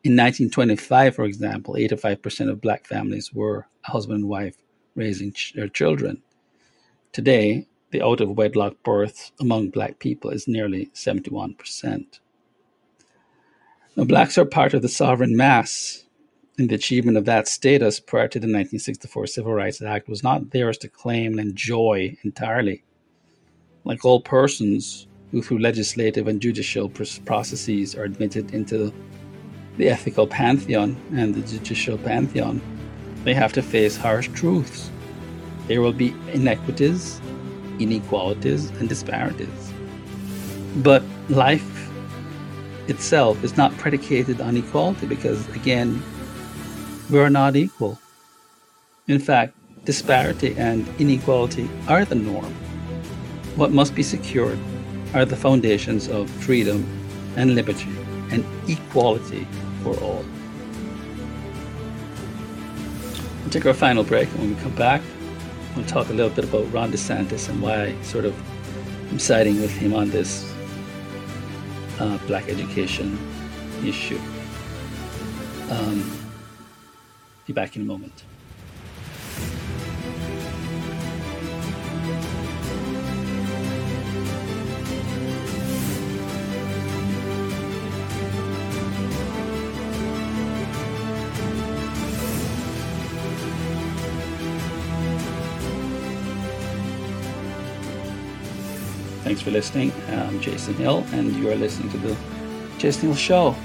In 0.03 0.17
1925, 0.17 1.15
for 1.15 1.23
example, 1.23 1.75
85% 1.75 2.49
of 2.49 2.59
black 2.59 2.85
families 2.85 3.33
were 3.33 3.67
husband 3.83 4.19
and 4.19 4.29
wife 4.29 4.57
raising 4.95 5.31
ch- 5.31 5.53
their 5.53 5.69
children. 5.69 6.21
Today, 7.13 7.67
the 7.91 8.01
out 8.01 8.19
of 8.19 8.37
wedlock 8.37 8.75
birth 8.83 9.31
among 9.39 9.69
black 9.69 9.99
people 9.99 10.29
is 10.29 10.45
nearly 10.45 10.87
71%. 10.87 12.19
Now, 13.95 14.03
blacks 14.03 14.37
are 14.37 14.43
part 14.43 14.73
of 14.73 14.81
the 14.81 14.89
sovereign 14.89 15.37
mass, 15.37 16.03
and 16.57 16.69
the 16.69 16.75
achievement 16.75 17.15
of 17.15 17.23
that 17.25 17.47
status 17.47 18.01
prior 18.01 18.27
to 18.27 18.39
the 18.39 18.45
1964 18.45 19.27
Civil 19.27 19.53
Rights 19.53 19.81
Act 19.81 20.09
was 20.09 20.21
not 20.21 20.51
theirs 20.51 20.77
to 20.79 20.89
claim 20.89 21.39
and 21.39 21.49
enjoy 21.49 22.17
entirely. 22.23 22.83
Like 23.85 24.03
all 24.03 24.19
persons 24.19 25.07
who, 25.31 25.41
through 25.41 25.59
legislative 25.59 26.27
and 26.27 26.41
judicial 26.41 26.89
processes, 26.89 27.95
are 27.95 28.03
admitted 28.03 28.53
into 28.53 28.93
the 29.77 29.89
ethical 29.89 30.27
pantheon 30.27 30.95
and 31.15 31.33
the 31.33 31.41
judicial 31.41 31.97
pantheon, 31.97 32.61
they 33.23 33.33
have 33.33 33.53
to 33.53 33.61
face 33.61 33.97
harsh 33.97 34.29
truths. 34.29 34.91
There 35.67 35.81
will 35.81 35.93
be 35.93 36.13
inequities, 36.33 37.19
inequalities, 37.79 38.69
and 38.79 38.87
disparities. 38.87 39.73
But 40.77 41.03
life 41.29 41.89
itself 42.87 43.43
is 43.43 43.57
not 43.57 43.75
predicated 43.77 44.41
on 44.41 44.57
equality 44.57 45.07
because, 45.07 45.47
again, 45.49 46.01
we 47.09 47.19
are 47.19 47.29
not 47.29 47.55
equal. 47.55 47.99
In 49.07 49.19
fact, 49.19 49.55
disparity 49.85 50.55
and 50.57 50.87
inequality 50.99 51.69
are 51.87 52.05
the 52.05 52.15
norm. 52.15 52.53
What 53.55 53.71
must 53.71 53.95
be 53.95 54.03
secured 54.03 54.59
are 55.13 55.25
the 55.25 55.35
foundations 55.35 56.07
of 56.07 56.29
freedom 56.29 56.85
and 57.35 57.55
liberty 57.55 57.89
and 58.31 58.43
equality 58.67 59.47
for 59.83 59.95
all. 59.99 60.23
We'll 63.41 63.51
take 63.51 63.65
our 63.65 63.73
final 63.73 64.03
break, 64.03 64.29
and 64.29 64.39
when 64.39 64.55
we 64.55 64.61
come 64.61 64.75
back, 64.75 65.01
we'll 65.75 65.85
talk 65.85 66.09
a 66.09 66.13
little 66.13 66.31
bit 66.31 66.45
about 66.45 66.71
Ron 66.71 66.91
DeSantis 66.91 67.49
and 67.49 67.61
why 67.61 67.83
I 67.83 68.01
sort 68.01 68.25
of 68.25 68.33
am 69.11 69.19
siding 69.19 69.59
with 69.59 69.71
him 69.71 69.93
on 69.93 70.09
this 70.09 70.51
uh, 71.99 72.17
black 72.25 72.47
education 72.47 73.17
issue. 73.85 74.19
Um, 75.69 76.11
be 77.45 77.53
back 77.53 77.75
in 77.75 77.81
a 77.81 77.85
moment. 77.85 78.23
Thanks 99.33 99.45
for 99.45 99.49
listening. 99.49 99.91
I'm 100.09 100.39
Jason 100.41 100.75
Hill, 100.75 101.03
and 101.11 101.35
you 101.37 101.49
are 101.49 101.55
listening 101.55 101.89
to 101.89 101.97
the 101.97 102.15
Jason 102.77 103.07
Hill 103.07 103.15
Show. 103.15 103.55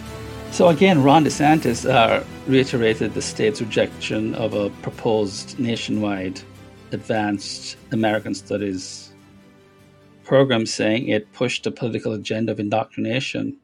So, 0.51 0.69
again, 0.69 1.03
Ron 1.03 1.27
DeSantis 1.27 1.87
uh, 1.87 2.25
reiterated 2.47 3.13
the 3.13 3.21
state's 3.21 3.61
rejection 3.61 4.35
of 4.35 4.55
a 4.55 4.71
proposed 4.81 5.59
nationwide 5.59 6.41
advanced 6.93 7.77
American 7.93 8.35
Studies 8.35 9.13
program, 10.25 10.65
saying 10.65 11.09
it 11.09 11.31
pushed 11.35 11.67
a 11.67 11.71
political 11.71 12.15
agenda 12.15 12.51
of 12.51 12.59
indoctrination. 12.59 13.55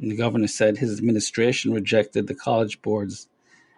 And 0.00 0.08
the 0.08 0.16
governor 0.16 0.46
said 0.46 0.76
his 0.76 0.98
administration 0.98 1.72
rejected 1.72 2.28
the 2.28 2.34
College 2.36 2.80
Board's 2.80 3.26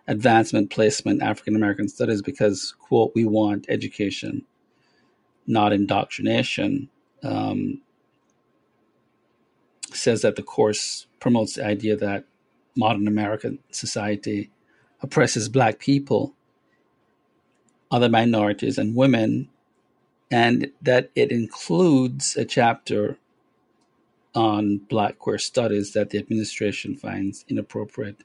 advancement 0.09 0.69
placement 0.69 1.23
African 1.23 1.57
American 1.57 1.89
Studies 1.89 2.21
because, 2.21 2.75
quote, 2.79 3.13
we 3.15 3.25
want 3.25 3.65
education, 3.71 4.45
not 5.47 5.73
indoctrination 5.73 6.91
um, 7.23 7.81
says 9.93 10.23
that 10.23 10.37
the 10.37 10.43
course 10.43 11.07
promotes 11.21 11.55
the 11.55 11.65
idea 11.65 11.97
that 11.97 12.25
modern 12.77 13.07
American 13.07 13.59
society 13.71 14.51
oppresses 15.03 15.49
black 15.49 15.79
people, 15.79 16.35
other 17.91 18.09
minorities, 18.09 18.79
and 18.79 18.97
women, 18.97 19.49
and 20.31 20.73
that 20.81 21.11
it 21.15 21.31
includes 21.31 22.37
a 22.37 22.45
chapter 22.45 23.19
on 24.35 24.79
black 24.79 25.19
queer 25.19 25.39
studies 25.39 25.93
that 25.93 26.11
the 26.11 26.19
administration 26.19 26.97
finds 26.97 27.45
inappropriate 27.49 28.25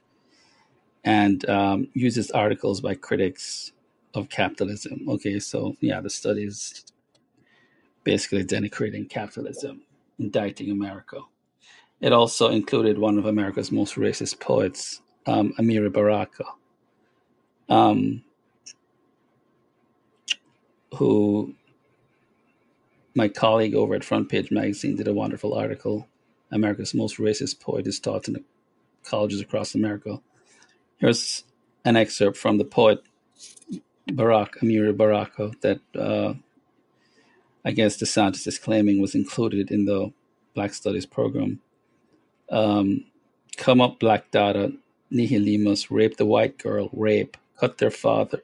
and 1.04 1.48
um, 1.48 1.88
uses 1.92 2.30
articles 2.30 2.80
by 2.80 2.94
critics 2.94 3.72
of 4.14 4.28
capitalism. 4.30 5.06
Okay, 5.08 5.38
so 5.38 5.76
yeah, 5.80 6.00
the 6.00 6.10
study 6.10 6.44
is 6.44 6.84
basically 8.08 8.42
denigrating 8.42 9.06
capitalism, 9.06 9.82
indicting 10.18 10.70
America. 10.70 11.20
It 12.00 12.10
also 12.10 12.48
included 12.48 12.96
one 12.96 13.18
of 13.18 13.26
America's 13.26 13.70
most 13.70 13.96
racist 13.96 14.40
poets, 14.40 15.02
um, 15.26 15.52
Amiri 15.58 15.92
Baraka, 15.92 16.44
um, 17.68 18.24
who 20.94 21.52
my 23.14 23.28
colleague 23.28 23.74
over 23.74 23.94
at 23.94 24.04
Front 24.04 24.30
Page 24.30 24.50
Magazine 24.50 24.96
did 24.96 25.06
a 25.06 25.12
wonderful 25.12 25.52
article. 25.52 26.08
America's 26.50 26.94
most 26.94 27.18
racist 27.18 27.60
poet 27.60 27.86
is 27.86 28.00
taught 28.00 28.26
in 28.26 28.42
colleges 29.04 29.42
across 29.42 29.74
America. 29.74 30.18
Here's 30.96 31.44
an 31.84 31.96
excerpt 31.96 32.38
from 32.38 32.56
the 32.56 32.64
poet 32.64 33.02
Barak 34.06 34.60
Amiri 34.62 34.96
Baraka 34.96 35.50
that 35.60 35.80
uh, 35.94 36.32
I 37.68 37.72
guess 37.72 37.98
DeSantis 37.98 38.46
is 38.46 38.58
claiming 38.58 38.98
was 38.98 39.14
included 39.14 39.70
in 39.70 39.84
the 39.84 40.10
Black 40.54 40.72
Studies 40.72 41.04
program. 41.04 41.60
Um, 42.48 43.04
come 43.58 43.82
up, 43.82 44.00
Black 44.00 44.30
Dada, 44.30 44.72
Nihilismus, 45.10 45.90
rape 45.90 46.16
the 46.16 46.24
white 46.24 46.56
girl, 46.56 46.88
rape, 46.94 47.36
cut 47.60 47.76
their 47.76 47.90
father, 47.90 48.42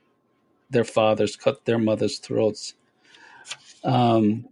their 0.68 0.84
fathers, 0.84 1.36
cut 1.36 1.64
their 1.64 1.78
mothers' 1.78 2.18
throats. 2.18 2.74
Um, 3.82 4.46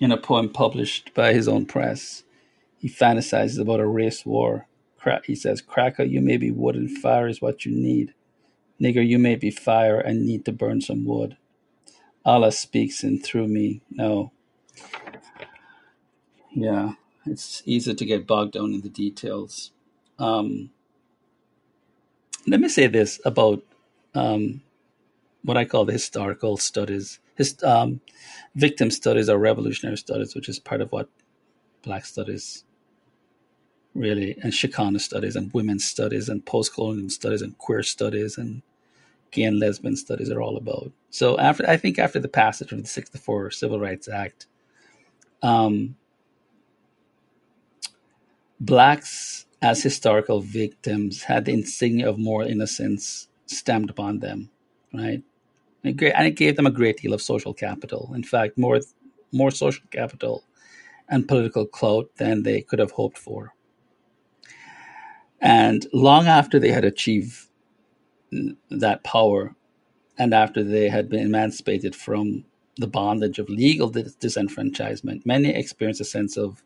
in 0.00 0.10
a 0.10 0.16
poem 0.16 0.48
published 0.48 1.14
by 1.14 1.32
his 1.32 1.46
own 1.46 1.64
press, 1.64 2.24
he 2.76 2.88
fantasizes 2.88 3.60
about 3.60 3.78
a 3.78 3.86
race 3.86 4.26
war. 4.26 4.66
He 5.22 5.36
says, 5.36 5.62
Cracker, 5.62 6.02
you 6.02 6.20
may 6.20 6.38
be 6.38 6.50
wood 6.50 6.74
and 6.74 6.90
fire 6.90 7.28
is 7.28 7.40
what 7.40 7.64
you 7.64 7.70
need. 7.70 8.14
Nigger, 8.80 9.06
you 9.06 9.18
may 9.18 9.36
be 9.36 9.50
fire 9.50 9.98
and 9.98 10.26
need 10.26 10.44
to 10.44 10.52
burn 10.52 10.80
some 10.80 11.04
wood. 11.04 11.36
Allah 12.24 12.52
speaks 12.52 13.04
in 13.04 13.20
through 13.20 13.48
me. 13.48 13.82
No. 13.90 14.32
Yeah, 16.50 16.92
it's 17.26 17.62
easy 17.66 17.94
to 17.94 18.04
get 18.04 18.26
bogged 18.26 18.52
down 18.52 18.72
in 18.74 18.80
the 18.80 18.88
details. 18.88 19.72
Um, 20.18 20.70
let 22.46 22.60
me 22.60 22.68
say 22.68 22.86
this 22.86 23.20
about 23.24 23.62
um, 24.14 24.62
what 25.42 25.56
I 25.56 25.64
call 25.64 25.84
the 25.84 25.92
historical 25.92 26.56
studies, 26.56 27.18
his 27.36 27.62
um, 27.62 28.00
victim 28.54 28.90
studies 28.90 29.28
or 29.28 29.38
revolutionary 29.38 29.96
studies, 29.96 30.34
which 30.34 30.48
is 30.48 30.58
part 30.58 30.80
of 30.80 30.92
what 30.92 31.08
Black 31.82 32.04
studies 32.04 32.64
really, 33.94 34.36
and 34.42 34.52
Chicana 34.52 35.00
studies, 35.00 35.36
and 35.36 35.52
women's 35.52 35.84
studies, 35.84 36.28
and 36.28 36.44
post-colonial 36.44 37.10
studies, 37.10 37.42
and 37.42 37.56
queer 37.58 37.82
studies, 37.82 38.38
and 38.38 38.62
gay 39.30 39.44
and 39.44 39.58
lesbian 39.58 39.96
studies 39.96 40.30
are 40.30 40.42
all 40.42 40.56
about. 40.56 40.92
So 41.10 41.38
after, 41.38 41.68
I 41.68 41.76
think 41.76 41.98
after 41.98 42.20
the 42.20 42.28
passage 42.28 42.72
of 42.72 42.82
the 42.82 42.88
'64 42.88 43.50
Civil 43.52 43.80
Rights 43.80 44.08
Act, 44.08 44.46
um, 45.42 45.96
blacks 48.60 49.46
as 49.62 49.82
historical 49.82 50.40
victims 50.40 51.22
had 51.22 51.46
the 51.46 51.52
insignia 51.52 52.08
of 52.08 52.18
moral 52.18 52.48
innocence 52.48 53.28
stamped 53.46 53.90
upon 53.90 54.18
them, 54.20 54.50
right? 54.92 55.22
And 55.84 56.00
it 56.00 56.36
gave 56.36 56.56
them 56.56 56.66
a 56.66 56.70
great 56.70 56.98
deal 56.98 57.14
of 57.14 57.22
social 57.22 57.54
capital. 57.54 58.12
In 58.14 58.22
fact, 58.24 58.58
more 58.58 58.80
more 59.32 59.50
social 59.50 59.84
capital 59.90 60.44
and 61.08 61.28
political 61.28 61.66
clout 61.66 62.10
than 62.16 62.42
they 62.42 62.62
could 62.62 62.78
have 62.78 62.92
hoped 62.92 63.18
for. 63.18 63.53
And 65.44 65.86
long 65.92 66.26
after 66.26 66.58
they 66.58 66.70
had 66.70 66.86
achieved 66.86 67.48
that 68.70 69.04
power, 69.04 69.54
and 70.16 70.32
after 70.32 70.64
they 70.64 70.88
had 70.88 71.10
been 71.10 71.20
emancipated 71.20 71.94
from 71.94 72.46
the 72.78 72.86
bondage 72.86 73.38
of 73.38 73.50
legal 73.50 73.90
dis- 73.90 74.16
disenfranchisement, 74.16 75.26
many 75.26 75.50
experienced 75.50 76.00
a 76.00 76.04
sense 76.04 76.38
of, 76.38 76.64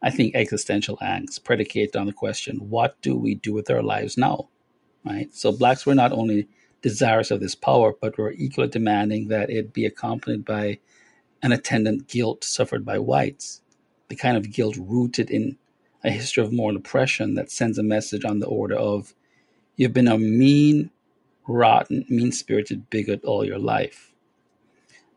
I 0.00 0.10
think, 0.10 0.36
existential 0.36 0.96
angst 0.98 1.42
predicated 1.42 1.96
on 1.96 2.06
the 2.06 2.12
question, 2.12 2.70
what 2.70 3.02
do 3.02 3.16
we 3.16 3.34
do 3.34 3.52
with 3.52 3.68
our 3.68 3.82
lives 3.82 4.16
now? 4.16 4.48
Right? 5.04 5.34
So 5.34 5.50
blacks 5.50 5.84
were 5.84 5.96
not 5.96 6.12
only 6.12 6.46
desirous 6.82 7.32
of 7.32 7.40
this 7.40 7.56
power, 7.56 7.94
but 8.00 8.16
were 8.16 8.30
equally 8.30 8.68
demanding 8.68 9.26
that 9.28 9.50
it 9.50 9.72
be 9.72 9.86
accompanied 9.86 10.44
by 10.44 10.78
an 11.42 11.50
attendant 11.50 12.06
guilt 12.06 12.44
suffered 12.44 12.84
by 12.84 12.98
whites, 13.00 13.60
the 14.08 14.14
kind 14.14 14.36
of 14.36 14.52
guilt 14.52 14.76
rooted 14.78 15.30
in 15.30 15.58
a 16.04 16.10
history 16.10 16.42
of 16.42 16.52
moral 16.52 16.76
oppression 16.76 17.34
that 17.34 17.50
sends 17.50 17.78
a 17.78 17.82
message 17.82 18.24
on 18.24 18.38
the 18.38 18.46
order 18.46 18.76
of 18.76 19.14
you've 19.76 19.92
been 19.92 20.08
a 20.08 20.18
mean, 20.18 20.90
rotten, 21.46 22.04
mean 22.08 22.32
spirited 22.32 22.88
bigot 22.90 23.24
all 23.24 23.44
your 23.44 23.58
life. 23.58 24.12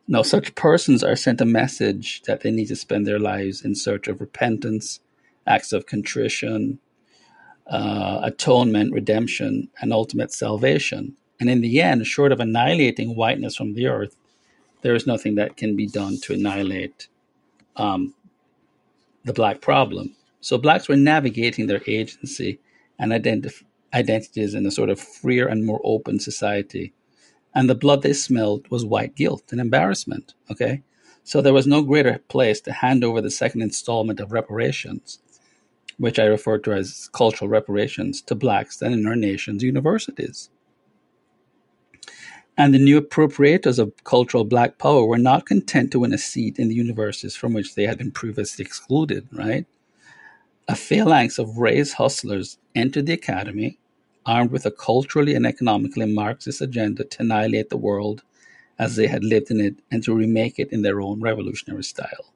Now, 0.06 0.22
such 0.22 0.54
persons 0.54 1.02
are 1.02 1.16
sent 1.16 1.40
a 1.40 1.46
message 1.46 2.22
that 2.26 2.42
they 2.42 2.50
need 2.50 2.66
to 2.66 2.76
spend 2.76 3.06
their 3.06 3.18
lives 3.18 3.64
in 3.64 3.74
search 3.74 4.06
of 4.06 4.20
repentance, 4.20 5.00
acts 5.46 5.72
of 5.72 5.86
contrition, 5.86 6.78
uh, 7.66 8.20
atonement, 8.22 8.92
redemption, 8.92 9.70
and 9.80 9.92
ultimate 9.92 10.32
salvation. 10.32 11.16
And 11.40 11.48
in 11.48 11.62
the 11.62 11.80
end, 11.80 12.06
short 12.06 12.32
of 12.32 12.40
annihilating 12.40 13.16
whiteness 13.16 13.56
from 13.56 13.72
the 13.72 13.86
earth, 13.86 14.16
there 14.82 14.94
is 14.94 15.06
nothing 15.06 15.36
that 15.36 15.56
can 15.56 15.74
be 15.74 15.86
done 15.86 16.18
to 16.22 16.34
annihilate 16.34 17.08
um, 17.76 18.14
the 19.24 19.32
black 19.32 19.62
problem. 19.62 20.14
So 20.44 20.58
blacks 20.58 20.88
were 20.90 20.96
navigating 20.96 21.68
their 21.68 21.80
agency 21.86 22.60
and 22.98 23.12
identif- 23.12 23.64
identities 23.94 24.52
in 24.52 24.66
a 24.66 24.70
sort 24.70 24.90
of 24.90 25.00
freer 25.00 25.46
and 25.48 25.64
more 25.64 25.80
open 25.82 26.20
society. 26.20 26.92
And 27.54 27.70
the 27.70 27.74
blood 27.74 28.02
they 28.02 28.12
smelled 28.12 28.70
was 28.70 28.84
white 28.84 29.16
guilt 29.16 29.44
and 29.52 29.58
embarrassment. 29.58 30.34
Okay. 30.50 30.82
So 31.22 31.40
there 31.40 31.54
was 31.54 31.66
no 31.66 31.80
greater 31.80 32.18
place 32.28 32.60
to 32.60 32.72
hand 32.72 33.02
over 33.04 33.22
the 33.22 33.30
second 33.30 33.62
installment 33.62 34.20
of 34.20 34.32
reparations, 34.32 35.18
which 35.96 36.18
I 36.18 36.24
refer 36.24 36.58
to 36.58 36.74
as 36.74 37.08
cultural 37.14 37.48
reparations, 37.48 38.20
to 38.20 38.34
blacks 38.34 38.76
than 38.76 38.92
in 38.92 39.06
our 39.06 39.16
nation's 39.16 39.62
universities. 39.62 40.50
And 42.58 42.74
the 42.74 42.78
new 42.78 43.00
appropriators 43.00 43.78
of 43.78 43.94
cultural 44.04 44.44
black 44.44 44.76
power 44.76 45.06
were 45.06 45.16
not 45.16 45.46
content 45.46 45.90
to 45.92 46.00
win 46.00 46.12
a 46.12 46.18
seat 46.18 46.58
in 46.58 46.68
the 46.68 46.74
universities 46.74 47.34
from 47.34 47.54
which 47.54 47.74
they 47.74 47.84
had 47.84 47.96
been 47.96 48.12
previously 48.12 48.62
excluded, 48.62 49.26
right? 49.32 49.64
A 50.66 50.74
phalanx 50.74 51.38
of 51.38 51.58
race 51.58 51.92
hustlers 51.92 52.56
entered 52.74 53.04
the 53.04 53.12
academy, 53.12 53.78
armed 54.24 54.50
with 54.50 54.64
a 54.64 54.70
culturally 54.70 55.34
and 55.34 55.44
economically 55.44 56.06
Marxist 56.06 56.62
agenda 56.62 57.04
to 57.04 57.22
annihilate 57.22 57.68
the 57.68 57.76
world 57.76 58.22
as 58.78 58.96
they 58.96 59.06
had 59.06 59.22
lived 59.22 59.50
in 59.50 59.60
it 59.60 59.74
and 59.90 60.02
to 60.02 60.14
remake 60.14 60.58
it 60.58 60.72
in 60.72 60.80
their 60.80 61.02
own 61.02 61.20
revolutionary 61.20 61.84
style. 61.84 62.32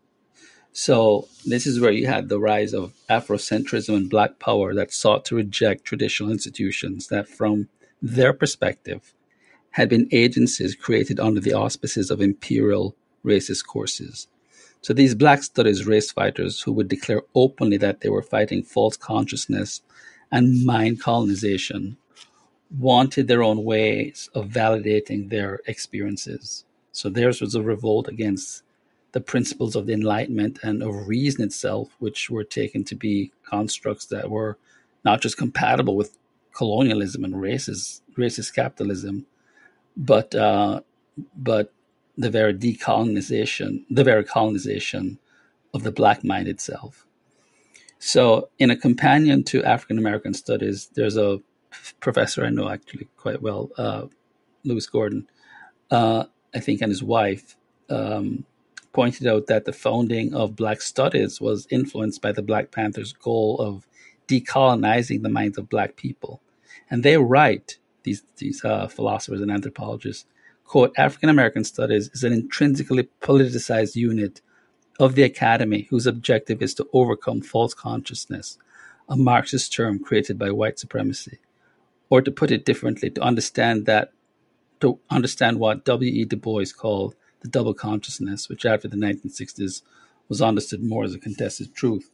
So, 0.73 1.27
this 1.47 1.67
is 1.67 1.81
where 1.81 1.91
you 1.91 2.07
had 2.07 2.29
the 2.29 2.39
rise 2.39 2.75
of 2.75 2.93
Afrocentrism 3.09 3.97
and 3.97 4.11
Black 4.11 4.39
power 4.39 4.75
that 4.75 4.93
sought 4.93 5.25
to 5.27 5.37
reject 5.37 5.87
traditional 5.87 6.31
institutions 6.31 7.09
that, 7.09 7.29
from 7.29 7.69
their 8.03 8.35
perspective, 8.35 9.15
had 9.71 9.89
been 9.89 10.07
agencies 10.13 10.75
created 10.75 11.19
under 11.19 11.41
the 11.41 11.55
auspices 11.55 12.11
of 12.11 12.21
imperial 12.21 12.95
racist 13.25 13.67
courses. 13.67 14.29
So 14.81 14.95
these 14.95 15.15
black 15.15 15.43
studies 15.43 15.87
race 15.87 16.11
fighters 16.13 16.61
who 16.61 16.73
would 16.73 16.89
declare 16.89 17.23
openly 17.35 17.77
that 17.79 18.01
they 18.01 18.09
were 18.09 18.23
fighting 18.23 18.63
false 18.63 18.97
consciousness 18.97 19.83
and 20.31 20.65
mind 20.65 21.01
colonization 21.01 21.97
wanted 22.79 23.29
their 23.29 23.43
own 23.43 23.65
ways 23.65 24.29
of 24.35 24.49
validating 24.49 25.31
their 25.31 25.61
experiences. 25.67 26.65
So 26.93 27.09
theirs 27.09 27.41
was 27.41 27.55
a 27.55 27.63
revolt 27.63 28.09
against 28.09 28.63
the 29.13 29.21
principles 29.21 29.75
of 29.75 29.87
the 29.87 29.95
Enlightenment 29.95 30.59
and 30.63 30.83
of 30.83 31.09
reason 31.09 31.43
itself, 31.43 31.89
which 31.99 32.29
were 32.29 32.45
taken 32.45 32.85
to 32.85 32.95
be 32.95 33.33
constructs 33.43 34.07
that 34.07 34.31
were 34.31 34.59
not 35.05 35.21
just 35.21 35.39
compatible 35.39 35.97
with 35.97 36.19
colonialism 36.53 37.25
and 37.25 37.35
racist 37.35 38.01
racist 38.17 38.55
capitalism, 38.55 39.27
but 39.97 40.35
uh, 40.35 40.81
but 41.37 41.73
the 42.19 42.31
very 42.31 42.53
decolonization, 42.53 43.85
the 43.89 44.05
very 44.05 44.25
colonization 44.25 45.19
of 45.73 45.85
the 45.85 45.93
black 45.93 46.25
mind 46.25 46.49
itself. 46.49 47.07
So, 48.01 48.51
in 48.59 48.71
a 48.71 48.77
companion 48.77 49.45
to 49.45 49.65
African 49.65 49.99
American 49.99 50.35
studies, 50.35 50.91
there's 50.95 51.17
a 51.17 51.41
professor 52.01 52.45
I 52.45 52.51
know 52.51 52.69
actually 52.69 53.09
quite 53.17 53.41
well, 53.41 53.71
uh, 53.79 54.07
Lewis 54.65 54.87
Gordon, 54.87 55.29
uh, 55.91 56.25
I 56.55 56.61
think, 56.61 56.83
and 56.83 56.91
his 56.91 57.03
wife 57.03 57.57
um, 57.89 58.45
pointed 58.93 59.27
out 59.27 59.47
that 59.47 59.65
the 59.65 59.73
founding 59.73 60.35
of 60.35 60.57
Black 60.57 60.81
studies 60.81 61.41
was 61.41 61.67
influenced 61.71 62.21
by 62.21 62.33
the 62.33 62.43
Black 62.43 62.71
Panthers' 62.71 63.13
goal 63.13 63.59
of 63.61 63.87
decolonizing 64.27 65.23
the 65.23 65.29
minds 65.29 65.59
of 65.59 65.69
black 65.69 65.97
people. 65.97 66.43
And 66.91 67.03
they 67.03 67.17
write, 67.17 67.79
these, 68.03 68.23
these 68.37 68.65
uh, 68.65 68.87
philosophers 68.87 69.41
and 69.41 69.51
anthropologists, 69.51 70.27
quote, 70.69 70.93
African 70.97 71.31
American 71.31 71.65
studies 71.65 72.11
is 72.13 72.23
an 72.23 72.33
intrinsically 72.33 73.09
politicized 73.21 73.97
unit 73.97 74.41
of 75.01 75.15
the 75.15 75.23
academy 75.23 75.89
whose 75.91 76.07
objective 76.07 76.63
is 76.63 76.75
to 76.75 76.89
overcome 76.93 77.41
false 77.41 77.75
consciousness, 77.75 78.59
a 79.09 79.17
Marxist 79.17 79.73
term 79.73 79.99
created 79.99 80.39
by 80.39 80.51
white 80.51 80.79
supremacy. 80.79 81.39
Or 82.11 82.23
to 82.23 82.31
put 82.31 82.51
it 82.51 82.65
differently, 82.65 83.11
to 83.11 83.23
understand 83.23 83.87
that 83.87 84.13
to 84.81 85.01
understand 85.11 85.59
what 85.59 85.85
W.E. 85.85 86.25
Du 86.25 86.37
Bois 86.37 86.67
called 86.77 87.17
the 87.41 87.49
double 87.49 87.75
consciousness, 87.75 88.49
which 88.49 88.65
after 88.65 88.87
the 88.87 88.97
1960s 88.97 89.83
was 90.29 90.41
understood 90.41 90.83
more 90.83 91.05
as 91.05 91.15
a 91.15 91.19
contested 91.19 91.75
truth. 91.75 92.11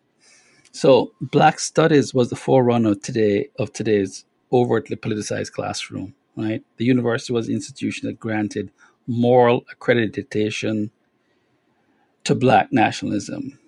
So, 0.72 1.12
Black 1.20 1.60
Studies 1.60 2.14
was 2.14 2.30
the 2.30 2.36
forerunner 2.36 2.94
today 2.94 3.50
of 3.58 3.72
today's 3.72 4.24
overtly 4.52 4.96
politicized 4.96 5.52
classroom. 5.52 6.14
Right, 6.36 6.64
the 6.78 6.84
university 6.84 7.32
was 7.32 7.46
the 7.46 7.54
institution 7.54 8.08
that 8.08 8.18
granted 8.18 8.72
moral 9.06 9.64
accreditation 9.72 10.90
to 12.24 12.34
Black 12.34 12.72
nationalism, 12.72 13.58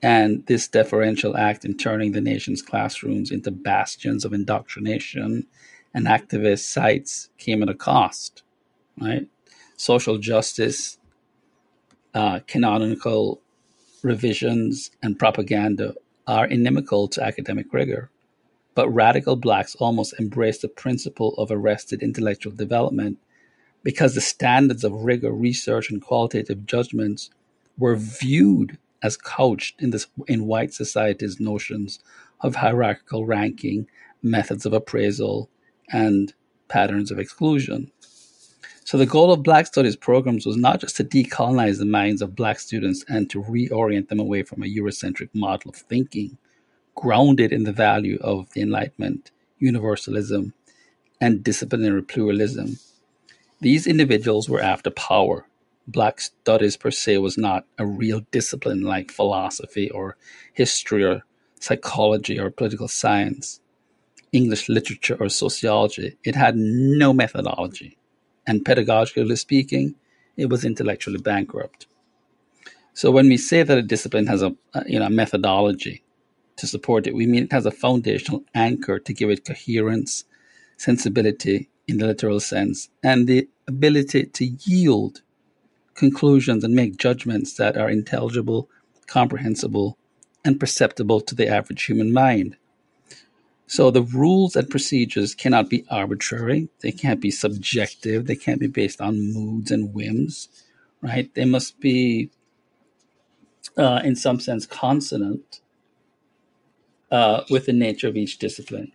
and 0.00 0.46
this 0.46 0.68
deferential 0.68 1.36
act 1.36 1.64
in 1.64 1.76
turning 1.76 2.12
the 2.12 2.20
nation's 2.20 2.62
classrooms 2.62 3.32
into 3.32 3.50
bastions 3.50 4.24
of 4.24 4.32
indoctrination 4.32 5.48
and 5.92 6.06
activist 6.06 6.60
sites 6.60 7.30
came 7.38 7.60
at 7.62 7.68
a 7.68 7.74
cost. 7.74 8.44
Right, 9.00 9.26
social 9.76 10.18
justice, 10.18 10.98
uh, 12.14 12.38
canonical 12.46 13.40
revisions, 14.02 14.92
and 15.02 15.18
propaganda 15.18 15.94
are 16.28 16.46
inimical 16.46 17.08
to 17.08 17.24
academic 17.24 17.72
rigor. 17.72 18.10
But 18.78 18.94
radical 18.94 19.34
blacks 19.34 19.74
almost 19.74 20.14
embraced 20.20 20.62
the 20.62 20.68
principle 20.68 21.34
of 21.34 21.50
arrested 21.50 22.00
intellectual 22.00 22.52
development 22.52 23.18
because 23.82 24.14
the 24.14 24.20
standards 24.20 24.84
of 24.84 25.02
rigor, 25.02 25.32
research, 25.32 25.90
and 25.90 26.00
qualitative 26.00 26.64
judgments 26.64 27.28
were 27.76 27.96
viewed 27.96 28.78
as 29.02 29.16
couched 29.16 29.82
in 29.82 29.90
this 29.90 30.06
in 30.28 30.46
white 30.46 30.72
society's 30.72 31.40
notions 31.40 31.98
of 32.40 32.54
hierarchical 32.54 33.26
ranking, 33.26 33.88
methods 34.22 34.64
of 34.64 34.72
appraisal, 34.72 35.50
and 35.90 36.34
patterns 36.68 37.10
of 37.10 37.18
exclusion. 37.18 37.90
So 38.84 38.96
the 38.96 39.06
goal 39.06 39.32
of 39.32 39.42
Black 39.42 39.66
Studies 39.66 39.96
programs 39.96 40.46
was 40.46 40.56
not 40.56 40.78
just 40.80 40.94
to 40.98 41.04
decolonize 41.04 41.80
the 41.80 41.84
minds 41.84 42.22
of 42.22 42.36
Black 42.36 42.60
students 42.60 43.04
and 43.08 43.28
to 43.30 43.42
reorient 43.42 44.06
them 44.06 44.20
away 44.20 44.44
from 44.44 44.62
a 44.62 44.66
Eurocentric 44.66 45.30
model 45.34 45.70
of 45.70 45.74
thinking, 45.74 46.38
grounded 46.98 47.52
in 47.52 47.62
the 47.62 47.72
value 47.72 48.18
of 48.20 48.50
the 48.54 48.60
Enlightenment, 48.60 49.30
universalism, 49.60 50.52
and 51.20 51.44
disciplinary 51.44 52.02
pluralism. 52.02 52.78
These 53.60 53.86
individuals 53.86 54.48
were 54.48 54.60
after 54.60 54.90
power. 54.90 55.46
Black 55.86 56.20
Studies 56.20 56.76
per 56.76 56.90
se 56.90 57.18
was 57.18 57.38
not 57.38 57.66
a 57.78 57.86
real 57.86 58.22
discipline 58.32 58.82
like 58.82 59.12
philosophy 59.12 59.88
or 59.90 60.16
history 60.52 61.04
or 61.04 61.22
psychology 61.60 62.38
or 62.38 62.50
political 62.50 62.88
science, 62.88 63.60
English 64.32 64.68
literature 64.68 65.16
or 65.20 65.28
sociology. 65.28 66.16
It 66.24 66.34
had 66.34 66.56
no 66.56 67.12
methodology 67.12 67.96
and 68.44 68.64
pedagogically 68.64 69.38
speaking, 69.38 69.94
it 70.36 70.50
was 70.50 70.64
intellectually 70.64 71.18
bankrupt. 71.18 71.86
So 72.92 73.12
when 73.12 73.28
we 73.28 73.36
say 73.36 73.62
that 73.62 73.78
a 73.78 73.82
discipline 73.82 74.26
has 74.26 74.42
a, 74.42 74.56
you 74.86 74.98
know 74.98 75.08
methodology 75.08 76.02
to 76.58 76.66
support 76.66 77.06
it, 77.06 77.14
we 77.14 77.26
mean 77.26 77.44
it 77.44 77.52
has 77.52 77.66
a 77.66 77.70
foundational 77.70 78.44
anchor 78.54 78.98
to 78.98 79.14
give 79.14 79.30
it 79.30 79.44
coherence, 79.44 80.24
sensibility 80.76 81.68
in 81.86 81.98
the 81.98 82.06
literal 82.06 82.40
sense, 82.40 82.90
and 83.02 83.26
the 83.26 83.48
ability 83.66 84.26
to 84.26 84.44
yield 84.44 85.22
conclusions 85.94 86.62
and 86.62 86.74
make 86.74 86.96
judgments 86.96 87.54
that 87.54 87.76
are 87.76 87.90
intelligible, 87.90 88.68
comprehensible, 89.06 89.98
and 90.44 90.60
perceptible 90.60 91.20
to 91.20 91.34
the 91.34 91.48
average 91.48 91.84
human 91.84 92.12
mind. 92.12 92.56
So 93.66 93.90
the 93.90 94.02
rules 94.02 94.56
and 94.56 94.70
procedures 94.70 95.34
cannot 95.34 95.68
be 95.68 95.84
arbitrary. 95.90 96.68
They 96.80 96.92
can't 96.92 97.20
be 97.20 97.30
subjective. 97.30 98.26
They 98.26 98.36
can't 98.36 98.60
be 98.60 98.66
based 98.66 99.00
on 99.00 99.32
moods 99.34 99.70
and 99.70 99.92
whims, 99.92 100.48
right? 101.02 101.32
They 101.34 101.44
must 101.44 101.78
be, 101.80 102.30
uh, 103.76 104.00
in 104.04 104.16
some 104.16 104.40
sense, 104.40 104.66
consonant 104.66 105.60
uh, 107.10 107.42
with 107.50 107.66
the 107.66 107.72
nature 107.72 108.08
of 108.08 108.16
each 108.16 108.38
discipline. 108.38 108.92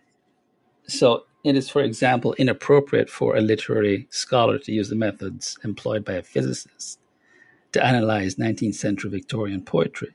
So 0.86 1.24
it 1.44 1.56
is, 1.56 1.68
for 1.70 1.82
example, 1.82 2.34
inappropriate 2.34 3.10
for 3.10 3.36
a 3.36 3.40
literary 3.40 4.06
scholar 4.10 4.58
to 4.58 4.72
use 4.72 4.88
the 4.88 4.96
methods 4.96 5.58
employed 5.64 6.04
by 6.04 6.14
a 6.14 6.22
physicist 6.22 6.98
to 7.72 7.84
analyze 7.84 8.36
19th 8.36 8.74
century 8.74 9.10
Victorian 9.10 9.62
poetry 9.62 10.14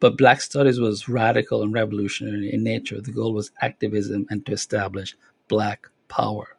but 0.00 0.16
Black 0.16 0.40
Studies 0.40 0.78
was 0.78 1.08
radical 1.08 1.62
and 1.62 1.72
revolutionary 1.72 2.52
in 2.52 2.62
nature. 2.62 3.00
The 3.00 3.12
goal 3.12 3.32
was 3.32 3.50
activism 3.60 4.26
and 4.30 4.44
to 4.46 4.52
establish 4.52 5.16
Black 5.48 5.88
power 6.08 6.56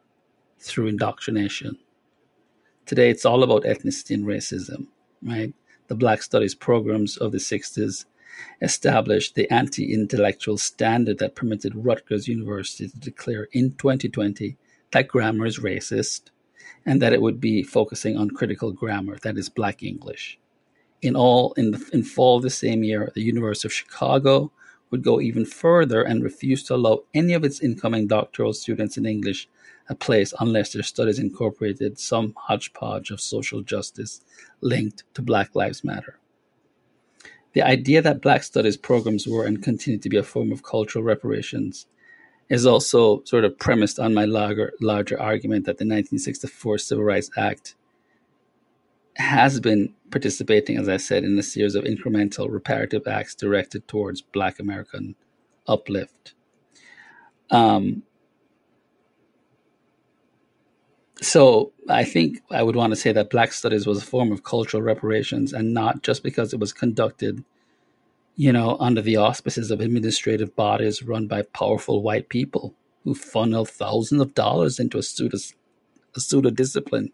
through 0.58 0.88
indoctrination. 0.88 1.78
Today, 2.84 3.08
it's 3.10 3.24
all 3.24 3.42
about 3.42 3.64
ethnicity 3.64 4.14
and 4.14 4.26
racism, 4.26 4.88
right? 5.22 5.54
The 5.88 5.94
Black 5.94 6.22
Studies 6.22 6.54
programs 6.54 7.16
of 7.16 7.32
the 7.32 7.38
60s 7.38 8.04
established 8.60 9.34
the 9.34 9.50
anti 9.50 9.92
intellectual 9.92 10.58
standard 10.58 11.18
that 11.18 11.34
permitted 11.34 11.74
Rutgers 11.74 12.28
University 12.28 12.88
to 12.88 12.98
declare 12.98 13.48
in 13.52 13.72
2020 13.72 14.56
that 14.92 15.08
grammar 15.08 15.46
is 15.46 15.58
racist 15.58 16.30
and 16.84 17.00
that 17.02 17.12
it 17.12 17.22
would 17.22 17.40
be 17.40 17.62
focusing 17.62 18.16
on 18.16 18.30
critical 18.30 18.72
grammar, 18.72 19.18
that 19.22 19.36
is, 19.36 19.48
Black 19.48 19.82
English 19.82 20.38
in 21.02 21.16
all 21.16 21.52
in 21.54 21.70
the, 21.72 21.90
in 21.92 22.02
fall 22.02 22.36
of 22.36 22.42
the 22.42 22.50
same 22.50 22.82
year, 22.84 23.10
the 23.14 23.22
University 23.22 23.68
of 23.68 23.72
Chicago 23.72 24.52
would 24.90 25.02
go 25.02 25.20
even 25.20 25.44
further 25.44 26.02
and 26.02 26.22
refuse 26.22 26.64
to 26.64 26.74
allow 26.74 27.00
any 27.14 27.32
of 27.32 27.44
its 27.44 27.60
incoming 27.60 28.06
doctoral 28.06 28.52
students 28.52 28.96
in 28.96 29.06
English 29.06 29.48
a 29.88 29.94
place 29.94 30.32
unless 30.40 30.72
their 30.72 30.82
studies 30.82 31.18
incorporated 31.18 31.98
some 31.98 32.34
hodgepodge 32.36 33.10
of 33.10 33.20
social 33.20 33.60
justice 33.60 34.20
linked 34.60 35.02
to 35.14 35.22
Black 35.22 35.54
Lives 35.54 35.82
Matter. 35.82 36.19
The 37.52 37.62
idea 37.62 38.00
that 38.02 38.22
Black 38.22 38.42
studies 38.42 38.76
programs 38.76 39.26
were 39.26 39.44
and 39.44 39.62
continue 39.62 39.98
to 39.98 40.08
be 40.08 40.16
a 40.16 40.22
form 40.22 40.52
of 40.52 40.62
cultural 40.62 41.04
reparations 41.04 41.86
is 42.48 42.66
also 42.66 43.22
sort 43.24 43.44
of 43.44 43.58
premised 43.58 43.98
on 43.98 44.14
my 44.14 44.24
larger, 44.24 44.72
larger 44.80 45.20
argument 45.20 45.64
that 45.66 45.78
the 45.78 45.84
1964 45.84 46.78
Civil 46.78 47.04
Rights 47.04 47.30
Act 47.36 47.74
has 49.16 49.60
been 49.60 49.94
participating, 50.10 50.76
as 50.76 50.88
I 50.88 50.96
said, 50.96 51.24
in 51.24 51.38
a 51.38 51.42
series 51.42 51.74
of 51.74 51.84
incremental 51.84 52.50
reparative 52.50 53.06
acts 53.06 53.34
directed 53.34 53.86
towards 53.86 54.20
Black 54.20 54.58
American 54.58 55.14
uplift. 55.66 56.34
Um, 57.50 58.02
so 61.20 61.72
I 61.88 62.04
think 62.04 62.40
I 62.50 62.62
would 62.62 62.76
want 62.76 62.92
to 62.92 62.96
say 63.00 63.12
that 63.12 63.30
Black 63.30 63.52
Studies 63.52 63.86
was 63.86 64.02
a 64.02 64.06
form 64.06 64.32
of 64.32 64.44
cultural 64.44 64.82
reparations, 64.82 65.52
and 65.52 65.74
not 65.74 66.02
just 66.02 66.22
because 66.22 66.52
it 66.52 66.60
was 66.60 66.72
conducted, 66.72 67.44
you 68.36 68.52
know, 68.52 68.76
under 68.80 69.02
the 69.02 69.16
auspices 69.16 69.70
of 69.70 69.80
administrative 69.80 70.56
bodies 70.56 71.02
run 71.02 71.26
by 71.26 71.42
powerful 71.42 72.02
white 72.02 72.28
people 72.28 72.74
who 73.04 73.14
funnel 73.14 73.64
thousands 73.64 74.20
of 74.22 74.34
dollars 74.34 74.78
into 74.78 74.98
a 74.98 75.02
pseudo, 75.02 75.38
a 76.16 76.20
pseudo 76.20 76.50
discipline 76.50 77.10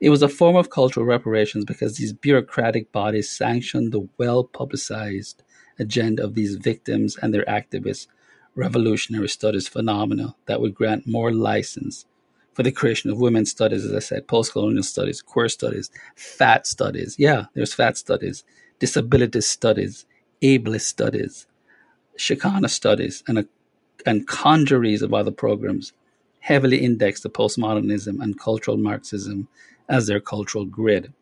it 0.00 0.08
was 0.08 0.22
a 0.22 0.28
form 0.28 0.56
of 0.56 0.70
cultural 0.70 1.04
reparations 1.04 1.64
because 1.64 1.96
these 1.96 2.12
bureaucratic 2.12 2.90
bodies 2.90 3.30
sanctioned 3.30 3.92
the 3.92 4.08
well 4.18 4.44
publicized 4.44 5.42
agenda 5.78 6.24
of 6.24 6.34
these 6.34 6.56
victims 6.56 7.16
and 7.20 7.32
their 7.34 7.44
activists' 7.44 8.06
revolutionary 8.54 9.28
studies 9.28 9.68
phenomena 9.68 10.34
that 10.46 10.60
would 10.60 10.74
grant 10.74 11.06
more 11.06 11.32
license 11.32 12.06
for 12.60 12.64
the 12.64 12.70
creation 12.70 13.08
of 13.08 13.18
women's 13.18 13.50
studies, 13.50 13.86
as 13.86 13.94
I 13.94 14.00
said, 14.00 14.28
post 14.28 14.52
colonial 14.52 14.82
studies, 14.82 15.22
queer 15.22 15.48
studies, 15.48 15.90
fat 16.14 16.66
studies. 16.66 17.16
Yeah, 17.18 17.46
there's 17.54 17.72
fat 17.72 17.96
studies, 17.96 18.44
disability 18.78 19.40
studies, 19.40 20.04
ableist 20.42 20.82
studies, 20.82 21.46
Chicana 22.18 22.68
studies, 22.68 23.24
and, 23.26 23.38
a, 23.38 23.46
and 24.04 24.28
congeries 24.28 25.00
of 25.00 25.14
other 25.14 25.30
programs 25.30 25.94
heavily 26.40 26.84
indexed 26.84 27.22
to 27.22 27.30
postmodernism 27.30 28.22
and 28.22 28.38
cultural 28.38 28.76
Marxism 28.76 29.48
as 29.88 30.06
their 30.06 30.20
cultural 30.20 30.66
grid. 30.66 31.14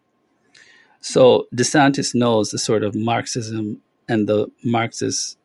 So 1.00 1.46
DeSantis 1.54 2.16
knows 2.16 2.50
the 2.50 2.58
sort 2.58 2.82
of 2.82 2.96
Marxism 2.96 3.80
and 4.08 4.28
the 4.28 4.48
Marxist 4.64 5.38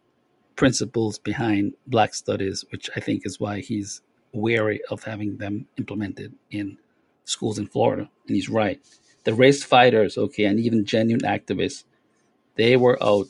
principles 0.55 1.19
behind 1.19 1.75
Black 1.85 2.15
studies, 2.15 2.65
which 2.71 2.89
I 2.95 2.99
think 2.99 3.27
is 3.27 3.39
why 3.39 3.59
he's 3.59 4.01
wary 4.33 4.81
of 4.89 5.03
having 5.03 5.37
them 5.37 5.67
implemented 5.77 6.33
in 6.51 6.77
schools 7.25 7.57
in 7.57 7.67
Florida. 7.67 8.09
And 8.27 8.35
he's 8.35 8.49
right. 8.49 8.81
The 9.23 9.33
race 9.33 9.63
fighters, 9.63 10.17
okay, 10.17 10.45
and 10.45 10.59
even 10.59 10.85
genuine 10.85 11.23
activists, 11.23 11.83
they 12.55 12.75
were 12.75 13.01
out 13.01 13.27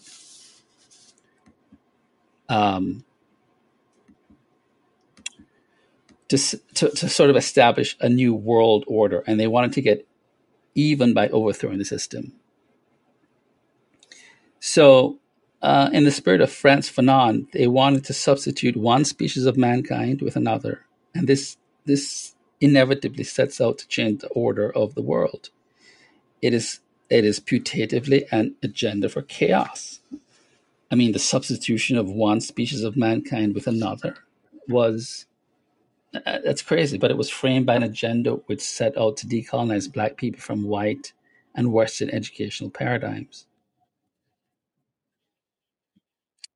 um, 2.49 3.03
to, 6.29 6.37
to, 6.37 6.89
to 6.89 7.09
sort 7.09 7.29
of 7.29 7.35
establish 7.35 7.95
a 7.99 8.09
new 8.09 8.33
world 8.33 8.83
order, 8.87 9.23
and 9.27 9.39
they 9.39 9.47
wanted 9.47 9.73
to 9.73 9.81
get 9.81 10.07
even 10.75 11.13
by 11.13 11.29
overthrowing 11.29 11.77
the 11.77 11.85
system. 11.85 12.33
So, 14.59 15.19
uh, 15.61 15.89
in 15.93 16.03
the 16.03 16.11
spirit 16.11 16.41
of 16.41 16.51
France 16.51 16.89
Fanon, 16.91 17.51
they 17.51 17.67
wanted 17.67 18.03
to 18.05 18.13
substitute 18.13 18.75
one 18.75 19.05
species 19.05 19.45
of 19.45 19.57
mankind 19.57 20.21
with 20.21 20.35
another, 20.35 20.85
and 21.13 21.27
this 21.27 21.57
this 21.85 22.35
inevitably 22.61 23.23
sets 23.23 23.59
out 23.59 23.77
to 23.79 23.87
change 23.87 24.21
the 24.21 24.29
order 24.29 24.71
of 24.71 24.95
the 24.95 25.01
world. 25.01 25.49
It 26.41 26.53
is 26.53 26.79
it 27.09 27.25
is 27.25 27.39
putatively 27.39 28.25
an 28.31 28.55
agenda 28.63 29.09
for 29.09 29.21
chaos. 29.21 29.99
I 30.91 30.95
mean, 30.95 31.11
the 31.11 31.19
substitution 31.19 31.97
of 31.97 32.09
one 32.09 32.39
species 32.41 32.83
of 32.83 32.95
mankind 32.95 33.55
with 33.55 33.67
another 33.67 34.17
was 34.67 35.25
uh, 36.13 36.39
that's 36.43 36.61
crazy, 36.61 36.97
but 36.97 37.11
it 37.11 37.17
was 37.17 37.29
framed 37.29 37.65
by 37.65 37.75
an 37.75 37.83
agenda 37.83 38.33
which 38.47 38.61
set 38.61 38.97
out 38.97 39.17
to 39.17 39.27
decolonize 39.27 39.91
black 39.91 40.17
people 40.17 40.39
from 40.39 40.63
white 40.63 41.13
and 41.55 41.73
Western 41.73 42.09
educational 42.09 42.69
paradigms. 42.69 43.45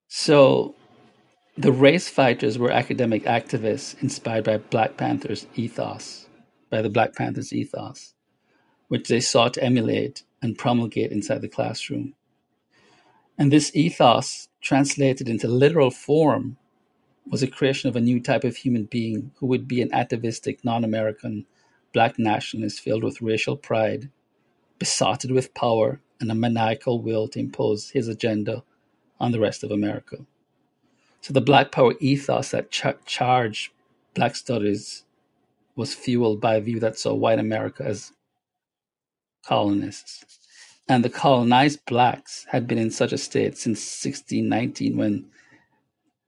So 0.07 0.75
the 1.59 1.71
race 1.71 2.07
fighters 2.07 2.59
were 2.59 2.69
academic 2.69 3.23
activists 3.23 3.99
inspired 4.03 4.43
by 4.43 4.57
Black 4.57 4.95
Panther's 4.95 5.47
ethos, 5.55 6.27
by 6.69 6.83
the 6.83 6.89
Black 6.89 7.15
Panthers 7.15 7.51
ethos, 7.51 8.13
which 8.89 9.07
they 9.07 9.19
sought 9.19 9.55
to 9.55 9.63
emulate 9.63 10.21
and 10.39 10.55
promulgate 10.55 11.11
inside 11.11 11.41
the 11.41 11.47
classroom. 11.47 12.13
And 13.39 13.51
this 13.51 13.75
ethos, 13.75 14.49
translated 14.61 15.27
into 15.27 15.47
literal 15.47 15.89
form, 15.89 16.57
was 17.25 17.41
a 17.41 17.47
creation 17.47 17.89
of 17.89 17.95
a 17.95 18.01
new 18.01 18.19
type 18.19 18.43
of 18.43 18.57
human 18.57 18.83
being 18.83 19.31
who 19.37 19.47
would 19.47 19.67
be 19.67 19.81
an 19.81 19.91
atavistic, 19.91 20.63
non 20.63 20.83
American 20.83 21.47
black 21.91 22.19
nationalist 22.19 22.81
filled 22.81 23.03
with 23.03 23.19
racial 23.19 23.57
pride, 23.57 24.11
besotted 24.77 25.31
with 25.31 25.55
power, 25.55 26.01
and 26.19 26.31
a 26.31 26.35
maniacal 26.35 27.01
will 27.01 27.27
to 27.29 27.39
impose 27.39 27.89
his 27.89 28.07
agenda 28.07 28.63
on 29.19 29.31
the 29.31 29.39
rest 29.39 29.63
of 29.63 29.71
America. 29.71 30.17
So 31.27 31.33
the 31.33 31.41
Black 31.41 31.73
Power 31.73 31.93
ethos 31.99 32.51
that 32.51 32.71
ch- 32.71 32.85
charged 33.05 33.73
Black 34.13 34.33
studies 34.33 35.03
was 35.75 35.93
fueled 35.93 36.39
by 36.39 36.55
a 36.55 36.61
view 36.61 36.79
that 36.79 36.97
saw 36.97 37.13
white 37.13 37.37
America 37.37 37.83
as 37.83 38.13
colonists. 39.45 40.23
And 40.87 41.03
the 41.03 41.09
colonized 41.09 41.85
blacks 41.85 42.45
had 42.51 42.65
been 42.65 42.77
in 42.77 42.91
such 42.91 43.11
a 43.11 43.17
state 43.17 43.57
since 43.57 43.79
1619 43.79 44.95
when 44.95 45.25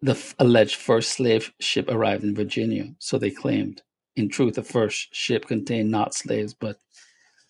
the 0.01 0.11
f- 0.11 0.35
alleged 0.37 0.75
first 0.75 1.13
slave 1.13 1.53
ship 1.61 1.85
arrived 1.87 2.25
in 2.25 2.35
Virginia, 2.35 2.93
so 2.99 3.17
they 3.17 3.31
claimed. 3.31 3.81
In 4.17 4.27
truth, 4.27 4.55
the 4.55 4.63
first 4.63 5.15
ship 5.15 5.47
contained 5.47 5.89
not 5.89 6.13
slaves 6.13 6.53
but 6.53 6.77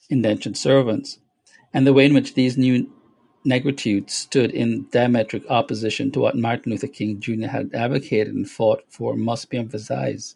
indentured 0.08 0.56
servants. 0.56 1.18
And 1.74 1.88
the 1.88 1.94
way 1.94 2.06
in 2.06 2.14
which 2.14 2.36
these 2.36 2.60
new 2.60 2.94
negritude 3.46 4.10
stood 4.10 4.52
in 4.52 4.86
diametric 4.86 5.46
opposition 5.50 6.12
to 6.12 6.20
what 6.20 6.38
Martin 6.38 6.72
Luther 6.72 6.88
King 6.88 7.20
Jr. 7.20 7.48
had 7.48 7.74
advocated 7.74 8.34
and 8.34 8.50
fought 8.50 8.84
for 8.90 9.16
must 9.16 9.50
be 9.50 9.58
emphasized, 9.58 10.36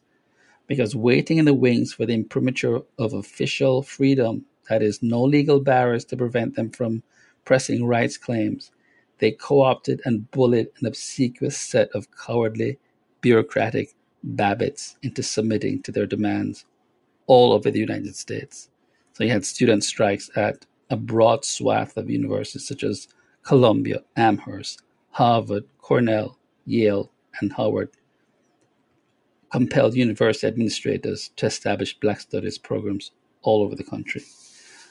because 0.68 0.96
waiting 0.96 1.38
in 1.38 1.46
the 1.46 1.54
wings 1.54 1.94
for 1.94 2.06
the 2.06 2.14
imprimatur 2.14 2.82
of 2.98 3.14
official 3.14 3.84
freedom, 3.84 4.46
that 4.70 4.82
is, 4.82 5.04
no 5.04 5.22
legal 5.22 5.60
barriers 5.60 6.06
to 6.06 6.18
prevent 6.18 6.56
them 6.56 6.70
from 6.70 7.04
pressing 7.46 7.86
rights 7.86 8.18
claims, 8.18 8.72
they 9.20 9.32
co 9.32 9.62
opted 9.62 10.02
and 10.06 10.32
bullied 10.32 10.68
an 10.80 10.88
obsequious 10.88 11.58
set 11.58 11.90
of 11.94 12.08
cowardly, 12.12 12.80
bureaucratic 13.22 13.94
babbits 14.26 14.96
into 15.02 15.22
submitting 15.22 15.82
to 15.82 15.92
their 15.92 16.06
demands 16.06 16.66
all 17.28 17.54
over 17.54 17.70
the 17.70 17.80
United 17.80 18.16
States. 18.16 18.70
So 19.14 19.24
you 19.24 19.32
had 19.32 19.46
student 19.46 19.84
strikes 19.84 20.30
at 20.36 20.66
a 20.90 20.98
broad 20.98 21.46
swath 21.46 21.98
of 21.98 22.10
universities 22.10 22.68
such 22.68 22.84
as 22.84 23.08
Columbia, 23.44 24.04
Amherst, 24.16 24.82
Harvard, 25.12 25.66
Cornell, 25.80 26.38
Yale, 26.66 27.12
and 27.40 27.54
Howard 27.54 27.90
compelled 29.54 29.94
university 29.94 30.48
administrators 30.48 31.30
to 31.36 31.46
establish 31.46 32.00
Black 32.00 32.20
Studies 32.20 32.58
programs 32.58 33.12
all 33.44 33.62
over 33.62 33.76
the 33.76 33.84
country. 33.84 34.24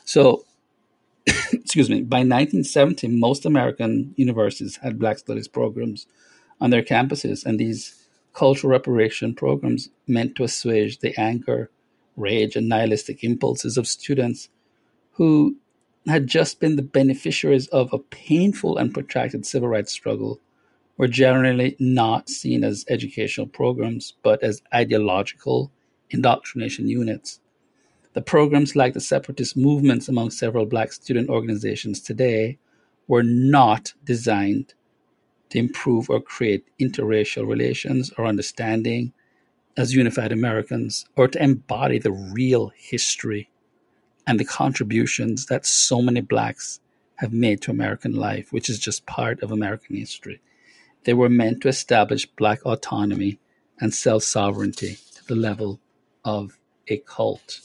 So, 0.05 0.45
excuse 1.27 1.91
me, 1.91 2.03
by 2.03 2.19
1970, 2.19 3.09
most 3.09 3.45
American 3.45 4.15
universities 4.17 4.77
had 4.77 5.01
Black 5.01 5.19
Studies 5.19 5.49
programs 5.49 6.07
on 6.61 6.71
their 6.71 6.83
campuses, 6.83 7.45
and 7.45 7.59
these 7.59 8.07
cultural 8.35 8.71
reparation 8.71 9.35
programs 9.35 9.89
meant 10.07 10.37
to 10.37 10.45
assuage 10.45 11.01
the 11.01 11.13
anger, 11.21 11.69
rage, 12.17 12.55
and 12.55 12.69
nihilistic 12.69 13.25
impulses 13.25 13.77
of 13.77 13.89
students 13.89 14.49
who 15.15 15.57
had 16.07 16.27
just 16.27 16.61
been 16.61 16.77
the 16.77 16.83
beneficiaries 16.83 17.69
of 17.69 17.93
a 17.93 17.99
painful 17.99 18.77
and 18.77 18.93
protracted 18.93 19.47
civil 19.47 19.69
rights 19.69 19.93
struggle 19.93 20.41
were 20.97 21.09
generally 21.09 21.77
not 21.79 22.29
seen 22.29 22.65
as 22.65 22.85
educational 22.89 23.47
programs, 23.47 24.15
but 24.23 24.43
as 24.43 24.63
ideological 24.75 25.71
indoctrination 26.11 26.89
units. 26.89 27.41
The 28.15 28.23
programs, 28.23 28.77
like 28.77 28.95
the 28.95 29.01
separatist 29.01 29.57
movements 29.57 30.09
among 30.09 30.31
several 30.31 30.67
black 30.67 30.93
student 30.93 31.31
organizations 31.31 32.01
today, 32.01 32.59
were 33.09 33.23
not 33.23 33.95
designed 34.05 34.75
to 35.51 35.59
improve 35.59 36.11
or 36.11 36.21
create 36.21 36.67
interracial 36.81 37.47
relations 37.47 38.13
or 38.19 38.27
understanding 38.27 39.13
as 39.77 39.95
unified 39.95 40.33
Americans 40.33 41.07
or 41.17 41.29
to 41.29 41.43
embody 41.43 41.99
the 41.99 42.13
real 42.13 42.73
history 42.77 43.49
and 44.27 44.39
the 44.39 44.45
contributions 44.45 45.47
that 45.47 45.67
so 45.67 46.01
many 46.01 46.21
blacks 46.21 46.81
have 47.17 47.33
made 47.33 47.61
to 47.63 47.71
American 47.71 48.15
life, 48.15 48.53
which 48.53 48.69
is 48.69 48.79
just 48.79 49.07
part 49.07 49.43
of 49.43 49.51
American 49.51 49.97
history. 49.97 50.41
They 51.05 51.15
were 51.15 51.29
meant 51.29 51.63
to 51.63 51.69
establish 51.69 52.27
black 52.27 52.65
autonomy 52.65 53.39
and 53.81 53.93
self 53.93 54.23
sovereignty 54.23 54.99
to 55.17 55.27
the 55.27 55.35
level 55.35 55.81
of 56.25 56.59
a 56.89 56.99
cult. 56.99 57.61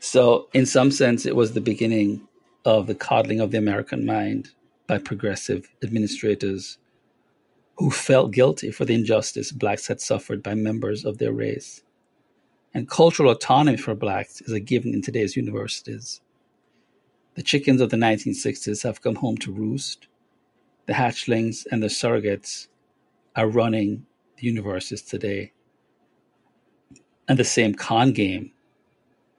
So, 0.00 0.48
in 0.52 0.66
some 0.66 0.90
sense, 0.90 1.24
it 1.24 1.36
was 1.36 1.52
the 1.52 1.60
beginning 1.60 2.28
of 2.64 2.86
the 2.86 2.94
coddling 2.94 3.40
of 3.40 3.50
the 3.50 3.58
American 3.58 4.04
mind 4.04 4.50
by 4.86 4.98
progressive 4.98 5.68
administrators 5.82 6.78
who 7.76 7.90
felt 7.90 8.32
guilty 8.32 8.70
for 8.70 8.84
the 8.84 8.94
injustice 8.94 9.50
blacks 9.50 9.86
had 9.86 10.00
suffered 10.00 10.42
by 10.42 10.54
members 10.54 11.04
of 11.04 11.18
their 11.18 11.32
race. 11.32 11.82
And 12.74 12.88
cultural 12.88 13.30
autonomy 13.30 13.76
for 13.76 13.94
blacks 13.94 14.40
is 14.40 14.52
a 14.52 14.58
given 14.58 14.92
in 14.92 15.00
today's 15.00 15.36
universities. 15.36 16.20
The 17.36 17.42
chickens 17.42 17.80
of 17.80 17.90
the 17.90 17.96
1960s 17.96 18.82
have 18.82 19.00
come 19.00 19.14
home 19.14 19.36
to 19.38 19.52
roost. 19.52 20.08
The 20.86 20.92
hatchlings 20.92 21.66
and 21.70 21.82
the 21.82 21.86
surrogates 21.86 22.66
are 23.36 23.46
running 23.46 24.06
the 24.36 24.46
universities 24.46 25.02
today. 25.02 25.52
And 27.28 27.38
the 27.38 27.44
same 27.44 27.74
con 27.74 28.12
game, 28.12 28.50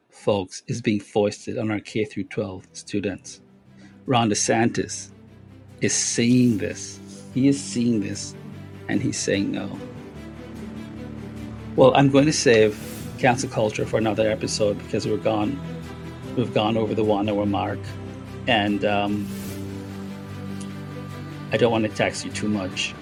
folks, 0.09 0.63
is 0.67 0.81
being 0.81 1.01
foisted 1.01 1.57
on 1.57 1.69
our 1.71 1.79
K 1.79 2.05
through 2.05 2.25
12 2.25 2.67
students. 2.71 3.41
Ron 4.05 4.29
DeSantis 4.29 5.11
is 5.81 5.93
seeing 5.93 6.57
this. 6.57 6.99
He 7.33 7.49
is 7.49 7.61
seeing 7.61 7.99
this 7.99 8.33
and 8.87 9.01
he's 9.01 9.17
saying 9.17 9.51
no. 9.51 9.77
Well, 11.75 11.93
I'm 11.95 12.09
going 12.09 12.25
to 12.25 12.33
save 12.33 12.94
cancel 13.17 13.49
culture 13.49 13.85
for 13.85 13.97
another 13.97 14.29
episode 14.29 14.77
because 14.79 15.07
we're 15.07 15.17
gone. 15.17 15.59
We've 16.35 16.53
gone 16.53 16.77
over 16.77 16.93
the 16.93 17.03
one 17.03 17.29
hour 17.29 17.45
mark, 17.45 17.79
and 18.47 18.83
um, 18.85 19.27
I 21.51 21.57
don't 21.57 21.71
want 21.71 21.85
to 21.85 21.89
tax 21.89 22.25
you 22.25 22.31
too 22.31 22.49
much. 22.49 22.93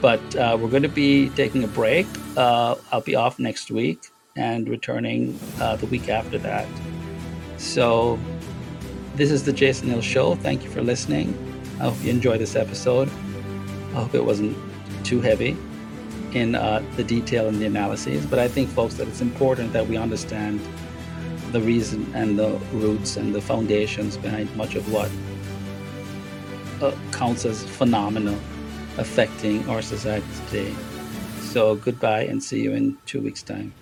But 0.00 0.36
uh, 0.36 0.56
we're 0.60 0.70
going 0.70 0.82
to 0.82 0.88
be 0.88 1.28
taking 1.30 1.62
a 1.64 1.68
break. 1.68 2.06
Uh, 2.36 2.76
I'll 2.90 3.00
be 3.02 3.14
off 3.14 3.38
next 3.38 3.70
week 3.70 4.08
and 4.36 4.68
returning 4.68 5.38
uh, 5.60 5.76
the 5.76 5.86
week 5.86 6.08
after 6.08 6.38
that. 6.38 6.66
So, 7.58 8.18
this 9.14 9.30
is 9.30 9.44
the 9.44 9.52
Jason 9.52 9.88
Hill 9.88 10.00
Show. 10.00 10.34
Thank 10.36 10.64
you 10.64 10.70
for 10.70 10.82
listening. 10.82 11.36
I 11.78 11.84
hope 11.84 12.02
you 12.02 12.10
enjoyed 12.10 12.40
this 12.40 12.56
episode. 12.56 13.08
I 13.90 14.00
hope 14.00 14.14
it 14.14 14.24
wasn't 14.24 14.56
too 15.04 15.20
heavy 15.20 15.56
in 16.34 16.54
uh, 16.54 16.82
the 16.96 17.04
detail 17.04 17.48
and 17.48 17.60
the 17.60 17.66
analyses, 17.66 18.24
but 18.26 18.38
I 18.38 18.48
think, 18.48 18.70
folks, 18.70 18.94
that 18.94 19.08
it's 19.08 19.20
important 19.20 19.72
that 19.72 19.86
we 19.86 19.96
understand 19.96 20.60
the 21.52 21.60
reason 21.60 22.10
and 22.14 22.38
the 22.38 22.50
roots 22.72 23.16
and 23.16 23.34
the 23.34 23.40
foundations 23.40 24.16
behind 24.16 24.54
much 24.56 24.74
of 24.74 24.90
what 24.90 25.10
uh, 26.82 26.96
counts 27.12 27.44
as 27.44 27.64
phenomena 27.64 28.38
affecting 28.98 29.68
our 29.68 29.82
society 29.82 30.26
today. 30.46 30.74
So, 31.40 31.76
goodbye 31.76 32.22
and 32.22 32.42
see 32.42 32.62
you 32.62 32.72
in 32.72 32.96
two 33.04 33.20
weeks' 33.20 33.42
time. 33.42 33.74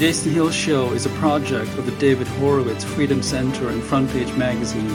Jason 0.00 0.32
Hill 0.32 0.50
Show 0.50 0.94
is 0.94 1.04
a 1.04 1.10
project 1.10 1.76
of 1.76 1.84
the 1.84 1.92
David 1.98 2.26
Horowitz 2.26 2.84
Freedom 2.84 3.22
Center 3.22 3.68
and 3.68 3.82
Frontpage 3.82 4.34
Magazine. 4.34 4.88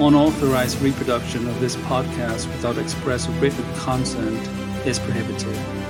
Unauthorized 0.00 0.80
reproduction 0.80 1.46
of 1.46 1.60
this 1.60 1.76
podcast 1.76 2.46
without 2.46 2.78
express 2.78 3.28
written 3.28 3.62
consent 3.74 4.40
is 4.86 4.98
prohibited. 4.98 5.85